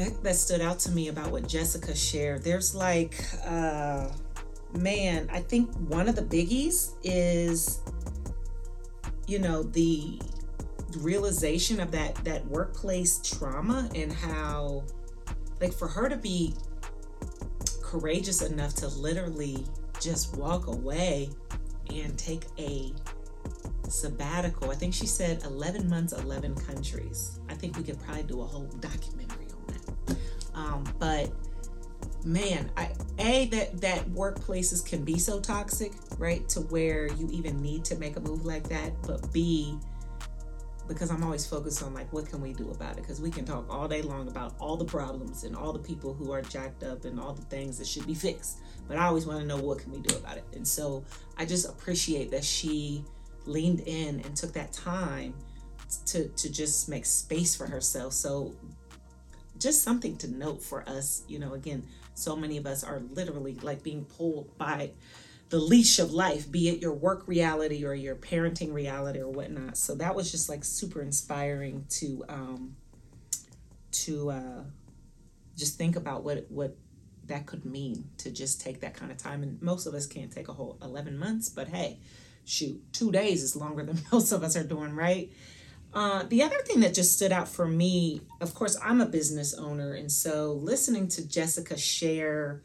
that, 0.00 0.22
that 0.22 0.36
stood 0.36 0.60
out 0.60 0.78
to 0.80 0.90
me 0.90 1.08
about 1.08 1.30
what 1.30 1.46
Jessica 1.46 1.94
shared. 1.94 2.42
There's 2.42 2.74
like 2.74 3.22
uh 3.44 4.08
man, 4.72 5.28
I 5.32 5.40
think 5.40 5.74
one 5.88 6.08
of 6.08 6.16
the 6.16 6.22
biggies 6.22 6.94
is 7.02 7.80
you 9.26 9.38
know 9.38 9.62
the 9.62 10.20
realization 10.98 11.80
of 11.80 11.90
that 11.92 12.14
that 12.24 12.44
workplace 12.46 13.20
trauma 13.22 13.88
and 13.94 14.12
how 14.12 14.84
like 15.60 15.72
for 15.72 15.88
her 15.88 16.08
to 16.08 16.16
be 16.16 16.54
courageous 17.82 18.42
enough 18.42 18.74
to 18.74 18.88
literally 18.88 19.66
just 20.00 20.36
walk 20.36 20.66
away 20.68 21.28
and 21.92 22.16
take 22.18 22.44
a 22.58 22.92
sabbatical. 23.88 24.70
I 24.70 24.74
think 24.74 24.94
she 24.94 25.06
said 25.06 25.42
11 25.44 25.88
months, 25.88 26.12
11 26.12 26.54
countries. 26.54 27.40
I 27.48 27.54
think 27.54 27.76
we 27.76 27.82
could 27.82 28.00
probably 28.00 28.22
do 28.22 28.40
a 28.40 28.44
whole 28.44 28.68
documentary. 28.80 29.39
Um, 30.60 30.84
but 30.98 31.30
man, 32.24 32.70
I, 32.76 32.90
a 33.18 33.46
that 33.46 33.80
that 33.80 34.08
workplaces 34.10 34.84
can 34.84 35.04
be 35.04 35.18
so 35.18 35.40
toxic, 35.40 35.92
right? 36.18 36.48
To 36.50 36.60
where 36.60 37.08
you 37.14 37.28
even 37.32 37.60
need 37.62 37.84
to 37.86 37.96
make 37.96 38.16
a 38.16 38.20
move 38.20 38.44
like 38.44 38.68
that. 38.68 38.92
But 39.02 39.32
B, 39.32 39.78
because 40.86 41.10
I'm 41.10 41.22
always 41.22 41.46
focused 41.46 41.82
on 41.82 41.94
like 41.94 42.12
what 42.12 42.28
can 42.28 42.40
we 42.40 42.52
do 42.52 42.70
about 42.70 42.92
it? 42.92 43.02
Because 43.02 43.20
we 43.20 43.30
can 43.30 43.44
talk 43.44 43.66
all 43.70 43.88
day 43.88 44.02
long 44.02 44.28
about 44.28 44.54
all 44.58 44.76
the 44.76 44.84
problems 44.84 45.44
and 45.44 45.56
all 45.56 45.72
the 45.72 45.78
people 45.78 46.12
who 46.12 46.32
are 46.32 46.42
jacked 46.42 46.82
up 46.82 47.04
and 47.04 47.18
all 47.18 47.32
the 47.32 47.42
things 47.42 47.78
that 47.78 47.86
should 47.86 48.06
be 48.06 48.14
fixed. 48.14 48.58
But 48.86 48.96
I 48.98 49.06
always 49.06 49.26
want 49.26 49.40
to 49.40 49.46
know 49.46 49.56
what 49.56 49.78
can 49.78 49.92
we 49.92 50.00
do 50.00 50.16
about 50.16 50.36
it. 50.36 50.44
And 50.52 50.66
so 50.66 51.04
I 51.38 51.44
just 51.44 51.68
appreciate 51.68 52.30
that 52.32 52.44
she 52.44 53.04
leaned 53.46 53.80
in 53.80 54.20
and 54.20 54.36
took 54.36 54.52
that 54.52 54.72
time 54.72 55.34
to 56.06 56.28
to 56.28 56.52
just 56.52 56.88
make 56.88 57.06
space 57.06 57.56
for 57.56 57.66
herself. 57.66 58.12
So 58.12 58.54
just 59.60 59.82
something 59.82 60.16
to 60.18 60.28
note 60.28 60.62
for 60.62 60.88
us. 60.88 61.22
You 61.28 61.38
know, 61.38 61.54
again, 61.54 61.86
so 62.14 62.34
many 62.34 62.56
of 62.56 62.66
us 62.66 62.82
are 62.82 63.00
literally 63.12 63.54
like 63.62 63.82
being 63.82 64.04
pulled 64.04 64.56
by 64.58 64.90
the 65.50 65.58
leash 65.58 65.98
of 65.98 66.12
life, 66.12 66.50
be 66.50 66.68
it 66.68 66.80
your 66.80 66.94
work 66.94 67.26
reality 67.26 67.84
or 67.84 67.92
your 67.92 68.14
parenting 68.14 68.72
reality 68.72 69.20
or 69.20 69.28
whatnot. 69.28 69.76
So 69.76 69.94
that 69.96 70.14
was 70.14 70.30
just 70.30 70.48
like 70.48 70.64
super 70.64 71.02
inspiring 71.02 71.86
to 71.90 72.24
um 72.28 72.76
to 73.92 74.30
uh 74.30 74.62
just 75.56 75.76
think 75.76 75.96
about 75.96 76.24
what 76.24 76.46
what 76.48 76.76
that 77.26 77.46
could 77.46 77.64
mean 77.64 78.08
to 78.18 78.30
just 78.30 78.60
take 78.60 78.80
that 78.80 78.94
kind 78.94 79.10
of 79.10 79.18
time. 79.18 79.42
And 79.42 79.60
most 79.62 79.86
of 79.86 79.94
us 79.94 80.06
can't 80.06 80.32
take 80.32 80.48
a 80.48 80.52
whole 80.52 80.78
11 80.82 81.16
months, 81.18 81.48
but 81.48 81.68
hey, 81.68 82.00
shoot, 82.44 82.80
two 82.92 83.12
days 83.12 83.42
is 83.42 83.56
longer 83.56 83.84
than 83.84 84.00
most 84.12 84.32
of 84.32 84.42
us 84.42 84.56
are 84.56 84.64
doing, 84.64 84.94
right? 84.94 85.32
Uh, 85.92 86.22
the 86.24 86.42
other 86.42 86.58
thing 86.58 86.80
that 86.80 86.94
just 86.94 87.16
stood 87.16 87.32
out 87.32 87.48
for 87.48 87.66
me, 87.66 88.20
of 88.40 88.54
course, 88.54 88.76
I'm 88.82 89.00
a 89.00 89.06
business 89.06 89.54
owner. 89.54 89.94
And 89.94 90.10
so 90.10 90.52
listening 90.52 91.08
to 91.08 91.26
Jessica 91.26 91.76
share 91.76 92.62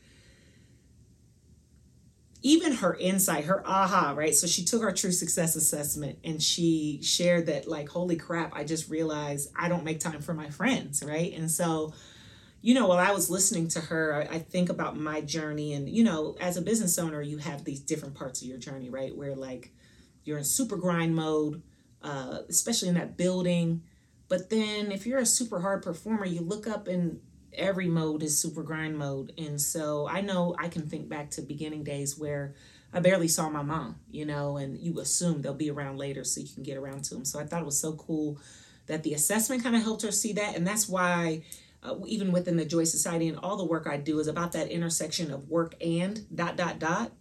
even 2.45 2.73
her 2.73 2.93
insight, 2.97 3.45
her 3.45 3.63
aha, 3.65 4.13
right? 4.15 4.35
So 4.35 4.45
she 4.45 4.63
took 4.63 4.83
our 4.83 4.91
true 4.91 5.11
success 5.11 5.55
assessment 5.55 6.19
and 6.23 6.39
she 6.39 6.99
shared 7.01 7.47
that, 7.47 7.67
like, 7.67 7.89
holy 7.89 8.17
crap, 8.17 8.55
I 8.55 8.63
just 8.63 8.87
realized 8.87 9.49
I 9.57 9.67
don't 9.67 9.83
make 9.83 9.99
time 9.99 10.21
for 10.21 10.35
my 10.35 10.51
friends, 10.51 11.01
right? 11.03 11.33
And 11.33 11.49
so, 11.49 11.95
you 12.61 12.75
know, 12.75 12.85
while 12.85 12.99
I 12.99 13.09
was 13.13 13.31
listening 13.31 13.67
to 13.69 13.81
her, 13.81 14.13
I, 14.13 14.35
I 14.35 14.39
think 14.39 14.69
about 14.69 14.95
my 14.95 15.21
journey. 15.21 15.73
And, 15.73 15.89
you 15.89 16.03
know, 16.03 16.35
as 16.39 16.55
a 16.55 16.61
business 16.61 16.99
owner, 16.99 17.19
you 17.19 17.39
have 17.39 17.63
these 17.63 17.79
different 17.79 18.13
parts 18.13 18.43
of 18.43 18.47
your 18.47 18.59
journey, 18.59 18.91
right? 18.91 19.17
Where, 19.17 19.35
like, 19.35 19.73
you're 20.23 20.37
in 20.37 20.43
super 20.43 20.77
grind 20.77 21.15
mode, 21.15 21.63
uh, 22.05 22.43
especially 22.47 22.87
in 22.87 22.95
that 22.95 23.17
building. 23.17 23.81
But 24.29 24.49
then 24.49 24.91
if 24.91 25.05
you're 25.05 25.19
a 25.19 25.25
super 25.25 25.59
hard 25.59 25.81
performer, 25.81 26.25
you 26.25 26.41
look 26.41 26.67
up 26.67 26.87
and 26.87 27.19
every 27.51 27.87
mode 27.87 28.21
is 28.21 28.37
super 28.37 28.63
grind 28.63 28.97
mode. 28.97 29.33
And 29.37 29.59
so 29.59 30.07
I 30.07 30.21
know 30.21 30.55
I 30.59 30.67
can 30.67 30.87
think 30.87 31.09
back 31.09 31.31
to 31.31 31.41
beginning 31.41 31.83
days 31.83 32.17
where 32.17 32.53
I 32.93 32.99
barely 32.99 33.27
saw 33.27 33.49
my 33.49 33.63
mom, 33.63 33.95
you 34.09 34.25
know, 34.25 34.57
and 34.57 34.77
you 34.77 34.99
assume 34.99 35.41
they'll 35.41 35.53
be 35.53 35.71
around 35.71 35.97
later 35.97 36.23
so 36.23 36.41
you 36.41 36.47
can 36.53 36.63
get 36.63 36.77
around 36.77 37.03
to 37.05 37.15
them. 37.15 37.25
So 37.25 37.39
I 37.39 37.43
thought 37.43 37.61
it 37.61 37.65
was 37.65 37.79
so 37.79 37.93
cool 37.93 38.39
that 38.85 39.03
the 39.03 39.13
assessment 39.13 39.63
kind 39.63 39.75
of 39.75 39.81
helped 39.81 40.03
her 40.03 40.11
see 40.11 40.33
that. 40.33 40.55
And 40.55 40.65
that's 40.65 40.87
why, 40.87 41.43
uh, 41.81 41.95
even 42.05 42.31
within 42.31 42.57
the 42.57 42.65
Joy 42.65 42.83
Society 42.83 43.27
and 43.27 43.39
all 43.39 43.57
the 43.57 43.65
work 43.65 43.87
I 43.87 43.97
do 43.97 44.19
is 44.19 44.27
about 44.27 44.51
that 44.51 44.69
intersection 44.69 45.31
of 45.31 45.49
work 45.49 45.75
and 45.81 46.25
dot, 46.33 46.55
dot, 46.55 46.77
dot 46.77 47.11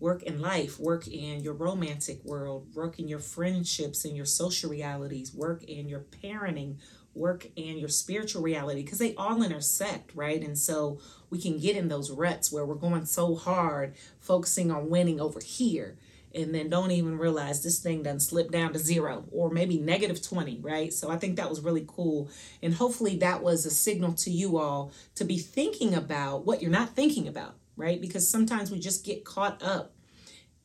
work 0.00 0.22
in 0.22 0.40
life, 0.40 0.78
work 0.78 1.06
in 1.06 1.40
your 1.42 1.54
romantic 1.54 2.24
world, 2.24 2.66
work 2.74 2.98
in 2.98 3.08
your 3.08 3.18
friendships 3.18 4.04
and 4.04 4.16
your 4.16 4.26
social 4.26 4.70
realities, 4.70 5.34
work 5.34 5.62
in 5.64 5.88
your 5.88 6.04
parenting, 6.22 6.76
work 7.14 7.46
and 7.56 7.78
your 7.78 7.88
spiritual 7.88 8.42
reality 8.42 8.82
because 8.82 8.98
they 8.98 9.14
all 9.14 9.42
intersect, 9.42 10.10
right? 10.14 10.42
And 10.42 10.58
so 10.58 11.00
we 11.30 11.40
can 11.40 11.58
get 11.58 11.76
in 11.76 11.88
those 11.88 12.10
ruts 12.10 12.50
where 12.50 12.66
we're 12.66 12.74
going 12.74 13.06
so 13.06 13.36
hard 13.36 13.94
focusing 14.20 14.70
on 14.70 14.90
winning 14.90 15.20
over 15.20 15.40
here 15.40 15.96
and 16.34 16.54
then 16.54 16.68
don't 16.68 16.90
even 16.90 17.16
realize 17.16 17.62
this 17.62 17.78
thing 17.78 18.02
doesn't 18.02 18.20
slip 18.20 18.50
down 18.50 18.72
to 18.72 18.78
zero 18.78 19.24
or 19.30 19.50
maybe 19.50 19.78
negative 19.78 20.20
20, 20.20 20.58
right? 20.60 20.92
So 20.92 21.10
I 21.10 21.16
think 21.16 21.36
that 21.36 21.48
was 21.48 21.60
really 21.60 21.84
cool. 21.86 22.28
And 22.62 22.74
hopefully 22.74 23.16
that 23.18 23.42
was 23.42 23.64
a 23.64 23.70
signal 23.70 24.14
to 24.14 24.30
you 24.30 24.58
all 24.58 24.92
to 25.14 25.24
be 25.24 25.38
thinking 25.38 25.94
about 25.94 26.44
what 26.44 26.60
you're 26.60 26.70
not 26.70 26.96
thinking 26.96 27.28
about, 27.28 27.54
right? 27.76 28.00
Because 28.00 28.28
sometimes 28.28 28.70
we 28.70 28.78
just 28.78 29.04
get 29.04 29.24
caught 29.24 29.62
up 29.62 29.94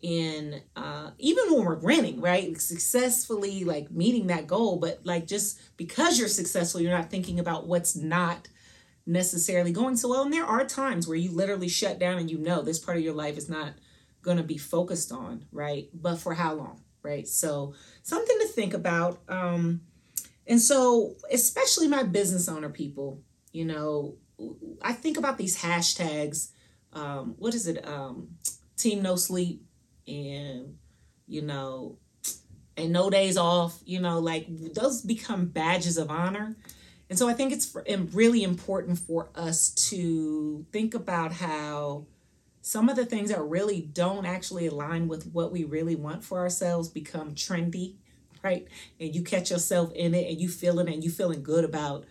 in 0.01 0.61
uh, 0.75 1.11
even 1.17 1.45
when 1.53 1.65
we're 1.65 1.75
winning, 1.75 2.21
right? 2.21 2.59
Successfully 2.59 3.63
like 3.63 3.91
meeting 3.91 4.27
that 4.27 4.47
goal, 4.47 4.77
but 4.77 5.05
like 5.05 5.27
just 5.27 5.59
because 5.77 6.17
you're 6.17 6.27
successful, 6.27 6.81
you're 6.81 6.95
not 6.95 7.09
thinking 7.09 7.39
about 7.39 7.67
what's 7.67 7.95
not 7.95 8.47
necessarily 9.05 9.71
going 9.71 9.97
so 9.97 10.09
well. 10.09 10.23
And 10.23 10.33
there 10.33 10.45
are 10.45 10.65
times 10.65 11.07
where 11.07 11.17
you 11.17 11.31
literally 11.31 11.67
shut 11.67 11.99
down 11.99 12.17
and 12.17 12.31
you 12.31 12.37
know 12.37 12.61
this 12.61 12.79
part 12.79 12.97
of 12.97 13.03
your 13.03 13.13
life 13.13 13.37
is 13.37 13.49
not 13.49 13.73
going 14.21 14.37
to 14.37 14.43
be 14.43 14.57
focused 14.57 15.11
on, 15.11 15.45
right? 15.51 15.89
But 15.93 16.17
for 16.17 16.33
how 16.33 16.53
long, 16.53 16.81
right? 17.03 17.27
So 17.27 17.73
something 18.03 18.37
to 18.39 18.47
think 18.47 18.73
about. 18.73 19.19
Um, 19.27 19.81
and 20.47 20.61
so, 20.61 21.15
especially 21.31 21.87
my 21.87 22.03
business 22.03 22.47
owner 22.47 22.69
people, 22.69 23.21
you 23.51 23.65
know, 23.65 24.15
I 24.81 24.93
think 24.93 25.17
about 25.17 25.37
these 25.37 25.61
hashtags. 25.61 26.49
Um, 26.93 27.35
what 27.37 27.53
is 27.53 27.67
it? 27.67 27.87
Um, 27.87 28.29
team 28.79 29.01
no 29.01 29.15
sleep 29.15 29.61
and 30.07 30.77
you 31.27 31.41
know 31.41 31.97
and 32.77 32.91
no 32.91 33.09
days 33.09 33.37
off 33.37 33.79
you 33.85 33.99
know 33.99 34.19
like 34.19 34.47
those 34.73 35.01
become 35.01 35.45
badges 35.45 35.97
of 35.97 36.09
honor 36.09 36.55
and 37.09 37.19
so 37.19 37.27
i 37.27 37.33
think 37.33 37.51
it's 37.51 37.75
really 38.13 38.41
important 38.41 38.97
for 38.97 39.29
us 39.35 39.69
to 39.69 40.65
think 40.71 40.93
about 40.93 41.33
how 41.33 42.05
some 42.61 42.89
of 42.89 42.95
the 42.95 43.05
things 43.05 43.29
that 43.29 43.41
really 43.41 43.81
don't 43.81 44.25
actually 44.25 44.67
align 44.67 45.07
with 45.07 45.27
what 45.27 45.51
we 45.51 45.63
really 45.63 45.95
want 45.95 46.23
for 46.23 46.39
ourselves 46.39 46.87
become 46.87 47.35
trendy 47.35 47.95
right 48.43 48.65
and 48.99 49.13
you 49.13 49.21
catch 49.21 49.51
yourself 49.51 49.91
in 49.93 50.13
it 50.15 50.29
and 50.29 50.39
you 50.39 50.47
feeling 50.47 50.87
and 50.87 51.03
you 51.03 51.11
feeling 51.11 51.43
good 51.43 51.65
about 51.65 52.05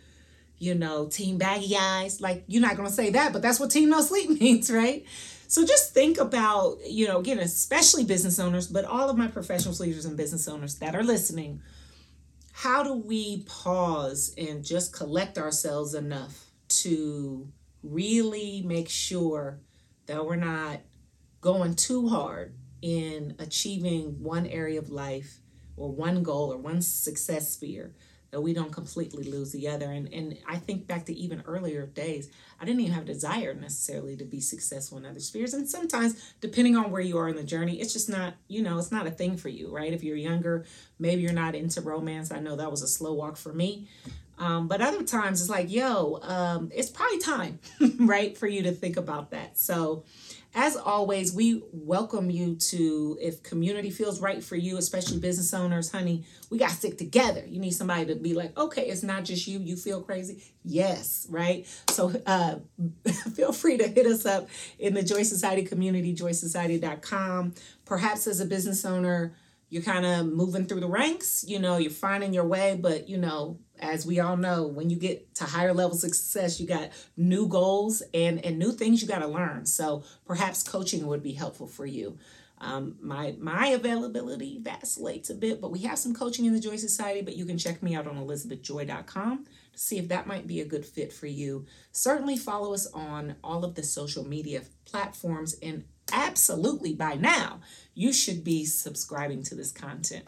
you 0.58 0.74
know 0.74 1.06
team 1.06 1.38
baggy 1.38 1.76
eyes 1.76 2.20
like 2.20 2.44
you're 2.46 2.62
not 2.62 2.76
going 2.76 2.88
to 2.88 2.94
say 2.94 3.10
that 3.10 3.32
but 3.32 3.42
that's 3.42 3.60
what 3.60 3.70
team 3.70 3.88
no 3.88 4.00
sleep 4.00 4.28
means 4.40 4.70
right 4.70 5.06
so 5.50 5.64
just 5.64 5.94
think 5.94 6.18
about, 6.18 6.76
you 6.86 7.08
know, 7.08 7.20
again, 7.20 7.38
especially 7.38 8.04
business 8.04 8.38
owners, 8.38 8.66
but 8.66 8.84
all 8.84 9.08
of 9.08 9.16
my 9.16 9.28
professional 9.28 9.74
leaders, 9.76 10.04
and 10.04 10.14
business 10.14 10.46
owners 10.46 10.74
that 10.76 10.94
are 10.94 11.02
listening. 11.02 11.62
How 12.52 12.82
do 12.82 12.92
we 12.92 13.44
pause 13.44 14.34
and 14.36 14.62
just 14.62 14.92
collect 14.92 15.38
ourselves 15.38 15.94
enough 15.94 16.50
to 16.82 17.48
really 17.82 18.62
make 18.66 18.90
sure 18.90 19.60
that 20.04 20.26
we're 20.26 20.36
not 20.36 20.80
going 21.40 21.76
too 21.76 22.08
hard 22.08 22.54
in 22.82 23.34
achieving 23.38 24.22
one 24.22 24.46
area 24.46 24.78
of 24.78 24.90
life 24.90 25.38
or 25.78 25.90
one 25.90 26.22
goal 26.22 26.52
or 26.52 26.58
one 26.58 26.82
success 26.82 27.52
sphere 27.52 27.94
that 28.30 28.40
we 28.40 28.52
don't 28.52 28.72
completely 28.72 29.24
lose 29.24 29.52
the 29.52 29.68
other. 29.68 29.90
And 29.90 30.12
and 30.12 30.36
I 30.46 30.56
think 30.56 30.86
back 30.86 31.06
to 31.06 31.14
even 31.14 31.42
earlier 31.46 31.86
days, 31.86 32.30
I 32.60 32.64
didn't 32.64 32.80
even 32.80 32.92
have 32.92 33.04
a 33.04 33.06
desire 33.06 33.54
necessarily 33.54 34.16
to 34.16 34.24
be 34.24 34.40
successful 34.40 34.98
in 34.98 35.06
other 35.06 35.20
spheres. 35.20 35.54
And 35.54 35.68
sometimes, 35.68 36.34
depending 36.40 36.76
on 36.76 36.90
where 36.90 37.00
you 37.00 37.18
are 37.18 37.28
in 37.28 37.36
the 37.36 37.44
journey, 37.44 37.80
it's 37.80 37.92
just 37.92 38.08
not, 38.08 38.34
you 38.48 38.62
know, 38.62 38.78
it's 38.78 38.92
not 38.92 39.06
a 39.06 39.10
thing 39.10 39.36
for 39.36 39.48
you, 39.48 39.74
right? 39.74 39.92
If 39.92 40.02
you're 40.02 40.16
younger, 40.16 40.66
maybe 40.98 41.22
you're 41.22 41.32
not 41.32 41.54
into 41.54 41.80
romance. 41.80 42.30
I 42.30 42.40
know 42.40 42.56
that 42.56 42.70
was 42.70 42.82
a 42.82 42.88
slow 42.88 43.14
walk 43.14 43.36
for 43.36 43.52
me. 43.52 43.88
Um, 44.38 44.68
but 44.68 44.80
other 44.80 45.02
times 45.02 45.40
it's 45.40 45.50
like, 45.50 45.70
yo, 45.70 46.20
um, 46.22 46.70
it's 46.72 46.90
probably 46.90 47.18
time, 47.18 47.58
right, 47.98 48.36
for 48.36 48.46
you 48.46 48.62
to 48.62 48.72
think 48.72 48.96
about 48.96 49.30
that. 49.30 49.58
So 49.58 50.04
as 50.58 50.74
always, 50.74 51.32
we 51.32 51.62
welcome 51.72 52.30
you 52.30 52.56
to, 52.56 53.16
if 53.20 53.44
community 53.44 53.90
feels 53.90 54.20
right 54.20 54.42
for 54.42 54.56
you, 54.56 54.76
especially 54.76 55.20
business 55.20 55.54
owners, 55.54 55.92
honey, 55.92 56.24
we 56.50 56.58
got 56.58 56.70
to 56.70 56.74
stick 56.74 56.98
together. 56.98 57.44
You 57.46 57.60
need 57.60 57.70
somebody 57.70 58.06
to 58.06 58.16
be 58.16 58.34
like, 58.34 58.58
okay, 58.58 58.88
it's 58.88 59.04
not 59.04 59.22
just 59.22 59.46
you. 59.46 59.60
You 59.60 59.76
feel 59.76 60.02
crazy? 60.02 60.42
Yes, 60.64 61.28
right? 61.30 61.64
So 61.90 62.12
uh, 62.26 62.56
feel 63.36 63.52
free 63.52 63.78
to 63.78 63.86
hit 63.86 64.06
us 64.06 64.26
up 64.26 64.48
in 64.80 64.94
the 64.94 65.04
Joy 65.04 65.22
Society 65.22 65.62
community, 65.62 66.12
joysociety.com. 66.12 67.54
Perhaps 67.84 68.26
as 68.26 68.40
a 68.40 68.44
business 68.44 68.84
owner, 68.84 69.36
you're 69.70 69.82
kind 69.82 70.06
of 70.06 70.26
moving 70.26 70.66
through 70.66 70.80
the 70.80 70.88
ranks, 70.88 71.44
you 71.46 71.58
know, 71.58 71.76
you're 71.76 71.90
finding 71.90 72.32
your 72.32 72.46
way, 72.46 72.78
but 72.80 73.08
you 73.08 73.18
know, 73.18 73.58
as 73.78 74.06
we 74.06 74.18
all 74.18 74.36
know, 74.36 74.66
when 74.66 74.90
you 74.90 74.96
get 74.96 75.34
to 75.36 75.44
higher 75.44 75.74
levels 75.74 76.02
of 76.02 76.10
success, 76.10 76.58
you 76.58 76.66
got 76.66 76.90
new 77.16 77.46
goals 77.46 78.02
and, 78.14 78.44
and 78.44 78.58
new 78.58 78.72
things 78.72 79.02
you 79.02 79.08
got 79.08 79.20
to 79.20 79.28
learn. 79.28 79.66
So 79.66 80.04
perhaps 80.26 80.62
coaching 80.62 81.06
would 81.06 81.22
be 81.22 81.32
helpful 81.32 81.66
for 81.66 81.86
you. 81.86 82.18
Um, 82.60 82.96
my 83.00 83.36
my 83.38 83.68
availability 83.68 84.58
vacillates 84.60 85.30
a 85.30 85.34
bit, 85.34 85.60
but 85.60 85.70
we 85.70 85.80
have 85.80 85.98
some 85.98 86.14
coaching 86.14 86.44
in 86.44 86.52
the 86.52 86.60
Joy 86.60 86.76
Society. 86.76 87.22
But 87.22 87.36
you 87.36 87.44
can 87.44 87.56
check 87.56 87.82
me 87.82 87.94
out 87.94 88.08
on 88.08 88.16
elizabethjoy.com 88.16 89.44
to 89.44 89.78
see 89.78 89.98
if 89.98 90.08
that 90.08 90.26
might 90.26 90.46
be 90.46 90.60
a 90.60 90.64
good 90.64 90.84
fit 90.84 91.12
for 91.12 91.26
you. 91.26 91.66
Certainly 91.92 92.38
follow 92.38 92.74
us 92.74 92.86
on 92.92 93.36
all 93.44 93.64
of 93.64 93.76
the 93.76 93.84
social 93.84 94.24
media 94.24 94.62
platforms, 94.84 95.54
and 95.62 95.84
absolutely 96.12 96.94
by 96.94 97.14
now 97.14 97.60
you 97.94 98.12
should 98.12 98.44
be 98.44 98.64
subscribing 98.64 99.42
to 99.42 99.54
this 99.54 99.72
content. 99.72 100.24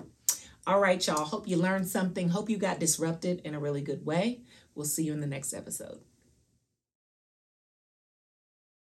All 0.66 0.80
right, 0.80 1.04
y'all. 1.06 1.24
Hope 1.24 1.48
you 1.48 1.56
learned 1.56 1.88
something. 1.88 2.28
Hope 2.28 2.50
you 2.50 2.58
got 2.58 2.78
disrupted 2.78 3.40
in 3.44 3.54
a 3.54 3.60
really 3.60 3.80
good 3.80 4.04
way. 4.04 4.40
We'll 4.74 4.86
see 4.86 5.04
you 5.04 5.12
in 5.12 5.20
the 5.20 5.26
next 5.26 5.54
episode. 5.54 6.00